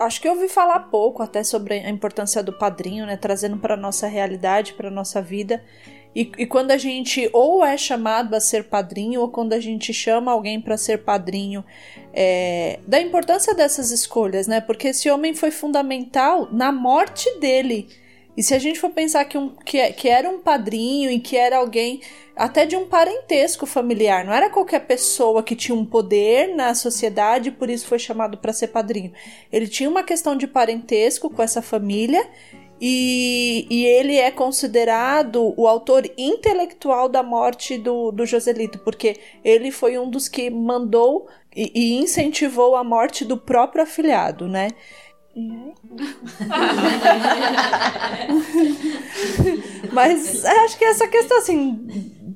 Acho 0.00 0.20
que 0.20 0.26
eu 0.26 0.32
ouvi 0.32 0.48
falar 0.48 0.80
pouco 0.90 1.22
até 1.22 1.44
sobre 1.44 1.74
a 1.74 1.88
importância 1.88 2.42
do 2.42 2.52
padrinho, 2.52 3.06
né? 3.06 3.16
Trazendo 3.16 3.58
para 3.58 3.76
nossa 3.76 4.08
realidade, 4.08 4.72
para 4.72 4.90
nossa 4.90 5.22
vida. 5.22 5.62
E, 6.14 6.30
e 6.38 6.46
quando 6.46 6.70
a 6.70 6.76
gente 6.76 7.28
ou 7.32 7.64
é 7.64 7.76
chamado 7.76 8.34
a 8.34 8.40
ser 8.40 8.64
padrinho, 8.64 9.20
ou 9.20 9.28
quando 9.28 9.52
a 9.52 9.60
gente 9.60 9.92
chama 9.92 10.30
alguém 10.30 10.60
para 10.60 10.76
ser 10.76 10.98
padrinho, 10.98 11.64
é, 12.12 12.78
da 12.86 13.00
importância 13.00 13.54
dessas 13.54 13.90
escolhas, 13.90 14.46
né? 14.46 14.60
Porque 14.60 14.88
esse 14.88 15.10
homem 15.10 15.34
foi 15.34 15.50
fundamental 15.50 16.48
na 16.52 16.70
morte 16.70 17.28
dele. 17.40 17.88
E 18.36 18.42
se 18.42 18.52
a 18.54 18.58
gente 18.58 18.80
for 18.80 18.90
pensar 18.90 19.24
que, 19.26 19.38
um, 19.38 19.50
que, 19.64 19.92
que 19.92 20.08
era 20.08 20.28
um 20.28 20.40
padrinho 20.40 21.10
e 21.10 21.20
que 21.20 21.36
era 21.36 21.58
alguém 21.58 22.00
até 22.34 22.66
de 22.66 22.74
um 22.74 22.84
parentesco 22.84 23.64
familiar, 23.64 24.24
não 24.24 24.32
era 24.32 24.50
qualquer 24.50 24.80
pessoa 24.80 25.40
que 25.40 25.54
tinha 25.54 25.76
um 25.76 25.84
poder 25.84 26.54
na 26.54 26.74
sociedade 26.74 27.48
e 27.48 27.52
por 27.52 27.70
isso 27.70 27.86
foi 27.86 27.98
chamado 27.98 28.36
para 28.38 28.52
ser 28.52 28.68
padrinho. 28.68 29.12
Ele 29.52 29.68
tinha 29.68 29.88
uma 29.88 30.02
questão 30.02 30.36
de 30.36 30.48
parentesco 30.48 31.30
com 31.30 31.42
essa 31.42 31.62
família 31.62 32.28
e, 32.80 33.66
e 33.70 33.84
ele 33.86 34.16
é 34.16 34.30
considerado 34.30 35.54
o 35.56 35.66
autor 35.66 36.08
intelectual 36.18 37.08
da 37.08 37.22
morte 37.22 37.78
do, 37.78 38.10
do 38.10 38.26
Joselito, 38.26 38.78
porque 38.80 39.16
ele 39.44 39.70
foi 39.70 39.98
um 39.98 40.08
dos 40.10 40.28
que 40.28 40.50
mandou 40.50 41.26
e, 41.54 41.70
e 41.74 41.94
incentivou 41.94 42.74
a 42.76 42.84
morte 42.84 43.24
do 43.24 43.36
próprio 43.36 43.82
afilhado, 43.82 44.48
né? 44.48 44.68
Mas 49.92 50.44
acho 50.44 50.78
que 50.78 50.84
essa 50.84 51.06
questão, 51.08 51.38
assim, 51.38 51.78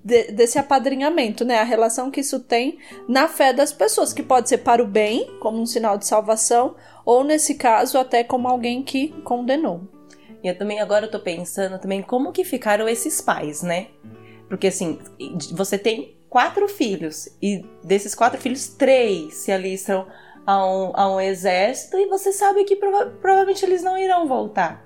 de- 0.05 0.33
desse 0.33 0.59
apadrinhamento, 0.59 1.44
né? 1.44 1.59
A 1.59 1.64
relação 1.64 2.11
que 2.11 2.20
isso 2.20 2.40
tem 2.40 2.79
na 3.09 3.29
fé 3.29 3.53
das 3.53 3.72
pessoas, 3.72 4.12
que 4.12 4.22
pode 4.22 4.48
ser 4.48 4.59
para 4.59 4.83
o 4.83 4.87
bem, 4.87 5.31
como 5.40 5.61
um 5.61 5.66
sinal 5.66 5.98
de 5.98 6.07
salvação, 6.07 6.74
ou 7.05 7.22
nesse 7.22 7.55
caso, 7.55 7.98
até 7.98 8.24
como 8.24 8.48
alguém 8.48 8.83
que 8.83 9.09
condenou. 9.22 9.83
E 10.42 10.48
eu 10.48 10.57
também 10.57 10.81
agora 10.81 11.07
eu 11.07 11.11
tô 11.11 11.18
pensando 11.18 11.79
também 11.79 12.03
como 12.03 12.33
que 12.33 12.44
ficaram 12.44 12.88
esses 12.88 13.20
pais, 13.20 13.62
né? 13.62 13.88
Porque 14.48 14.68
assim, 14.68 14.98
você 15.53 15.77
tem 15.79 16.16
quatro 16.29 16.68
filhos 16.68 17.29
e 17.42 17.64
desses 17.83 18.14
quatro 18.14 18.40
filhos, 18.40 18.68
três 18.68 19.35
se 19.35 19.53
alistam 19.53 20.07
a 20.46 20.64
um, 20.64 20.92
a 20.94 21.14
um 21.14 21.20
exército 21.20 21.98
e 21.98 22.07
você 22.07 22.33
sabe 22.33 22.64
que 22.64 22.77
prova- 22.77 23.07
provavelmente 23.20 23.64
eles 23.64 23.83
não 23.83 23.98
irão 23.98 24.27
voltar, 24.27 24.83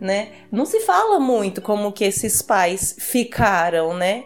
né? 0.00 0.32
Não 0.50 0.64
se 0.64 0.80
fala 0.80 1.20
muito 1.20 1.60
como 1.62 1.92
que 1.92 2.04
esses 2.04 2.42
pais 2.42 2.96
ficaram, 2.98 3.94
né? 3.94 4.24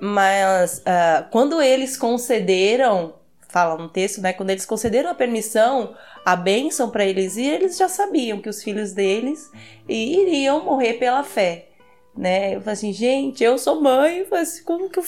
Mas 0.00 0.82
ah, 0.84 1.26
quando 1.30 1.62
eles 1.62 1.96
concederam, 1.96 3.14
fala 3.48 3.76
no 3.78 3.88
texto, 3.88 4.20
né? 4.20 4.32
Quando 4.32 4.50
eles 4.50 4.66
concederam 4.66 5.10
a 5.10 5.14
permissão, 5.14 5.94
a 6.32 6.36
bênção 6.36 6.90
para 6.90 7.04
eles 7.06 7.36
ir, 7.36 7.46
eles 7.52 7.76
já 7.76 7.88
sabiam 7.88 8.40
que 8.40 8.48
os 8.48 8.62
filhos 8.62 8.92
deles 8.92 9.50
iriam 9.88 10.64
morrer 10.64 10.94
pela 10.94 11.22
fé, 11.24 11.68
né? 12.16 12.54
Eu 12.56 12.60
falei 12.60 12.74
assim, 12.74 12.92
gente, 12.92 13.42
eu 13.44 13.58
sou 13.58 13.80
mãe, 13.80 14.18
eu 14.18 14.26
falei 14.26 14.42
assim, 14.44 14.62
como 14.64 14.90
que 14.90 14.98
eu, 14.98 15.04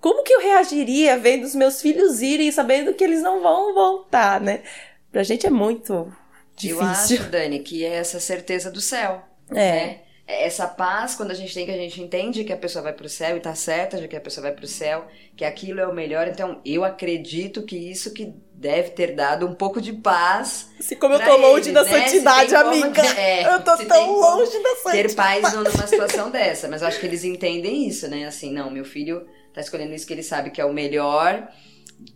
como 0.00 0.22
que 0.24 0.32
eu 0.32 0.40
reagiria 0.40 1.18
vendo 1.18 1.44
os 1.44 1.54
meus 1.54 1.80
filhos 1.80 2.20
irem 2.22 2.50
sabendo 2.52 2.94
que 2.94 3.04
eles 3.04 3.22
não 3.22 3.42
vão 3.42 3.74
voltar, 3.74 4.40
né? 4.40 4.62
Pra 5.10 5.22
gente 5.22 5.46
é 5.46 5.50
muito 5.50 6.12
Eu 6.62 6.82
difícil. 6.82 6.84
acho, 6.84 7.30
Dani, 7.30 7.60
que 7.60 7.84
é 7.84 7.94
essa 7.96 8.20
certeza 8.20 8.70
do 8.70 8.80
céu. 8.80 9.22
É. 9.50 9.54
né? 9.56 10.00
É 10.26 10.46
Essa 10.46 10.68
paz, 10.68 11.14
quando 11.16 11.32
a 11.32 11.34
gente 11.34 11.52
tem, 11.52 11.66
que 11.66 11.72
a 11.72 11.76
gente 11.76 12.00
entende 12.00 12.44
que 12.44 12.52
a 12.52 12.56
pessoa 12.56 12.82
vai 12.84 12.92
pro 12.92 13.08
céu 13.08 13.36
e 13.36 13.40
tá 13.40 13.54
certa 13.54 14.00
de 14.00 14.06
que 14.08 14.16
a 14.16 14.20
pessoa 14.20 14.42
vai 14.44 14.52
pro 14.54 14.66
céu, 14.66 15.06
que 15.36 15.44
aquilo 15.44 15.80
é 15.80 15.86
o 15.88 15.94
melhor. 15.94 16.28
Então, 16.28 16.60
eu 16.64 16.84
acredito 16.84 17.62
que 17.64 17.76
isso 17.76 18.12
que 18.14 18.32
deve 18.60 18.90
ter 18.90 19.14
dado 19.14 19.46
um 19.46 19.54
pouco 19.54 19.80
de 19.80 19.90
paz. 19.94 20.68
Assim 20.78 20.94
como 20.96 21.14
eu 21.14 21.24
tô 21.24 21.34
longe 21.38 21.70
eles, 21.70 21.72
da 21.72 21.82
né? 21.82 21.88
Se 21.88 22.10
santidade, 22.10 22.50
tem 22.50 22.62
como- 22.62 22.84
amiga. 22.84 23.02
é, 23.18 23.54
eu 23.54 23.60
tô 23.62 23.76
se 23.78 23.86
tão 23.86 24.12
longe 24.20 24.62
da 24.62 24.74
santidade. 24.76 25.08
Ter 25.08 25.14
paz 25.14 25.52
numa 25.54 25.70
situação 25.88 26.30
dessa. 26.30 26.68
Mas 26.68 26.82
eu 26.82 26.88
acho 26.88 27.00
que 27.00 27.06
eles 27.06 27.24
entendem 27.24 27.88
isso, 27.88 28.06
né? 28.08 28.26
Assim, 28.26 28.52
não, 28.52 28.70
meu 28.70 28.84
filho 28.84 29.26
tá 29.54 29.62
escolhendo 29.62 29.94
isso 29.94 30.06
que 30.06 30.12
ele 30.12 30.22
sabe 30.22 30.50
que 30.50 30.60
é 30.60 30.64
o 30.66 30.74
melhor, 30.74 31.48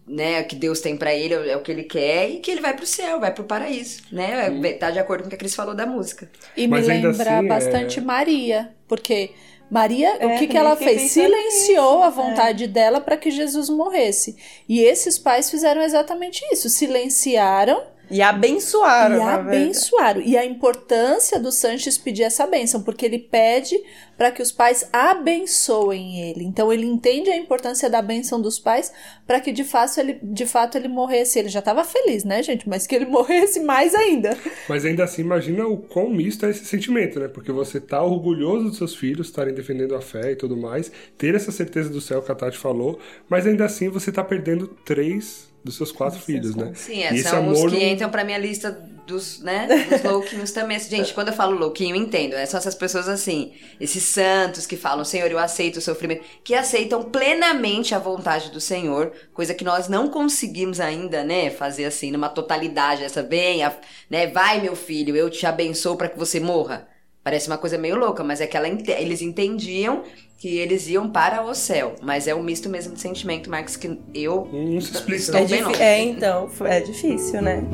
né? 0.06 0.42
Que 0.42 0.54
Deus 0.54 0.80
tem 0.80 0.96
pra 0.98 1.14
ele, 1.14 1.32
é 1.48 1.56
o 1.56 1.62
que 1.62 1.72
ele 1.72 1.84
quer, 1.84 2.28
e 2.30 2.40
que 2.40 2.50
ele 2.50 2.60
vai 2.60 2.74
pro 2.76 2.86
céu, 2.86 3.18
vai 3.18 3.32
pro 3.32 3.44
paraíso, 3.44 4.02
né? 4.12 4.50
Tá 4.78 4.90
de 4.90 4.98
acordo 4.98 5.22
com 5.22 5.26
o 5.28 5.30
que 5.30 5.36
a 5.36 5.38
Cris 5.38 5.54
falou 5.54 5.74
da 5.74 5.86
música. 5.86 6.30
E 6.56 6.68
Mas 6.68 6.86
me 6.86 6.92
lembra 6.94 7.10
assim, 7.38 7.46
é- 7.46 7.48
bastante 7.48 8.00
Maria, 8.02 8.70
porque 8.86 9.30
Maria, 9.74 10.18
É, 10.20 10.26
o 10.26 10.38
que, 10.38 10.46
que 10.46 10.56
ela 10.56 10.76
fez? 10.76 11.10
Silenciou 11.10 11.96
nisso, 11.96 12.04
a 12.04 12.06
é. 12.06 12.10
vontade 12.10 12.68
dela 12.68 13.00
para 13.00 13.16
que 13.16 13.28
Jesus 13.28 13.68
morresse. 13.68 14.36
E 14.68 14.80
esses 14.80 15.18
pais 15.18 15.50
fizeram 15.50 15.82
exatamente 15.82 16.44
isso, 16.52 16.70
silenciaram 16.70 17.82
E 18.10 18.20
abençoaram, 18.20 19.16
e 19.16 19.18
na 19.18 19.36
verdade. 19.36 19.56
abençoaram. 19.56 20.20
E 20.20 20.36
a 20.36 20.44
importância 20.44 21.40
do 21.40 21.50
Sanches 21.50 21.96
pedir 21.96 22.22
essa 22.22 22.46
bênção, 22.46 22.82
porque 22.82 23.06
ele 23.06 23.18
pede 23.18 23.80
para 24.16 24.30
que 24.30 24.42
os 24.42 24.52
pais 24.52 24.88
abençoem 24.92 26.30
ele. 26.30 26.44
Então 26.44 26.72
ele 26.72 26.86
entende 26.86 27.30
a 27.30 27.36
importância 27.36 27.90
da 27.90 28.00
bênção 28.00 28.40
dos 28.40 28.58
pais 28.58 28.92
para 29.26 29.40
que 29.40 29.50
de 29.52 29.64
fato 29.64 29.98
ele 29.98 30.18
de 30.22 30.46
fato 30.46 30.76
ele 30.76 30.88
morresse. 30.88 31.38
Ele 31.38 31.48
já 31.48 31.58
estava 31.58 31.84
feliz, 31.84 32.24
né, 32.24 32.42
gente? 32.42 32.68
Mas 32.68 32.86
que 32.86 32.94
ele 32.94 33.06
morresse 33.06 33.60
mais 33.60 33.94
ainda. 33.94 34.36
Mas 34.68 34.84
ainda 34.84 35.04
assim, 35.04 35.22
imagina 35.22 35.66
o 35.66 35.78
quão 35.78 36.10
misto 36.10 36.46
é 36.46 36.50
esse 36.50 36.64
sentimento, 36.64 37.18
né? 37.18 37.28
Porque 37.28 37.50
você 37.50 37.80
tá 37.80 38.02
orgulhoso 38.02 38.68
dos 38.68 38.76
seus 38.76 38.94
filhos 38.94 39.28
estarem 39.28 39.54
defendendo 39.54 39.94
a 39.94 40.00
fé 40.00 40.32
e 40.32 40.36
tudo 40.36 40.56
mais, 40.56 40.92
ter 41.18 41.34
essa 41.34 41.50
certeza 41.50 41.90
do 41.90 42.00
céu 42.00 42.22
que 42.22 42.30
a 42.30 42.34
Tati 42.34 42.58
falou, 42.58 42.98
mas 43.28 43.46
ainda 43.46 43.64
assim 43.64 43.88
você 43.88 44.12
tá 44.12 44.22
perdendo 44.22 44.68
três 44.84 45.53
dos 45.64 45.76
seus 45.76 45.90
quatro 45.90 46.20
filhos, 46.20 46.54
né? 46.54 46.72
Sim, 46.74 47.02
é, 47.02 47.14
esse 47.14 47.22
são 47.28 47.48
os 47.50 47.58
amor 47.58 47.70
que 47.70 47.76
não- 47.76 47.82
entram 47.92 48.10
pra 48.10 48.22
minha 48.22 48.36
lista 48.38 48.70
dos, 49.06 49.40
né, 49.40 49.66
dos 49.88 50.02
louquinhos 50.02 50.50
também. 50.50 50.78
Gente, 50.78 51.12
quando 51.14 51.28
eu 51.28 51.34
falo 51.34 51.58
louquinho, 51.58 51.96
entendo. 51.96 52.32
né? 52.34 52.46
São 52.46 52.58
essas 52.58 52.74
pessoas 52.74 53.08
assim, 53.08 53.52
esses 53.80 54.02
santos 54.02 54.66
que 54.66 54.76
falam, 54.76 55.04
Senhor, 55.04 55.30
eu 55.30 55.38
aceito 55.38 55.76
o 55.76 55.80
sofrimento, 55.80 56.22
que 56.42 56.54
aceitam 56.54 57.02
plenamente 57.02 57.94
a 57.94 57.98
vontade 57.98 58.50
do 58.50 58.60
Senhor, 58.60 59.12
coisa 59.32 59.54
que 59.54 59.64
nós 59.64 59.88
não 59.88 60.08
conseguimos 60.08 60.80
ainda, 60.80 61.24
né, 61.24 61.50
fazer 61.50 61.84
assim, 61.86 62.10
numa 62.10 62.28
totalidade, 62.28 63.02
essa 63.04 63.22
bem, 63.22 63.62
a- 63.62 63.74
né, 64.10 64.26
vai 64.26 64.60
meu 64.60 64.76
filho, 64.76 65.16
eu 65.16 65.28
te 65.30 65.46
abençoo 65.46 65.96
pra 65.96 66.08
que 66.08 66.18
você 66.18 66.40
morra. 66.40 66.86
Parece 67.22 67.46
uma 67.48 67.56
coisa 67.56 67.78
meio 67.78 67.96
louca, 67.96 68.22
mas 68.22 68.40
é 68.42 68.46
que 68.46 68.54
ela 68.56 68.68
eles 68.68 69.22
entendiam 69.22 70.02
que 70.44 70.58
eles 70.58 70.86
iam 70.88 71.08
para 71.08 71.42
o 71.42 71.54
céu. 71.54 71.96
Mas 72.02 72.28
é 72.28 72.34
um 72.34 72.42
misto 72.42 72.68
mesmo 72.68 72.92
de 72.92 73.00
sentimento, 73.00 73.48
Marcos, 73.48 73.76
que 73.76 73.98
eu 74.12 74.46
Não 74.52 74.78
se 74.78 74.92
explica. 74.92 75.16
Estou 75.16 75.40
É, 75.40 75.62
longe. 75.62 75.82
é, 75.82 76.04
então, 76.04 76.50
é 76.66 76.80
difícil, 76.80 77.40
né? 77.40 77.64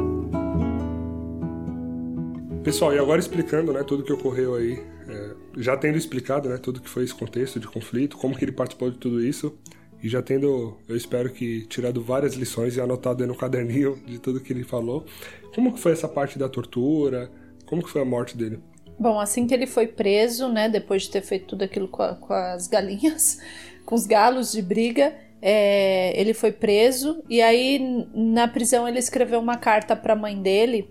Pessoal, 2.63 2.95
e 2.95 2.99
agora 3.01 3.19
explicando, 3.19 3.73
né, 3.73 3.83
tudo 3.83 4.05
que 4.05 4.13
ocorreu 4.13 4.55
aí, 4.55 4.81
é, 5.09 5.31
já 5.57 5.77
tendo 5.77 5.99
explicado, 5.99 6.49
né, 6.49 6.59
tudo 6.59 6.81
que 6.81 6.89
foi 6.89 7.03
esse 7.03 7.15
contexto 7.15 7.59
de 7.59 7.67
conflito, 7.67 8.17
como 8.17 8.37
que 8.37 8.45
ele 8.45 8.53
participou 8.53 8.89
de 8.89 8.99
tudo 8.99 9.21
isso, 9.21 9.53
e 10.01 10.09
já 10.09 10.23
tendo, 10.23 10.77
eu 10.89 10.97
espero 10.97 11.29
que 11.31 11.67
tirado 11.67 12.01
várias 12.01 12.35
lições 12.35 12.77
e 12.77 12.81
anotado 12.81 13.25
aí 13.25 13.29
no 13.29 13.35
caderninho 13.35 13.99
de 14.07 14.21
tudo 14.21 14.39
que 14.39 14.53
ele 14.53 14.63
falou, 14.63 15.05
como 15.53 15.73
que 15.73 15.81
foi 15.81 15.91
essa 15.91 16.07
parte 16.07 16.39
da 16.39 16.49
tortura, 16.49 17.29
como 17.67 17.83
que 17.83 17.91
foi 17.91 18.03
a 18.03 18.05
morte 18.05 18.37
dele? 18.37 18.61
Bom, 19.01 19.19
assim 19.19 19.47
que 19.47 19.55
ele 19.55 19.67
foi 19.67 19.87
preso, 19.87 20.47
né, 20.49 20.69
depois 20.69 21.05
de 21.05 21.11
ter 21.11 21.23
feito 21.23 21.47
tudo 21.47 21.63
aquilo 21.65 21.89
com, 21.89 22.03
a- 22.03 22.15
com 22.17 22.35
as 22.35 22.67
galinhas, 22.69 23.39
com 23.87 23.95
os 23.95 24.07
galos 24.07 24.53
de 24.53 24.61
briga, 24.61 25.15
é, 25.41 26.13
ele 26.21 26.35
foi 26.35 26.53
preso 26.53 27.25
e 27.27 27.41
aí 27.41 28.07
na 28.15 28.47
prisão 28.47 28.87
ele 28.87 28.99
escreveu 28.99 29.41
uma 29.41 29.57
carta 29.57 29.97
para 29.97 30.13
a 30.13 30.17
mãe 30.17 30.37
dele. 30.41 30.91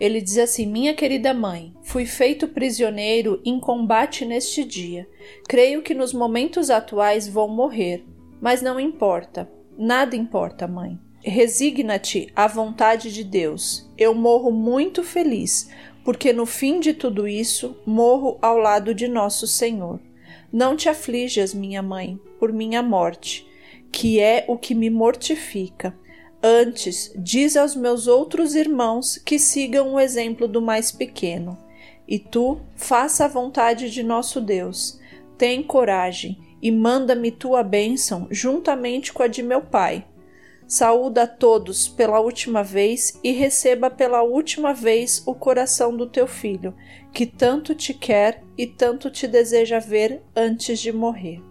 Ele 0.00 0.22
diz 0.22 0.38
assim: 0.38 0.64
Minha 0.64 0.94
querida 0.94 1.34
mãe, 1.34 1.74
fui 1.82 2.06
feito 2.06 2.48
prisioneiro 2.48 3.42
em 3.44 3.60
combate 3.60 4.24
neste 4.24 4.64
dia. 4.64 5.06
Creio 5.46 5.82
que 5.82 5.92
nos 5.92 6.14
momentos 6.14 6.70
atuais 6.70 7.28
vou 7.28 7.46
morrer, 7.46 8.02
mas 8.40 8.62
não 8.62 8.80
importa. 8.80 9.46
Nada 9.76 10.16
importa, 10.16 10.66
mãe. 10.66 10.98
Resigna-te 11.22 12.32
à 12.34 12.46
vontade 12.46 13.12
de 13.12 13.22
Deus. 13.22 13.86
Eu 13.98 14.14
morro 14.14 14.50
muito 14.50 15.02
feliz, 15.04 15.68
porque 16.04 16.32
no 16.32 16.46
fim 16.46 16.80
de 16.80 16.94
tudo 16.94 17.28
isso 17.28 17.76
morro 17.84 18.38
ao 18.40 18.58
lado 18.58 18.94
de 18.94 19.06
nosso 19.06 19.46
Senhor. 19.46 20.00
Não 20.52 20.76
te 20.76 20.88
aflijas, 20.88 21.54
minha 21.54 21.82
mãe, 21.82 22.18
por 22.38 22.52
minha 22.52 22.82
morte, 22.82 23.46
que 23.92 24.18
é 24.18 24.44
o 24.48 24.56
que 24.56 24.74
me 24.74 24.90
mortifica. 24.90 25.96
Antes, 26.42 27.12
diz 27.16 27.56
aos 27.56 27.76
meus 27.76 28.06
outros 28.06 28.54
irmãos 28.54 29.18
que 29.18 29.38
sigam 29.38 29.94
o 29.94 30.00
exemplo 30.00 30.48
do 30.48 30.60
mais 30.60 30.90
pequeno. 30.90 31.58
E 32.08 32.18
tu, 32.18 32.60
faça 32.74 33.26
a 33.26 33.28
vontade 33.28 33.90
de 33.90 34.02
nosso 34.02 34.40
Deus. 34.40 34.98
Tem 35.36 35.62
coragem 35.62 36.38
e 36.62 36.70
manda-me 36.70 37.30
tua 37.30 37.62
bênção 37.62 38.26
juntamente 38.30 39.12
com 39.12 39.22
a 39.22 39.28
de 39.28 39.42
meu 39.42 39.60
pai. 39.60 40.04
Saúda 40.70 41.24
a 41.24 41.26
todos 41.26 41.88
pela 41.88 42.20
última 42.20 42.62
vez 42.62 43.18
e 43.24 43.32
receba 43.32 43.90
pela 43.90 44.22
última 44.22 44.72
vez 44.72 45.20
o 45.26 45.34
coração 45.34 45.96
do 45.96 46.06
teu 46.06 46.28
filho, 46.28 46.72
que 47.12 47.26
tanto 47.26 47.74
te 47.74 47.92
quer 47.92 48.44
e 48.56 48.68
tanto 48.68 49.10
te 49.10 49.26
deseja 49.26 49.80
ver 49.80 50.22
antes 50.36 50.78
de 50.78 50.92
morrer. 50.92 51.42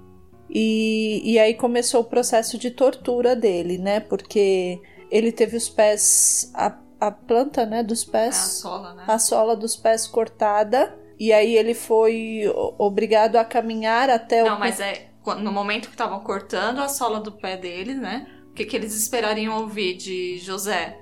E, 0.50 1.22
e 1.26 1.38
aí 1.38 1.54
começou 1.54 2.00
o 2.00 2.06
processo 2.06 2.58
de 2.58 2.72
tortura 2.72 3.36
dele, 3.36 3.78
né? 3.78 4.00
Porque 4.00 4.82
ele 5.12 5.34
teve 5.34 5.58
os 5.58 5.68
pés, 5.68 6.50
a, 6.56 6.78
a 6.98 7.12
planta, 7.12 7.66
né, 7.66 7.84
dos 7.84 8.06
pés, 8.06 8.38
a 8.38 8.40
sola, 8.40 8.94
né? 8.94 9.04
a 9.06 9.20
sola 9.20 9.54
dos 9.54 9.76
pés 9.76 10.08
cortada. 10.08 10.98
E 11.20 11.34
aí 11.34 11.58
ele 11.58 11.74
foi 11.74 12.44
obrigado 12.78 13.36
a 13.36 13.44
caminhar 13.44 14.10
até 14.10 14.44
Não, 14.44 14.56
o. 14.56 14.60
mas 14.60 14.80
é 14.80 15.10
no 15.42 15.52
momento 15.52 15.88
que 15.90 15.94
estavam 15.94 16.22
cortando 16.22 16.80
a 16.80 16.88
sola 16.88 17.20
do 17.20 17.34
pé 17.34 17.58
dele, 17.58 17.96
né? 17.96 18.26
Que, 18.60 18.66
que 18.66 18.76
eles 18.76 18.94
esperariam 18.94 19.58
ouvir 19.58 19.96
de 19.96 20.38
José? 20.40 21.00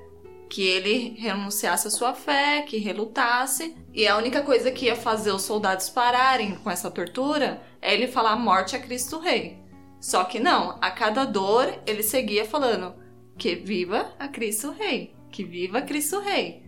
Que 0.47 0.61
ele 0.61 1.15
renunciasse 1.17 1.87
à 1.87 1.89
sua 1.89 2.13
fé, 2.13 2.61
que 2.61 2.77
relutasse. 2.77 3.75
E 3.91 4.05
a 4.05 4.15
única 4.15 4.43
coisa 4.43 4.69
que 4.69 4.85
ia 4.85 4.95
fazer 4.95 5.31
os 5.31 5.41
soldados 5.41 5.89
pararem 5.89 6.53
com 6.57 6.69
essa 6.69 6.91
tortura 6.91 7.59
é 7.81 7.95
ele 7.95 8.05
falar 8.05 8.35
morte 8.35 8.75
a 8.75 8.79
Cristo 8.79 9.17
Rei. 9.17 9.57
Só 9.99 10.23
que 10.23 10.39
não, 10.39 10.77
a 10.79 10.91
cada 10.91 11.25
dor 11.25 11.81
ele 11.87 12.03
seguia 12.03 12.45
falando 12.45 12.93
que 13.39 13.55
viva 13.55 14.13
a 14.19 14.27
Cristo 14.27 14.69
Rei, 14.69 15.15
que 15.31 15.43
viva 15.43 15.81
Cristo 15.81 16.19
Rei. 16.19 16.61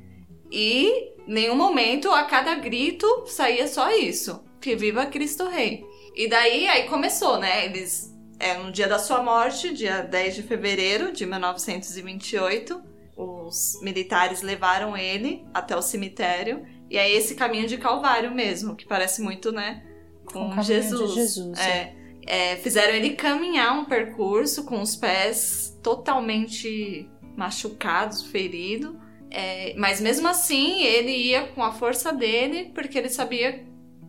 E 0.51 1.13
nenhum 1.27 1.55
momento, 1.55 2.09
a 2.09 2.23
cada 2.23 2.55
grito, 2.55 3.25
saía 3.27 3.67
só 3.67 3.91
isso. 3.91 4.43
Que 4.59 4.75
viva 4.75 5.05
Cristo 5.05 5.47
Rei. 5.47 5.85
E 6.15 6.27
daí, 6.27 6.67
aí 6.67 6.87
começou, 6.87 7.37
né? 7.37 7.67
Eles. 7.67 8.11
É, 8.39 8.57
no 8.57 8.71
dia 8.71 8.87
da 8.87 8.97
sua 8.97 9.21
morte, 9.21 9.73
dia 9.73 10.01
10 10.01 10.35
de 10.35 10.43
fevereiro 10.43 11.11
de 11.11 11.25
1928, 11.25 12.81
os 13.17 13.79
militares 13.81 14.41
levaram 14.41 14.95
ele 14.95 15.45
até 15.53 15.75
o 15.75 15.81
cemitério. 15.81 16.65
E 16.89 16.97
aí, 16.97 17.11
esse 17.11 17.35
caminho 17.35 17.67
de 17.67 17.77
Calvário 17.77 18.33
mesmo, 18.33 18.75
que 18.75 18.85
parece 18.85 19.21
muito, 19.21 19.51
né? 19.51 19.83
Com 20.25 20.61
Jesus. 20.61 21.13
Jesus, 21.13 21.59
é. 21.59 21.93
É, 22.25 22.55
fizeram 22.57 22.93
ele 22.93 23.11
caminhar 23.11 23.73
um 23.77 23.85
percurso 23.85 24.63
com 24.63 24.81
os 24.81 24.95
pés 24.95 25.77
totalmente 25.81 27.09
machucados, 27.35 28.23
feridos. 28.23 28.95
É, 29.31 29.73
mas 29.77 29.99
mesmo 29.99 30.27
assim, 30.27 30.83
ele 30.83 31.11
ia 31.11 31.47
com 31.47 31.63
a 31.63 31.71
força 31.71 32.13
dele, 32.13 32.71
porque 32.73 32.97
ele 32.97 33.09
sabia. 33.09 33.65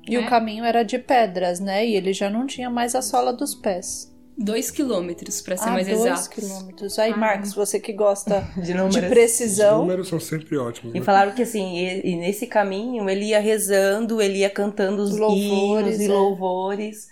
E 0.08 0.16
o 0.16 0.22
né? 0.22 0.28
caminho 0.28 0.64
era 0.64 0.82
de 0.82 0.98
pedras, 0.98 1.60
né? 1.60 1.86
E 1.86 1.96
ele 1.96 2.12
já 2.12 2.30
não 2.30 2.46
tinha 2.46 2.70
mais 2.70 2.94
a 2.94 3.02
sola 3.02 3.32
dos 3.32 3.54
pés. 3.54 4.09
Dois 4.42 4.70
quilômetros, 4.70 5.42
pra 5.42 5.54
ser 5.56 5.68
ah, 5.68 5.72
mais 5.72 5.86
dois 5.86 6.00
exato. 6.00 6.30
quilômetros. 6.30 6.98
Aí, 6.98 7.12
Ah. 7.12 7.16
Marcos, 7.16 7.52
você 7.54 7.78
que 7.78 7.92
gosta 7.92 8.40
De 8.56 8.62
de 8.72 8.74
números. 8.74 8.96
Os 8.96 9.08
precisão. 9.08 9.78
números 9.80 10.08
são 10.08 10.18
sempre 10.18 10.56
ótimos. 10.56 10.94
E 10.94 10.98
Né? 10.98 11.04
falaram 11.04 11.32
que 11.32 11.42
assim, 11.42 11.76
e, 11.78 12.12
e 12.12 12.16
nesse 12.16 12.46
caminho 12.46 13.08
ele 13.10 13.26
ia 13.26 13.40
rezando, 13.40 14.20
ele 14.22 14.38
ia 14.38 14.48
cantando 14.50 15.02
os 15.02 15.16
Louvores, 15.16 15.98
hinos 15.98 16.00
e 16.00 16.06
é. 16.06 16.08
louvores, 16.08 17.08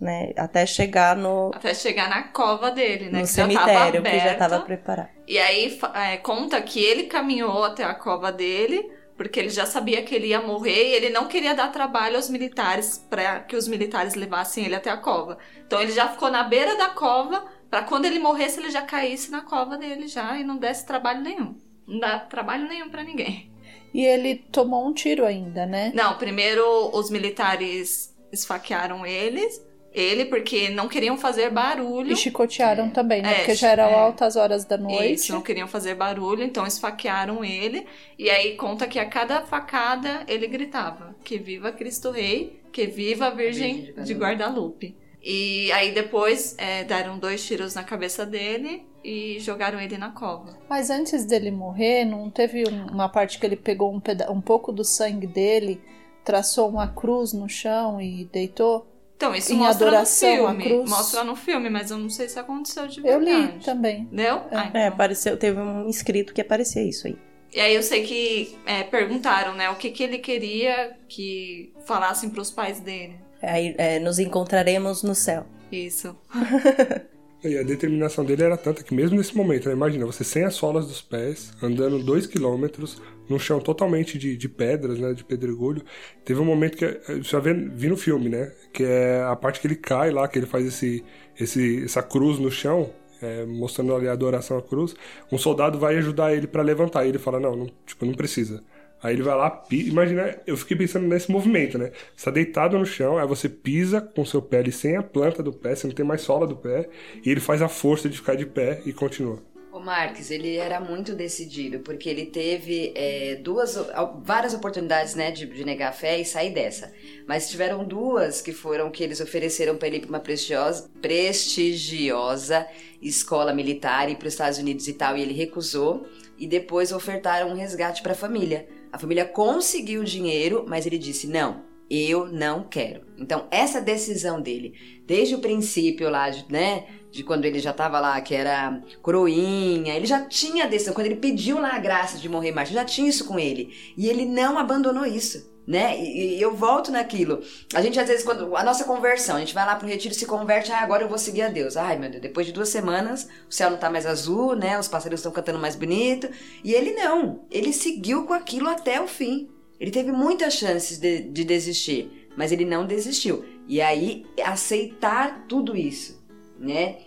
né? 0.00 0.32
Até 0.36 0.66
chegar 0.66 1.16
no, 1.16 1.50
Até 1.54 1.72
chegar 1.72 2.10
na 2.10 2.24
cova 2.24 2.70
dele, 2.70 3.08
né? 3.10 3.20
no 3.20 3.26
que 3.26 3.32
já 3.32 3.48
tava 3.48 3.64
cemitério, 3.64 4.02
que 4.02 4.18
já 4.20 4.32
estava 4.32 4.60
preparado. 4.60 5.08
E 5.26 5.38
aí 5.38 5.78
é, 5.94 6.18
conta 6.18 6.60
que 6.60 6.78
ele 6.78 7.04
caminhou 7.04 7.64
até 7.64 7.84
a 7.84 7.94
cova 7.94 8.30
dele, 8.30 8.86
porque 9.16 9.40
ele 9.40 9.48
já 9.48 9.64
sabia 9.64 10.02
que 10.02 10.14
ele 10.14 10.28
ia 10.28 10.40
morrer 10.42 10.90
e 10.90 10.94
ele 10.94 11.10
não 11.10 11.26
queria 11.26 11.54
dar 11.54 11.72
trabalho 11.72 12.16
aos 12.16 12.28
militares 12.28 13.04
para 13.08 13.40
que 13.40 13.56
os 13.56 13.66
militares 13.66 14.14
levassem 14.14 14.64
ele 14.64 14.74
até 14.74 14.90
a 14.90 14.96
cova. 14.96 15.38
Então 15.66 15.80
ele 15.80 15.92
já 15.92 16.08
ficou 16.08 16.30
na 16.30 16.42
beira 16.42 16.76
da 16.76 16.90
cova 16.90 17.44
para 17.70 17.82
quando 17.82 18.04
ele 18.04 18.18
morresse 18.18 18.60
ele 18.60 18.70
já 18.70 18.82
caísse 18.82 19.30
na 19.30 19.40
cova 19.40 19.76
dele 19.76 20.06
já 20.06 20.36
e 20.38 20.44
não 20.44 20.56
desse 20.56 20.86
trabalho 20.86 21.22
nenhum. 21.22 21.56
Não 21.86 21.98
dá 21.98 22.18
trabalho 22.18 22.68
nenhum 22.68 22.90
para 22.90 23.02
ninguém. 23.02 23.50
E 23.94 24.04
ele 24.04 24.36
tomou 24.36 24.86
um 24.86 24.92
tiro 24.92 25.24
ainda, 25.24 25.64
né? 25.64 25.92
Não, 25.94 26.18
primeiro 26.18 26.90
os 26.92 27.10
militares 27.10 28.14
esfaquearam 28.30 29.06
eles, 29.06 29.64
ele 29.98 30.26
porque 30.26 30.68
não 30.68 30.88
queriam 30.88 31.16
fazer 31.16 31.50
barulho. 31.50 32.12
E 32.12 32.16
chicotearam 32.16 32.90
também, 32.90 33.22
né? 33.22 33.32
É, 33.32 33.34
Porque 33.38 33.54
já 33.54 33.70
eram 33.70 33.84
é. 33.84 33.94
altas 33.94 34.36
horas 34.36 34.64
da 34.66 34.76
noite. 34.76 35.14
Isso, 35.14 35.32
não 35.32 35.40
queriam 35.40 35.66
fazer 35.66 35.94
barulho, 35.94 36.42
então 36.42 36.66
esfaquearam 36.66 37.42
ele. 37.42 37.86
E 38.18 38.28
aí 38.28 38.56
conta 38.56 38.86
que 38.86 38.98
a 38.98 39.06
cada 39.06 39.40
facada 39.40 40.22
ele 40.28 40.46
gritava: 40.46 41.16
Que 41.24 41.38
viva 41.38 41.72
Cristo 41.72 42.10
Rei, 42.10 42.60
que 42.70 42.86
viva 42.86 43.28
a 43.28 43.30
Virgem 43.30 43.76
Virgem 43.76 43.94
de 43.94 44.04
de 44.04 44.14
Guadalupe. 44.14 44.94
E 45.22 45.72
aí 45.72 45.92
depois 45.92 46.54
é, 46.58 46.84
deram 46.84 47.18
dois 47.18 47.44
tiros 47.44 47.74
na 47.74 47.82
cabeça 47.82 48.24
dele 48.26 48.84
e 49.02 49.38
jogaram 49.40 49.80
ele 49.80 49.96
na 49.96 50.10
cova. 50.10 50.56
Mas 50.68 50.90
antes 50.90 51.24
dele 51.24 51.50
morrer, 51.50 52.04
não 52.04 52.28
teve 52.30 52.64
um- 52.68 52.86
uma 52.92 53.08
parte 53.08 53.38
que 53.38 53.46
ele 53.46 53.56
pegou 53.56 53.90
um, 53.92 54.00
um 54.30 54.40
pouco 54.40 54.70
do 54.70 54.84
sangue 54.84 55.26
dele, 55.26 55.80
traçou 56.22 56.68
uma 56.68 56.86
cruz 56.88 57.32
no 57.32 57.48
chão 57.48 58.00
e 58.00 58.24
deitou? 58.32 58.86
Então, 59.16 59.34
isso 59.34 59.52
Em 59.52 59.56
mostra 59.56 59.86
adoração 59.88 60.52
no 60.52 60.60
filme. 60.62 60.84
Mostra 60.88 61.24
no 61.24 61.34
filme, 61.34 61.70
mas 61.70 61.90
eu 61.90 61.96
não 61.96 62.10
sei 62.10 62.28
se 62.28 62.38
aconteceu 62.38 62.86
de 62.86 63.00
Eu 63.00 63.18
verdade. 63.18 63.52
li 63.58 63.64
também. 63.64 64.08
Deu? 64.12 64.42
Ah, 64.52 64.64
É, 64.64 64.68
então. 64.68 64.88
apareceu, 64.88 65.36
teve 65.38 65.58
um 65.58 65.88
inscrito 65.88 66.34
que 66.34 66.40
aparecia 66.42 66.82
isso 66.82 67.06
aí. 67.06 67.16
E 67.54 67.60
aí 67.60 67.74
eu 67.74 67.82
sei 67.82 68.02
que 68.04 68.58
é, 68.66 68.82
perguntaram, 68.82 69.54
né, 69.54 69.70
o 69.70 69.76
que, 69.76 69.90
que 69.90 70.02
ele 70.02 70.18
queria 70.18 70.96
que 71.08 71.72
falassem 71.86 72.28
pros 72.28 72.50
pais 72.50 72.78
dele. 72.80 73.16
Aí 73.40 73.74
é, 73.78 73.98
nos 73.98 74.18
encontraremos 74.18 75.02
no 75.02 75.14
céu. 75.14 75.46
Isso. 75.72 76.14
E 77.44 77.56
a 77.58 77.62
determinação 77.62 78.24
dele 78.24 78.42
era 78.42 78.56
tanta 78.56 78.82
que 78.82 78.94
mesmo 78.94 79.16
nesse 79.16 79.36
momento, 79.36 79.68
né, 79.68 79.74
imagina, 79.74 80.06
você 80.06 80.24
sem 80.24 80.42
as 80.44 80.54
solas 80.54 80.86
dos 80.86 81.02
pés, 81.02 81.52
andando 81.62 82.02
dois 82.02 82.26
quilômetros, 82.26 83.00
num 83.28 83.38
chão 83.38 83.60
totalmente 83.60 84.18
de, 84.18 84.36
de 84.36 84.48
pedras, 84.48 84.98
né, 84.98 85.12
de 85.12 85.22
pedregulho, 85.22 85.82
teve 86.24 86.40
um 86.40 86.44
momento 86.44 86.76
que, 86.76 86.84
eh, 86.84 87.00
você 87.06 87.22
já 87.22 87.38
vê, 87.38 87.52
vi 87.52 87.88
no 87.88 87.96
filme, 87.96 88.28
né, 88.30 88.52
que 88.72 88.82
é 88.84 89.22
a 89.22 89.36
parte 89.36 89.60
que 89.60 89.66
ele 89.66 89.76
cai 89.76 90.10
lá, 90.10 90.26
que 90.26 90.38
ele 90.38 90.46
faz 90.46 90.66
esse, 90.66 91.04
esse, 91.38 91.84
essa 91.84 92.02
cruz 92.02 92.38
no 92.38 92.50
chão, 92.50 92.90
é, 93.20 93.44
mostrando 93.46 93.94
ali 93.94 94.08
a 94.08 94.12
adoração 94.12 94.58
à 94.58 94.62
cruz, 94.62 94.94
um 95.30 95.38
soldado 95.38 95.78
vai 95.78 95.96
ajudar 95.98 96.34
ele 96.34 96.46
pra 96.46 96.62
levantar, 96.62 97.04
e 97.04 97.08
ele 97.10 97.18
fala, 97.18 97.38
não, 97.38 97.54
não, 97.54 97.66
tipo, 97.86 98.04
não 98.06 98.14
precisa. 98.14 98.62
Aí 99.02 99.14
ele 99.14 99.22
vai 99.22 99.36
lá, 99.36 99.50
pi- 99.50 99.88
imagina, 99.88 100.40
eu 100.46 100.56
fiquei 100.56 100.76
pensando 100.76 101.06
nesse 101.06 101.30
movimento, 101.30 101.78
né? 101.78 101.92
Você 102.16 102.24
tá 102.24 102.30
deitado 102.30 102.78
no 102.78 102.86
chão, 102.86 103.18
aí 103.18 103.26
você 103.26 103.48
pisa 103.48 104.00
com 104.00 104.24
seu 104.24 104.40
pé 104.42 104.58
ali 104.58 104.72
sem 104.72 104.96
a 104.96 105.02
planta 105.02 105.42
do 105.42 105.52
pé, 105.52 105.74
você 105.74 105.86
não 105.86 105.94
tem 105.94 106.04
mais 106.04 106.22
sola 106.22 106.46
do 106.46 106.56
pé, 106.56 106.88
e 107.24 107.30
ele 107.30 107.40
faz 107.40 107.60
a 107.62 107.68
força 107.68 108.08
de 108.08 108.16
ficar 108.16 108.34
de 108.36 108.46
pé 108.46 108.80
e 108.86 108.92
continua. 108.92 109.42
O 109.70 109.78
Marques, 109.78 110.30
ele 110.30 110.56
era 110.56 110.80
muito 110.80 111.14
decidido, 111.14 111.80
porque 111.80 112.08
ele 112.08 112.24
teve 112.26 112.94
é, 112.96 113.36
duas, 113.36 113.76
várias 114.24 114.54
oportunidades, 114.54 115.14
né, 115.14 115.30
de, 115.30 115.44
de 115.44 115.64
negar 115.66 115.90
a 115.90 115.92
fé 115.92 116.18
e 116.18 116.24
sair 116.24 116.50
dessa. 116.54 116.90
Mas 117.28 117.50
tiveram 117.50 117.84
duas 117.84 118.40
que 118.40 118.52
foram 118.52 118.90
que 118.90 119.04
eles 119.04 119.20
ofereceram 119.20 119.76
para 119.76 119.88
ele 119.88 120.00
para 120.00 120.08
uma 120.08 120.20
prestigiosa, 120.20 120.88
prestigiosa 121.02 122.66
escola 123.02 123.52
militar 123.52 124.08
e 124.10 124.16
para 124.16 124.26
os 124.26 124.32
Estados 124.32 124.58
Unidos 124.58 124.88
e 124.88 124.94
tal, 124.94 125.14
e 125.16 125.20
ele 125.20 125.34
recusou. 125.34 126.06
E 126.38 126.46
depois 126.46 126.90
ofertaram 126.92 127.50
um 127.50 127.54
resgate 127.54 128.02
para 128.02 128.12
a 128.12 128.14
família. 128.16 128.66
A 128.96 128.98
família 128.98 129.26
conseguiu 129.26 130.00
o 130.00 130.04
dinheiro, 130.04 130.64
mas 130.66 130.86
ele 130.86 130.96
disse 130.96 131.26
não. 131.26 131.64
Eu 131.88 132.28
não 132.32 132.64
quero. 132.64 133.02
Então, 133.18 133.46
essa 133.50 133.78
decisão 133.78 134.40
dele, 134.40 134.72
desde 135.06 135.34
o 135.34 135.38
princípio 135.38 136.08
lá, 136.08 136.30
de, 136.30 136.50
né? 136.50 136.86
De 137.12 137.22
quando 137.22 137.44
ele 137.44 137.58
já 137.58 137.74
tava 137.74 138.00
lá, 138.00 138.18
que 138.22 138.34
era 138.34 138.82
coroinha, 139.02 139.94
ele 139.94 140.06
já 140.06 140.24
tinha 140.24 140.64
a 140.64 140.66
decisão. 140.66 140.94
Quando 140.94 141.08
ele 141.08 141.16
pediu 141.16 141.60
lá 141.60 141.74
a 141.74 141.78
graça 141.78 142.16
de 142.16 142.26
morrer 142.26 142.52
mártir, 142.52 142.72
já 142.72 142.86
tinha 142.86 143.06
isso 143.06 143.26
com 143.26 143.38
ele. 143.38 143.70
E 143.98 144.08
ele 144.08 144.24
não 144.24 144.58
abandonou 144.58 145.04
isso, 145.04 145.46
né? 145.66 145.98
E, 145.98 146.36
e 146.36 146.42
eu 146.42 146.54
volto 146.54 146.92
naquilo. 146.92 147.42
A 147.74 147.82
gente, 147.82 147.98
às 147.98 148.06
vezes, 148.06 148.24
quando. 148.24 148.56
A 148.56 148.62
nossa 148.62 148.84
conversão, 148.84 149.36
a 149.36 149.40
gente 149.40 149.54
vai 149.54 149.66
lá 149.66 149.74
pro 149.74 149.88
retiro, 149.88 150.14
se 150.14 150.24
converte, 150.24 150.70
ah, 150.70 150.80
agora 150.80 151.02
eu 151.02 151.08
vou 151.08 151.18
seguir 151.18 151.42
a 151.42 151.48
Deus. 151.48 151.76
Ai, 151.76 151.98
meu 151.98 152.08
Deus, 152.08 152.22
depois 152.22 152.46
de 152.46 152.52
duas 152.52 152.68
semanas, 152.68 153.28
o 153.48 153.52
céu 153.52 153.70
não 153.70 153.78
tá 153.78 153.90
mais 153.90 154.06
azul, 154.06 154.54
né? 154.54 154.78
Os 154.78 154.88
passarinhos 154.88 155.20
estão 155.20 155.32
cantando 155.32 155.58
mais 155.58 155.74
bonito. 155.74 156.28
E 156.62 156.72
ele 156.72 156.92
não. 156.92 157.40
Ele 157.50 157.72
seguiu 157.72 158.24
com 158.24 158.32
aquilo 158.32 158.68
até 158.68 159.00
o 159.00 159.08
fim. 159.08 159.48
Ele 159.80 159.90
teve 159.90 160.12
muitas 160.12 160.54
chances 160.54 160.98
de, 160.98 161.20
de 161.20 161.44
desistir, 161.44 162.28
mas 162.36 162.52
ele 162.52 162.64
não 162.64 162.86
desistiu. 162.86 163.44
E 163.68 163.80
aí, 163.80 164.24
aceitar 164.42 165.44
tudo 165.48 165.76
isso, 165.76 166.24
né? 166.58 166.98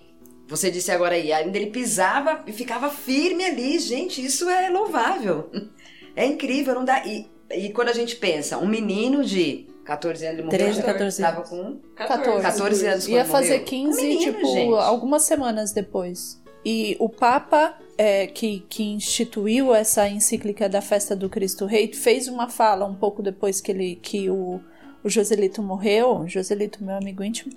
Você 0.48 0.70
disse 0.70 0.92
agora 0.92 1.16
aí, 1.16 1.32
ainda 1.32 1.58
ele 1.58 1.72
pisava 1.72 2.44
e 2.46 2.52
ficava 2.52 2.90
firme 2.90 3.46
ali. 3.46 3.80
Gente, 3.80 4.24
isso 4.24 4.50
é 4.50 4.70
louvável. 4.70 5.50
É 6.16 6.26
incrível, 6.26 6.76
não 6.76 6.84
dá. 6.84 7.06
E, 7.06 7.30
e 7.52 7.70
quando 7.70 7.90
a 7.90 7.94
gente 7.94 8.16
pensa, 8.16 8.58
um 8.58 8.68
menino 8.68 9.24
de 9.24 9.68
14 9.86 10.26
anos, 10.26 10.40
ele 10.40 10.46
morreu, 10.46 10.60
13, 10.60 10.84
14 10.84 11.22
tava 11.22 11.42
com 11.42 11.80
14. 11.96 12.42
14 12.44 12.88
anos 12.88 13.08
Ia 13.08 13.26
fazer 13.26 13.60
morreu. 13.60 13.66
15, 13.66 14.00
Um 14.00 14.04
menino, 14.04 14.34
tipo, 14.34 14.54
gente. 14.54 14.74
algumas 14.76 15.24
semanas 15.24 15.72
depois. 15.72 16.40
E 16.64 16.96
o 17.00 17.10
Papa, 17.10 17.76
é, 17.98 18.28
que, 18.28 18.60
que 18.70 18.84
instituiu 18.84 19.74
essa 19.74 20.08
encíclica 20.08 20.68
da 20.68 20.82
festa 20.82 21.16
do 21.16 21.30
Cristo 21.30 21.66
Rei, 21.66 21.92
fez 21.94 22.28
uma 22.28 22.50
fala 22.50 22.86
um 22.86 22.94
pouco 22.94 23.24
depois 23.24 23.62
que, 23.62 23.72
ele, 23.72 23.96
que 23.96 24.30
o, 24.30 24.60
o 25.04 25.10
Joselito 25.10 25.62
morreu, 25.64 26.26
Joselito, 26.28 26.84
meu 26.84 26.96
amigo 26.96 27.24
íntimo, 27.24 27.52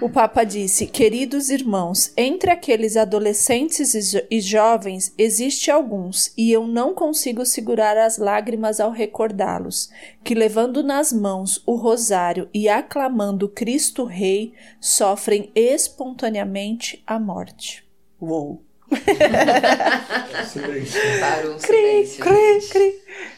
o 0.00 0.08
Papa 0.08 0.44
disse: 0.44 0.86
Queridos 0.86 1.48
irmãos, 1.50 2.12
entre 2.16 2.50
aqueles 2.50 2.96
adolescentes 2.96 3.94
e 3.94 4.00
jo- 4.02 4.26
e 4.30 4.40
jovens 4.40 5.12
existe 5.16 5.70
alguns, 5.70 6.32
e 6.36 6.52
eu 6.52 6.66
não 6.66 6.92
consigo 6.94 7.46
segurar 7.46 7.96
as 7.96 8.18
lágrimas 8.18 8.80
ao 8.80 8.90
recordá-los, 8.90 9.88
que 10.22 10.34
levando 10.34 10.82
nas 10.82 11.12
mãos 11.12 11.62
o 11.64 11.74
rosário 11.76 12.48
e 12.52 12.68
aclamando 12.68 13.48
Cristo 13.48 14.04
Rei, 14.04 14.52
sofrem 14.80 15.50
espontaneamente 15.54 17.02
a 17.06 17.18
morte. 17.18 17.84
Uou! 18.20 18.62
Silêncio. 20.52 21.00
Para 21.20 21.50
um 21.50 21.58
Cri, 21.58 22.06
silêncio. 22.06 22.24
cri, 22.24 22.68
cri. 22.70 22.94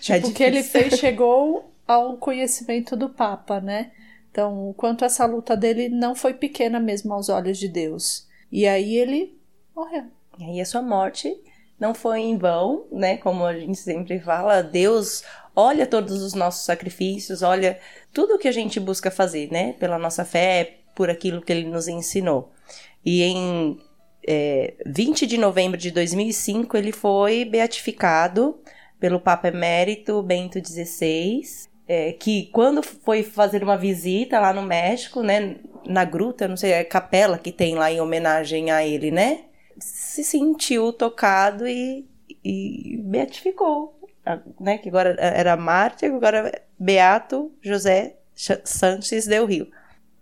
É 0.09 0.15
Tipo, 0.17 0.29
o 0.29 0.33
que 0.33 0.43
ele 0.43 0.63
fez 0.63 0.95
chegou 0.99 1.71
ao 1.89 2.19
conhecimento 2.19 2.95
do 2.95 3.09
Papa, 3.09 3.61
né? 3.61 3.91
Então, 4.31 4.69
o 4.69 4.75
quanto 4.75 5.05
essa 5.05 5.25
luta 5.25 5.57
dele 5.57 5.89
não 5.89 6.15
foi 6.15 6.35
pequena 6.35 6.79
mesmo 6.79 7.15
aos 7.15 7.31
olhos 7.31 7.59
de 7.59 7.67
Deus. 7.67 8.29
E 8.53 8.67
aí 8.67 8.95
ele 8.97 9.41
morreu. 9.75 10.05
E 10.39 10.45
aí 10.45 10.61
a 10.61 10.67
sua 10.67 10.83
morte 10.83 11.35
não 11.81 11.95
foi 11.95 12.21
em 12.21 12.37
vão, 12.37 12.87
né? 12.93 13.17
Como 13.17 13.45
a 13.45 13.59
gente 13.59 13.79
sempre 13.79 14.21
fala, 14.21 14.63
Deus 14.63 15.25
olha 15.57 15.87
todos 15.87 16.23
os 16.23 16.35
nossos 16.35 16.65
sacrifícios, 16.65 17.43
olha 17.43 17.81
tudo 18.13 18.39
que 18.39 18.47
a 18.47 18.53
gente 18.53 18.79
busca 18.79 19.11
fazer, 19.11 19.51
né? 19.51 19.73
Pela 19.73 19.99
nossa 19.99 20.25
fé, 20.25 20.79
por 20.95 21.09
aquilo 21.09 21.41
que 21.41 21.53
ele 21.53 21.67
nos 21.67 21.89
ensinou. 21.89 22.53
E 23.05 23.23
em 23.23 23.81
é, 24.27 24.75
20 24.87 25.27
de 25.27 25.39
novembro 25.39 25.79
de 25.79 25.91
2005, 25.91 26.77
ele 26.77 26.93
foi 26.93 27.45
beatificado 27.45 28.61
pelo 29.01 29.19
Papa 29.19 29.49
Emérito 29.49 30.23
Bento 30.23 30.59
XVI, 30.65 31.41
é, 31.89 32.13
que 32.13 32.47
quando 32.53 32.83
foi 32.83 33.23
fazer 33.23 33.63
uma 33.65 33.77
visita 33.79 34.39
lá 34.39 34.53
no 34.53 34.63
México, 34.63 35.23
né, 35.23 35.57
na 35.87 36.05
gruta, 36.05 36.47
não 36.47 36.57
sei, 36.57 36.73
é 36.73 36.85
capela 36.85 37.39
que 37.39 37.51
tem 37.51 37.75
lá 37.75 37.91
em 37.91 38.01
homenagem 38.01 38.71
a 38.71 38.87
ele, 38.87 39.11
né, 39.11 39.41
se 39.79 40.23
sentiu 40.23 40.93
tocado 40.93 41.67
e, 41.67 42.05
e 42.45 43.01
beatificou, 43.05 43.99
né, 44.61 44.77
que 44.79 44.89
agora 44.91 45.17
era 45.19 45.57
mártir, 45.57 46.13
agora 46.13 46.49
é 46.55 46.63
Beato 46.79 47.51
José 47.63 48.17
Ch- 48.37 48.61
Sanches 48.65 49.27
del 49.27 49.47
Rio. 49.47 49.67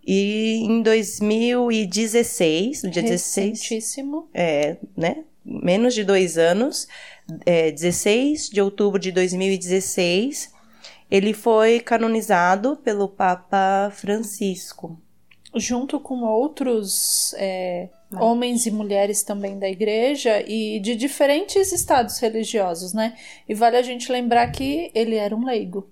E 0.09 0.61
em 0.63 0.81
2016, 0.81 2.83
no 2.83 2.89
dia 2.89 3.01
16, 3.03 3.47
Recentíssimo. 3.49 4.29
é, 4.33 4.77
né? 4.95 5.23
Menos 5.43 5.93
de 5.93 6.03
dois 6.03 6.37
anos, 6.37 6.87
é, 7.45 7.71
16 7.71 8.49
de 8.49 8.61
outubro 8.61 8.99
de 8.99 9.11
2016, 9.11 10.53
ele 11.09 11.33
foi 11.33 11.79
canonizado 11.79 12.77
pelo 12.77 13.07
Papa 13.07 13.91
Francisco. 13.93 14.99
Junto 15.55 15.99
com 15.99 16.23
outros 16.23 17.33
é, 17.37 17.89
homens 18.15 18.65
e 18.65 18.71
mulheres 18.71 19.23
também 19.23 19.57
da 19.57 19.67
igreja 19.67 20.43
e 20.45 20.79
de 20.79 20.95
diferentes 20.95 21.71
estados 21.71 22.19
religiosos, 22.19 22.93
né? 22.93 23.17
E 23.47 23.53
vale 23.53 23.77
a 23.77 23.81
gente 23.81 24.11
lembrar 24.11 24.51
que 24.51 24.91
ele 24.93 25.15
era 25.15 25.35
um 25.35 25.45
leigo, 25.45 25.89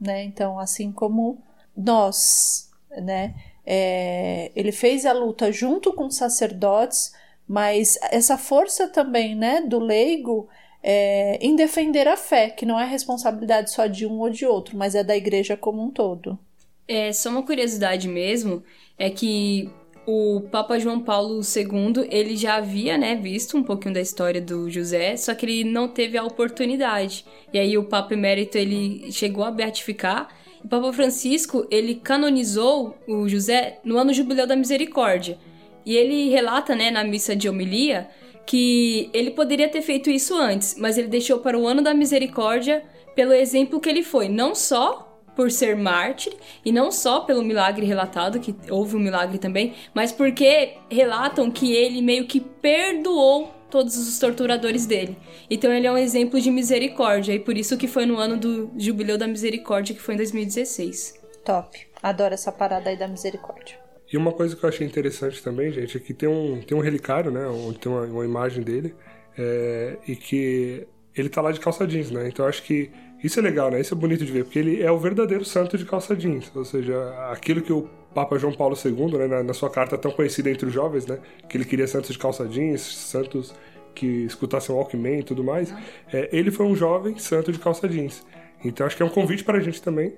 né? 0.00 0.24
Então, 0.24 0.58
assim 0.58 0.90
como 0.90 1.38
nós, 1.76 2.70
né? 2.90 3.34
É, 3.66 4.50
ele 4.54 4.72
fez 4.72 5.06
a 5.06 5.12
luta 5.12 5.52
junto 5.52 5.92
com 5.92 6.10
sacerdotes, 6.10 7.12
mas 7.46 7.98
essa 8.10 8.36
força 8.36 8.88
também, 8.88 9.34
né, 9.34 9.60
do 9.62 9.78
leigo 9.78 10.48
é, 10.86 11.38
em 11.40 11.56
defender 11.56 12.06
a 12.06 12.14
fé, 12.14 12.50
que 12.50 12.66
não 12.66 12.78
é 12.78 12.84
responsabilidade 12.84 13.72
só 13.72 13.86
de 13.86 14.06
um 14.06 14.20
ou 14.20 14.28
de 14.28 14.44
outro, 14.44 14.76
mas 14.76 14.94
é 14.94 15.02
da 15.02 15.16
igreja 15.16 15.56
como 15.56 15.82
um 15.82 15.90
todo. 15.90 16.38
É, 16.86 17.10
só 17.10 17.30
uma 17.30 17.42
curiosidade 17.42 18.06
mesmo, 18.06 18.62
é 18.98 19.08
que 19.08 19.70
o 20.06 20.42
Papa 20.52 20.78
João 20.78 21.00
Paulo 21.00 21.40
II, 21.40 22.06
ele 22.10 22.36
já 22.36 22.56
havia, 22.56 22.98
né, 22.98 23.16
visto 23.16 23.56
um 23.56 23.62
pouquinho 23.62 23.94
da 23.94 24.00
história 24.02 24.42
do 24.42 24.68
José, 24.68 25.16
só 25.16 25.34
que 25.34 25.46
ele 25.46 25.64
não 25.64 25.88
teve 25.88 26.18
a 26.18 26.22
oportunidade. 26.22 27.24
E 27.50 27.58
aí 27.58 27.78
o 27.78 27.84
Papa 27.84 28.12
Emérito, 28.12 28.58
ele 28.58 29.10
chegou 29.10 29.42
a 29.42 29.50
beatificar. 29.50 30.28
O 30.62 30.68
Papa 30.68 30.92
Francisco, 30.92 31.66
ele 31.70 31.94
canonizou 31.94 32.94
o 33.08 33.26
José 33.26 33.78
no 33.82 33.96
ano 33.96 34.12
jubileu 34.12 34.46
da 34.46 34.54
misericórdia. 34.54 35.38
E 35.86 35.96
ele 35.96 36.28
relata, 36.28 36.74
né, 36.74 36.90
na 36.90 37.02
missa 37.02 37.34
de 37.34 37.48
homilia, 37.48 38.10
que 38.46 39.10
ele 39.12 39.30
poderia 39.30 39.68
ter 39.68 39.82
feito 39.82 40.10
isso 40.10 40.36
antes, 40.36 40.76
mas 40.78 40.98
ele 40.98 41.08
deixou 41.08 41.38
para 41.38 41.58
o 41.58 41.66
ano 41.66 41.82
da 41.82 41.94
misericórdia 41.94 42.82
pelo 43.14 43.32
exemplo 43.32 43.80
que 43.80 43.88
ele 43.88 44.02
foi, 44.02 44.28
não 44.28 44.54
só 44.54 45.10
por 45.34 45.50
ser 45.50 45.76
mártir 45.76 46.32
e 46.64 46.70
não 46.70 46.90
só 46.90 47.20
pelo 47.20 47.42
milagre 47.42 47.86
relatado, 47.86 48.38
que 48.40 48.54
houve 48.70 48.96
um 48.96 49.00
milagre 49.00 49.38
também, 49.38 49.74
mas 49.92 50.12
porque 50.12 50.74
relatam 50.90 51.50
que 51.50 51.72
ele 51.72 52.00
meio 52.00 52.26
que 52.26 52.40
perdoou 52.40 53.52
todos 53.70 53.96
os 53.96 54.18
torturadores 54.18 54.86
dele. 54.86 55.16
Então 55.50 55.72
ele 55.72 55.86
é 55.86 55.90
um 55.90 55.98
exemplo 55.98 56.40
de 56.40 56.50
misericórdia 56.50 57.32
e 57.32 57.40
por 57.40 57.56
isso 57.56 57.76
que 57.76 57.88
foi 57.88 58.06
no 58.06 58.18
ano 58.18 58.36
do 58.36 58.70
Jubileu 58.76 59.18
da 59.18 59.26
Misericórdia, 59.26 59.94
que 59.94 60.00
foi 60.00 60.14
em 60.14 60.18
2016. 60.18 61.20
Top. 61.44 61.76
Adoro 62.00 62.34
essa 62.34 62.52
parada 62.52 62.90
aí 62.90 62.96
da 62.96 63.08
misericórdia. 63.08 63.83
E 64.12 64.16
uma 64.16 64.32
coisa 64.32 64.54
que 64.54 64.64
eu 64.64 64.68
achei 64.68 64.86
interessante 64.86 65.42
também, 65.42 65.72
gente, 65.72 65.96
é 65.96 66.00
que 66.00 66.12
tem 66.14 66.28
um, 66.28 66.60
tem 66.60 66.76
um 66.76 66.80
relicário, 66.80 67.30
né? 67.30 67.46
Onde 67.46 67.78
tem 67.78 67.90
uma, 67.90 68.02
uma 68.02 68.24
imagem 68.24 68.62
dele. 68.62 68.94
é, 69.36 69.96
e 70.06 70.16
que 70.16 70.86
ele 71.14 71.28
tá 71.28 71.40
lá 71.40 71.52
de 71.52 71.60
calça 71.60 71.86
jeans, 71.86 72.10
né? 72.10 72.28
Então 72.28 72.44
eu 72.44 72.48
acho 72.48 72.62
que 72.62 72.90
isso 73.22 73.38
é 73.38 73.42
legal, 73.42 73.70
né? 73.70 73.80
Isso 73.80 73.94
é 73.94 73.96
bonito 73.96 74.24
de 74.24 74.32
ver, 74.32 74.44
porque 74.44 74.58
ele 74.58 74.82
é 74.82 74.90
o 74.90 74.98
verdadeiro 74.98 75.44
santo 75.44 75.78
de 75.78 75.84
calça 75.84 76.14
jeans. 76.16 76.50
Ou 76.54 76.64
seja, 76.64 76.94
aquilo 77.30 77.62
que 77.62 77.72
o 77.72 77.88
Papa 78.14 78.38
João 78.38 78.52
Paulo 78.52 78.76
II, 78.82 79.18
né, 79.18 79.26
na, 79.26 79.42
na 79.42 79.54
sua 79.54 79.70
carta 79.70 79.96
tão 79.98 80.10
conhecida 80.12 80.50
entre 80.50 80.66
os 80.66 80.72
jovens, 80.72 81.06
né? 81.06 81.18
Que 81.48 81.56
ele 81.56 81.64
queria 81.64 81.86
santos 81.86 82.10
de 82.12 82.18
calça 82.18 82.46
jeans, 82.46 82.80
santos 82.82 83.54
que 83.94 84.06
escutassem 84.26 84.74
Walkman 84.74 85.20
e 85.20 85.22
tudo 85.22 85.42
mais. 85.44 85.72
É, 86.12 86.28
ele 86.32 86.50
foi 86.50 86.66
um 86.66 86.76
jovem 86.76 87.16
santo 87.18 87.50
de 87.52 87.58
calça 87.58 87.88
jeans. 87.88 88.24
Então 88.64 88.86
acho 88.86 88.96
que 88.96 89.02
é 89.02 89.06
um 89.06 89.10
convite 89.10 89.44
pra 89.44 89.60
gente 89.60 89.80
também. 89.82 90.14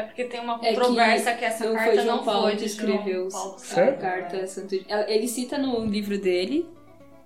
É 0.00 0.02
porque 0.04 0.24
tem 0.24 0.40
uma 0.40 0.54
É 0.62 0.74
controvérsia 0.74 1.34
que, 1.34 1.44
essa 1.44 1.64
não 1.66 1.74
carta 1.74 1.92
foi 1.92 2.02
João 2.04 2.16
não 2.16 2.24
Paulo 2.24 2.42
foi 2.42 2.50
que 2.52 2.56
de 2.58 2.64
escreveu 2.66 3.30
João 3.30 3.42
Paulo. 3.42 3.56
a 3.88 3.92
carta 3.92 4.46
Santo. 4.46 4.74
Ele 5.08 5.28
cita 5.28 5.58
no 5.58 5.84
livro 5.84 6.18
dele, 6.18 6.66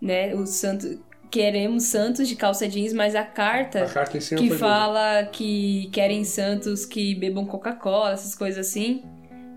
né, 0.01 0.35
o 0.35 0.47
santo 0.47 0.99
queremos 1.31 1.85
santos 1.85 2.29
de 2.29 2.37
calça 2.37 2.69
jeans, 2.69 2.93
mas 2.93 3.15
a 3.17 3.25
carta 3.25 3.83
A 3.85 3.89
carta 3.89 4.21
si 4.21 4.35
não 4.35 4.43
que 4.43 4.49
foi 4.51 4.57
dele. 4.57 4.71
fala 4.71 5.25
que 5.33 5.89
querem 5.93 6.23
santos 6.25 6.85
que 6.87 7.15
bebam 7.17 7.45
Coca-Cola, 7.45 8.13
essas 8.13 8.37
coisas 8.37 8.67
assim, 8.69 9.03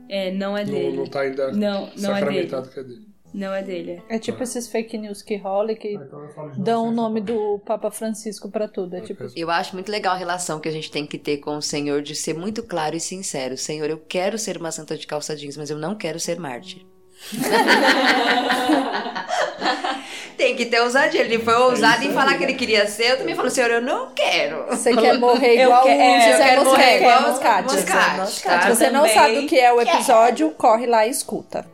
é, 0.09 0.31
não 0.31 0.57
é 0.57 0.65
Não, 0.65 0.71
dele. 0.73 0.97
não 0.97 1.05
tá 1.05 1.21
ainda 1.21 1.51
Não, 1.51 1.81
não 1.81 2.15
é 2.15 2.21
dele. 2.21 2.47
sacramentado 2.49 2.69
que 2.69 2.79
é 2.79 2.83
dele. 2.83 3.06
Não 3.33 3.53
é 3.53 3.61
dele. 3.61 4.01
É 4.09 4.17
tipo 4.17 4.41
esses 4.41 4.67
fake 4.67 4.97
news 4.97 5.21
que 5.21 5.35
rolam 5.35 5.71
e 5.71 5.75
que 5.75 5.93
Então 5.93 6.23
eu 6.23 6.29
falo 6.29 6.49
de 6.51 6.61
dão 6.61 6.87
o 6.87 6.91
nome 6.91 7.21
do 7.21 7.59
Papa 7.65 7.91
Francisco 7.91 8.49
pra 8.49 8.67
tudo. 8.67 8.95
É 8.95 9.01
tipo, 9.01 9.25
Eu 9.35 9.51
acho 9.51 9.75
muito 9.75 9.91
legal 9.91 10.15
a 10.15 10.17
relação 10.17 10.59
que 10.59 10.67
a 10.69 10.71
gente 10.71 10.89
tem 10.89 11.05
que 11.05 11.17
ter 11.19 11.37
com 11.37 11.57
o 11.57 11.61
Senhor 11.61 12.01
de 12.01 12.15
ser 12.15 12.33
muito 12.33 12.63
claro 12.63 12.95
e 12.95 12.99
sincero. 12.99 13.55
Senhor, 13.57 13.89
eu 13.89 13.97
quero 13.99 14.39
ser 14.39 14.57
uma 14.57 14.71
santa 14.71 14.97
de 14.97 15.05
calça 15.05 15.35
jeans, 15.35 15.57
mas 15.57 15.69
eu 15.69 15.77
não 15.77 15.93
quero 15.95 16.19
ser 16.19 16.39
mártir. 16.39 16.83
tem 20.37 20.55
que 20.55 20.65
ter 20.67 20.79
ousadia. 20.81 21.21
Ele 21.21 21.39
foi 21.39 21.55
ousado 21.55 22.03
em 22.03 22.13
falar 22.13 22.37
que 22.37 22.43
ele 22.43 22.53
queria 22.53 22.87
ser. 22.87 23.11
Eu 23.11 23.17
também 23.17 23.35
falo, 23.35 23.49
Senhor, 23.49 23.71
eu 23.71 23.81
não 23.81 24.11
quero. 24.13 24.65
você 24.67 24.95
quer 24.95 25.17
morrer 25.17 25.55
Eu 25.57 25.63
igual 25.63 25.83
que- 25.83 25.89
o 25.89 25.91
é, 25.91 26.17
eu 26.17 26.31
José 26.31 26.43
quero 26.49 26.65
morrer 26.65 26.77
Moscati. 26.77 26.97
igual 27.03 27.21
Moscati. 27.21 27.73
Moscati, 27.73 28.43
tá? 28.43 28.61
Se 28.61 28.69
você 28.75 28.89
não 28.89 29.01
Também 29.01 29.13
sabe 29.15 29.39
o 29.39 29.47
que 29.47 29.59
é 29.59 29.73
o 29.73 29.81
episódio, 29.81 30.51
corre 30.51 30.85
lá 30.85 31.05
e 31.05 31.09
escuta. 31.09 31.65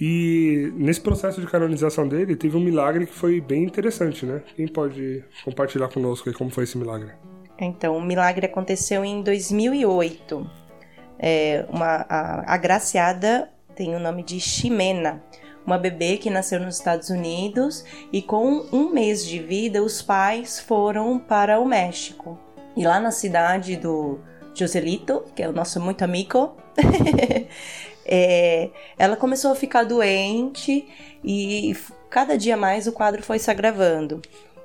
E 0.00 0.72
nesse 0.76 1.00
processo 1.00 1.40
de 1.40 1.46
canonização 1.46 2.08
dele, 2.08 2.34
teve 2.34 2.56
um 2.56 2.60
milagre 2.60 3.06
que 3.06 3.12
foi 3.12 3.40
bem 3.40 3.64
interessante, 3.64 4.24
né? 4.24 4.42
Quem 4.56 4.66
pode 4.66 5.22
compartilhar 5.44 5.88
conosco 5.88 6.28
aí 6.28 6.34
como 6.34 6.50
foi 6.50 6.64
esse 6.64 6.78
milagre? 6.78 7.10
Então, 7.58 7.96
o 7.96 8.02
milagre 8.02 8.46
aconteceu 8.46 9.04
em 9.04 9.22
2008. 9.22 10.50
É, 11.18 11.66
uma 11.68 12.06
a 12.08 12.54
agraciada 12.54 13.50
tem 13.76 13.94
o 13.94 13.98
nome 13.98 14.22
de 14.22 14.40
Ximena, 14.40 15.22
uma 15.66 15.76
bebê 15.76 16.16
que 16.16 16.30
nasceu 16.30 16.58
nos 16.58 16.76
Estados 16.76 17.10
Unidos 17.10 17.84
e 18.12 18.22
com 18.22 18.66
um 18.72 18.90
mês 18.90 19.26
de 19.26 19.38
vida 19.38 19.82
os 19.82 20.00
pais 20.00 20.58
foram 20.58 21.18
para 21.18 21.60
o 21.60 21.66
México. 21.66 22.38
E 22.76 22.84
lá 22.84 22.98
na 22.98 23.10
cidade 23.10 23.76
do 23.76 24.18
Joselito, 24.54 25.24
que 25.34 25.42
é 25.42 25.48
o 25.48 25.52
nosso 25.52 25.80
muito 25.80 26.02
amigo, 26.02 26.56
é, 28.04 28.70
ela 28.98 29.16
começou 29.16 29.52
a 29.52 29.56
ficar 29.56 29.84
doente 29.84 30.86
e 31.24 31.76
cada 32.08 32.36
dia 32.36 32.56
mais 32.56 32.86
o 32.86 32.92
quadro 32.92 33.22
foi 33.22 33.38
se 33.38 33.50
agravando. 33.50 34.20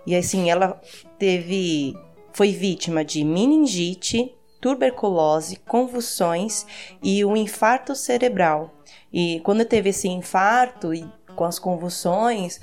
E 0.06 0.16
assim, 0.16 0.50
ela 0.50 0.80
teve 1.18 1.96
foi 2.34 2.52
vítima 2.52 3.04
de 3.06 3.24
meningite, 3.24 4.36
tuberculose, 4.60 5.58
convulsões 5.66 6.66
e 7.02 7.24
um 7.24 7.38
infarto 7.38 7.96
cerebral. 7.96 8.74
E 9.12 9.40
quando 9.42 9.64
teve 9.64 9.90
esse 9.90 10.10
infarto 10.10 10.94
e 10.94 11.10
com 11.36 11.46
as 11.46 11.58
convulsões, 11.58 12.60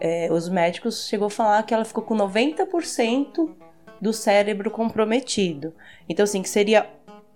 eh, 0.00 0.28
os 0.30 0.48
médicos 0.48 1.08
chegou 1.08 1.26
a 1.26 1.30
falar 1.30 1.62
que 1.64 1.74
ela 1.74 1.84
ficou 1.84 2.04
com 2.04 2.14
90% 2.14 3.50
do 4.00 4.12
cérebro 4.12 4.70
comprometido. 4.70 5.74
Então, 6.08 6.24
assim, 6.24 6.42
que 6.42 6.48
seria 6.48 6.88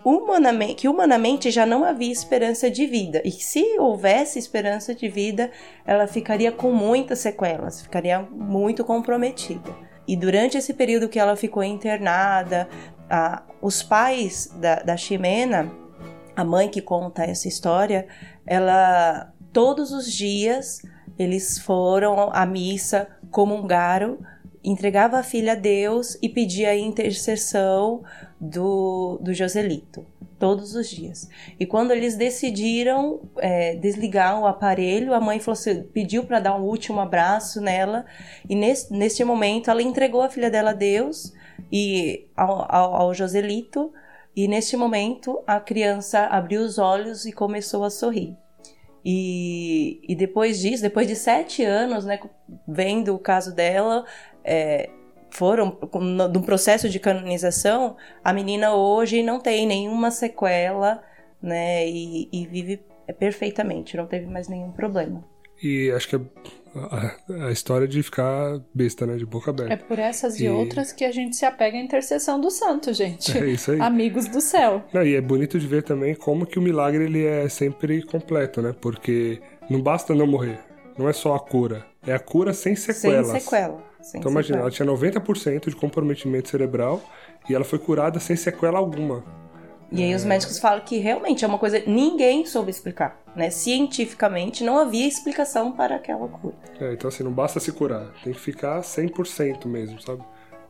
humanamente, 0.03 0.75
que 0.75 0.87
humanamente 0.87 1.51
já 1.51 1.65
não 1.65 1.83
havia 1.83 2.11
esperança 2.11 2.69
de 2.69 2.85
vida. 2.85 3.21
E 3.23 3.31
se 3.31 3.77
houvesse 3.79 4.39
esperança 4.39 4.93
de 4.93 5.07
vida, 5.07 5.51
ela 5.85 6.07
ficaria 6.07 6.51
com 6.51 6.71
muitas 6.71 7.19
sequelas, 7.19 7.81
ficaria 7.81 8.19
muito 8.19 8.83
comprometida. 8.83 9.75
E 10.07 10.15
durante 10.15 10.57
esse 10.57 10.73
período 10.73 11.07
que 11.07 11.19
ela 11.19 11.35
ficou 11.35 11.63
internada, 11.63 12.67
a, 13.09 13.43
os 13.61 13.83
pais 13.83 14.47
da, 14.59 14.75
da 14.75 14.97
Ximena, 14.97 15.71
a 16.35 16.43
mãe 16.43 16.69
que 16.69 16.81
conta 16.81 17.23
essa 17.23 17.47
história, 17.47 18.07
ela 18.45 19.31
todos 19.53 19.91
os 19.91 20.11
dias 20.11 20.81
eles 21.19 21.59
foram 21.59 22.31
à 22.33 22.45
missa, 22.45 23.07
comungaram, 23.29 24.17
entregava 24.63 25.19
a 25.19 25.23
filha 25.23 25.53
a 25.53 25.55
Deus 25.55 26.17
e 26.21 26.29
pedia 26.29 26.75
intercessão 26.75 28.03
do, 28.41 29.19
do 29.21 29.31
Joselito 29.31 30.03
todos 30.39 30.73
os 30.73 30.89
dias. 30.89 31.29
E 31.59 31.67
quando 31.67 31.91
eles 31.91 32.15
decidiram 32.15 33.21
é, 33.37 33.75
desligar 33.75 34.41
o 34.41 34.47
aparelho, 34.47 35.13
a 35.13 35.21
mãe 35.21 35.39
assim, 35.47 35.83
pediu 35.83 36.23
para 36.23 36.39
dar 36.39 36.55
um 36.59 36.63
último 36.63 36.99
abraço 36.99 37.61
nela. 37.61 38.03
E 38.49 38.55
nesse, 38.55 38.91
nesse 38.91 39.23
momento 39.23 39.69
ela 39.69 39.83
entregou 39.83 40.23
a 40.23 40.29
filha 40.29 40.49
dela 40.49 40.71
a 40.71 40.73
Deus 40.73 41.31
e 41.71 42.27
ao, 42.35 42.65
ao, 42.67 42.95
ao 42.95 43.13
Joselito. 43.13 43.93
E 44.35 44.47
neste 44.47 44.75
momento 44.75 45.43
a 45.45 45.59
criança 45.59 46.25
abriu 46.25 46.61
os 46.61 46.79
olhos 46.79 47.25
e 47.27 47.31
começou 47.31 47.83
a 47.83 47.91
sorrir. 47.91 48.35
E, 49.05 50.01
e 50.07 50.15
depois 50.15 50.59
disso, 50.59 50.81
depois 50.81 51.07
de 51.07 51.15
sete 51.15 51.63
anos, 51.63 52.03
né, 52.05 52.19
vendo 52.67 53.13
o 53.13 53.19
caso 53.19 53.53
dela, 53.53 54.05
é, 54.43 54.89
foram 55.31 55.77
no, 55.93 56.27
no 56.27 56.43
processo 56.43 56.89
de 56.89 56.99
canonização, 56.99 57.95
a 58.23 58.31
menina 58.31 58.75
hoje 58.75 59.23
não 59.23 59.39
tem 59.39 59.65
nenhuma 59.65 60.11
sequela, 60.11 61.01
né? 61.41 61.87
E, 61.87 62.29
e 62.31 62.45
vive 62.45 62.81
perfeitamente, 63.17 63.97
não 63.97 64.05
teve 64.05 64.27
mais 64.27 64.47
nenhum 64.47 64.71
problema. 64.71 65.23
E 65.63 65.91
acho 65.91 66.07
que 66.09 66.15
a, 66.75 67.45
a, 67.47 67.51
história 67.51 67.87
de 67.87 68.01
ficar 68.01 68.59
besta, 68.73 69.05
né? 69.05 69.15
De 69.15 69.25
boca 69.25 69.51
aberta. 69.51 69.73
É 69.73 69.77
por 69.77 69.99
essas 69.99 70.39
e, 70.39 70.45
e 70.45 70.49
outras 70.49 70.91
que 70.91 71.03
a 71.03 71.11
gente 71.11 71.35
se 71.35 71.45
apega 71.45 71.77
à 71.77 71.81
intercessão 71.81 72.39
do 72.39 72.49
santo, 72.49 72.93
gente. 72.93 73.37
É 73.37 73.45
isso 73.47 73.71
aí. 73.71 73.81
Amigos 73.81 74.27
do 74.27 74.41
céu. 74.41 74.83
Não, 74.93 75.03
e 75.03 75.15
é 75.15 75.21
bonito 75.21 75.59
de 75.59 75.67
ver 75.67 75.83
também 75.83 76.15
como 76.15 76.45
que 76.45 76.57
o 76.57 76.61
milagre 76.61 77.03
ele 77.03 77.25
é 77.25 77.47
sempre 77.49 78.01
completo, 78.03 78.61
né? 78.61 78.73
Porque 78.79 79.41
não 79.69 79.81
basta 79.81 80.15
não 80.15 80.25
morrer. 80.25 80.59
Não 80.97 81.07
é 81.07 81.13
só 81.13 81.35
a 81.35 81.39
cura. 81.39 81.85
É 82.05 82.13
a 82.13 82.19
cura 82.19 82.53
sem 82.53 82.75
sequelas. 82.75 83.27
Sem 83.27 83.39
sequela. 83.39 83.90
Sem 84.01 84.19
então 84.19 84.31
imagina, 84.31 84.59
ela 84.59 84.71
tinha 84.71 84.87
90% 84.87 85.69
de 85.69 85.75
comprometimento 85.75 86.49
cerebral 86.49 87.01
e 87.49 87.55
ela 87.55 87.63
foi 87.63 87.79
curada 87.79 88.19
sem 88.19 88.35
sequela 88.35 88.79
alguma. 88.79 89.23
E 89.91 90.01
aí 90.01 90.15
os 90.15 90.23
médicos 90.23 90.57
falam 90.57 90.81
que 90.85 90.97
realmente 90.97 91.43
é 91.43 91.47
uma 91.47 91.57
coisa 91.57 91.83
ninguém 91.85 92.45
soube 92.45 92.71
explicar, 92.71 93.21
né? 93.35 93.49
Cientificamente 93.49 94.63
não 94.63 94.79
havia 94.79 95.05
explicação 95.05 95.73
para 95.73 95.95
aquela 95.95 96.27
cura. 96.29 96.55
É, 96.79 96.93
então 96.93 97.09
assim, 97.09 97.23
não 97.23 97.31
basta 97.31 97.59
se 97.59 97.71
curar, 97.73 98.07
tem 98.23 98.31
que 98.31 98.39
ficar 98.39 98.79
100% 98.79 99.65
mesmo, 99.65 100.01
sabe? 100.01 100.23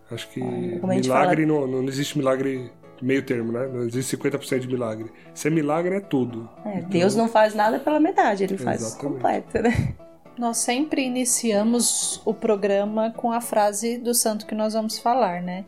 Acho 0.10 0.28
que 0.30 0.42
milagre, 0.42 1.46
fala... 1.46 1.68
não, 1.68 1.68
não 1.68 1.84
existe 1.88 2.18
milagre 2.18 2.72
meio 3.02 3.24
termo, 3.24 3.52
né? 3.52 3.68
Não 3.68 3.84
existe 3.84 4.18
50% 4.18 4.60
de 4.60 4.68
milagre. 4.68 5.12
Ser 5.34 5.52
milagre 5.52 5.96
é 5.96 6.00
tudo. 6.00 6.50
É, 6.66 6.78
então... 6.80 6.90
Deus 6.90 7.16
não 7.16 7.28
faz 7.28 7.54
nada 7.54 7.80
pela 7.80 8.00
metade, 8.00 8.44
ele 8.44 8.58
faz 8.58 8.82
Exatamente. 8.82 9.14
completo, 9.14 9.62
né? 9.62 9.96
Nós 10.38 10.58
sempre 10.58 11.04
iniciamos 11.04 12.22
o 12.26 12.34
programa 12.34 13.12
com 13.12 13.32
a 13.32 13.42
frase 13.42 13.98
do 13.98 14.14
santo 14.14 14.46
que 14.46 14.56
nós 14.56 14.74
vamos 14.74 14.98
falar, 14.98 15.42
né? 15.42 15.66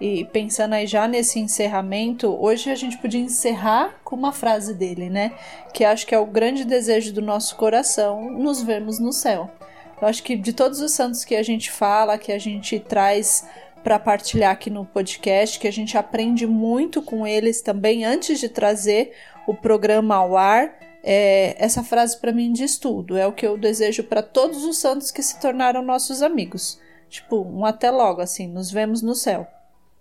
E 0.00 0.24
pensando 0.26 0.74
aí 0.74 0.86
já 0.86 1.08
nesse 1.08 1.38
encerramento, 1.38 2.28
hoje 2.38 2.70
a 2.70 2.74
gente 2.74 2.98
podia 2.98 3.20
encerrar 3.20 4.00
com 4.04 4.14
uma 4.14 4.32
frase 4.32 4.74
dele, 4.74 5.08
né? 5.08 5.32
Que 5.72 5.84
acho 5.84 6.06
que 6.06 6.14
é 6.14 6.18
o 6.18 6.26
grande 6.26 6.64
desejo 6.64 7.12
do 7.12 7.22
nosso 7.22 7.56
coração, 7.56 8.30
nos 8.30 8.62
vermos 8.62 8.98
no 8.98 9.12
céu. 9.12 9.50
Eu 10.00 10.06
acho 10.06 10.22
que 10.22 10.36
de 10.36 10.52
todos 10.52 10.80
os 10.80 10.92
santos 10.92 11.24
que 11.24 11.34
a 11.34 11.42
gente 11.42 11.70
fala, 11.70 12.18
que 12.18 12.32
a 12.32 12.38
gente 12.38 12.78
traz 12.78 13.48
para 13.82 13.98
partilhar 13.98 14.52
aqui 14.52 14.68
no 14.68 14.84
podcast, 14.84 15.58
que 15.58 15.68
a 15.68 15.72
gente 15.72 15.96
aprende 15.96 16.46
muito 16.46 17.00
com 17.00 17.26
eles 17.26 17.62
também 17.62 18.04
antes 18.04 18.38
de 18.38 18.48
trazer 18.48 19.12
o 19.46 19.54
programa 19.54 20.16
ao 20.16 20.36
ar, 20.36 20.74
é, 21.06 21.54
essa 21.62 21.84
frase 21.84 22.18
para 22.18 22.32
mim 22.32 22.50
diz 22.50 22.78
tudo. 22.78 23.16
É 23.16 23.26
o 23.26 23.32
que 23.32 23.46
eu 23.46 23.58
desejo 23.58 24.04
para 24.04 24.22
todos 24.22 24.64
os 24.64 24.78
santos 24.78 25.10
que 25.10 25.22
se 25.22 25.38
tornaram 25.38 25.82
nossos 25.82 26.22
amigos. 26.22 26.80
Tipo, 27.10 27.42
um 27.42 27.64
até 27.66 27.90
logo, 27.90 28.22
assim, 28.22 28.48
nos 28.48 28.70
vemos 28.70 29.02
no 29.02 29.14
céu. 29.14 29.46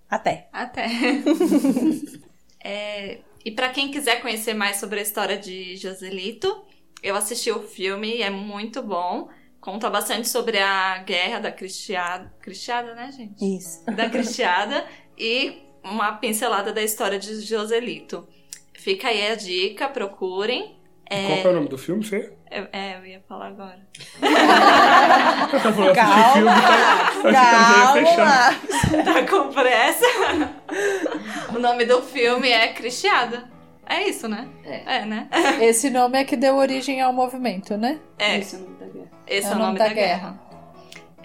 Até. 0.10 0.48
Até. 0.54 0.88
é, 2.64 3.20
e 3.44 3.52
para 3.52 3.70
quem 3.70 3.92
quiser 3.92 4.22
conhecer 4.22 4.54
mais 4.54 4.78
sobre 4.78 5.00
a 5.00 5.04
história 5.04 5.38
de 5.38 5.76
Joselito, 5.76 6.64
eu 7.04 7.16
assisti 7.18 7.52
o 7.52 7.62
filme, 7.62 8.22
é 8.22 8.30
muito 8.30 8.82
bom. 8.82 9.28
Conta 9.60 9.90
bastante 9.90 10.30
sobre 10.30 10.58
a 10.58 11.00
guerra 11.00 11.40
da 11.40 11.52
Cristiada. 11.52 12.34
Cristiada, 12.42 12.96
né, 12.96 13.12
gente? 13.12 13.58
Isso. 13.58 13.84
Da 13.92 14.10
Cristiada. 14.10 14.86
e 15.18 15.62
uma 15.84 16.14
pincelada 16.14 16.72
da 16.72 16.82
história 16.82 17.20
de 17.20 17.42
Joselito. 17.42 18.26
Fica 18.74 19.10
aí 19.10 19.28
a 19.28 19.36
dica, 19.36 19.90
procurem. 19.90 20.82
É... 21.10 21.28
Qual 21.28 21.38
é 21.38 21.48
o 21.50 21.54
nome 21.54 21.70
do 21.70 21.78
filme, 21.78 22.04
Fê? 22.04 22.32
É, 22.50 22.68
é, 22.72 22.98
eu 22.98 23.06
ia 23.06 23.22
falar 23.28 23.48
agora. 23.48 23.80
calma, 25.94 25.94
calma. 25.94 26.54
Tá 29.04 29.28
com 29.28 29.50
pressa? 29.52 30.06
o 31.56 31.60
nome 31.60 31.86
do 31.86 32.02
filme 32.02 32.50
é 32.50 32.68
Cristiada. 32.74 33.52
É 33.88 34.08
isso, 34.08 34.28
né? 34.28 34.48
É. 34.64 34.98
é. 34.98 35.06
né? 35.06 35.28
Esse 35.62 35.90
nome 35.90 36.20
é 36.20 36.24
que 36.24 36.38
deu 36.38 36.56
origem 36.56 37.02
ao 37.02 37.12
movimento, 37.12 37.76
né? 37.76 38.00
É. 38.18 38.38
Esse 38.38 38.56
é 38.56 38.60
o 38.60 38.62
nome 38.62 38.78
da 38.78 38.86
guerra. 38.86 39.12
Esse 39.28 39.48
é, 39.48 39.52
é 39.52 39.56
o 39.56 39.60
nome, 39.60 39.80
da, 39.80 39.88
da, 39.88 39.94
guerra. 39.94 40.30
guerra. 40.30 40.44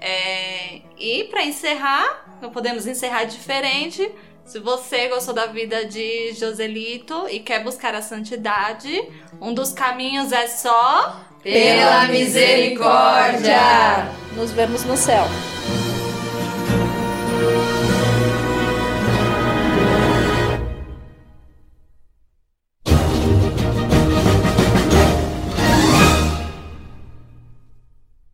É... 0.00 0.80
E 0.98 1.24
para 1.24 1.44
encerrar, 1.44 2.38
não 2.40 2.50
podemos 2.50 2.86
encerrar 2.86 3.24
diferente. 3.24 4.10
Se 4.48 4.58
você 4.60 5.08
gostou 5.08 5.34
da 5.34 5.44
vida 5.44 5.84
de 5.84 6.32
Joselito 6.32 7.28
e 7.28 7.38
quer 7.38 7.62
buscar 7.62 7.94
a 7.94 8.00
santidade, 8.00 9.06
um 9.38 9.52
dos 9.52 9.72
caminhos 9.72 10.32
é 10.32 10.46
só 10.46 11.20
pela 11.42 12.06
misericórdia. 12.06 14.08
Nos 14.34 14.50
vemos 14.50 14.84
no 14.84 14.96
céu. 14.96 15.24